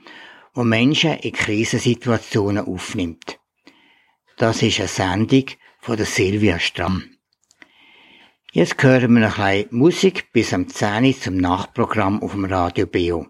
wo 0.52 0.64
Menschen 0.64 1.12
in 1.12 1.32
Krisensituationen 1.32 2.66
aufnimmt. 2.66 3.39
Das 4.40 4.62
ist 4.62 4.78
eine 4.78 4.88
Sendung 4.88 5.44
von 5.80 5.98
der 5.98 6.06
Silvia 6.06 6.58
Stramm. 6.58 7.10
Jetzt 8.52 8.82
hören 8.82 9.12
wir 9.12 9.28
noch 9.28 9.38
ein 9.38 9.66
Musik 9.70 10.32
bis 10.32 10.54
am 10.54 10.66
10 10.66 11.04
Uhr 11.04 11.20
zum 11.20 11.36
Nachtprogramm 11.36 12.22
auf 12.22 12.32
dem 12.32 12.46
Radio 12.46 12.86
Bio. 12.86 13.26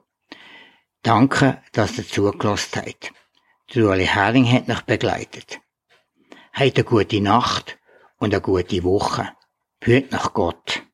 Danke, 1.03 1.61
dass 1.73 1.99
ihr 1.99 2.07
zugelassen 2.07 2.83
habt. 2.87 3.13
Die 3.75 3.83
Ueli 3.83 4.07
Hering 4.07 4.47
hat 4.53 4.69
noch 4.69 4.83
begleitet. 4.83 5.59
Habt 6.53 6.77
eine 6.77 6.85
gute 6.85 7.21
Nacht 7.21 7.77
und 8.19 8.33
eine 8.33 8.41
gute 8.41 8.85
Woche. 8.85 9.33
Hüt 9.83 10.13
nach 10.13 10.33
Gott. 10.33 10.85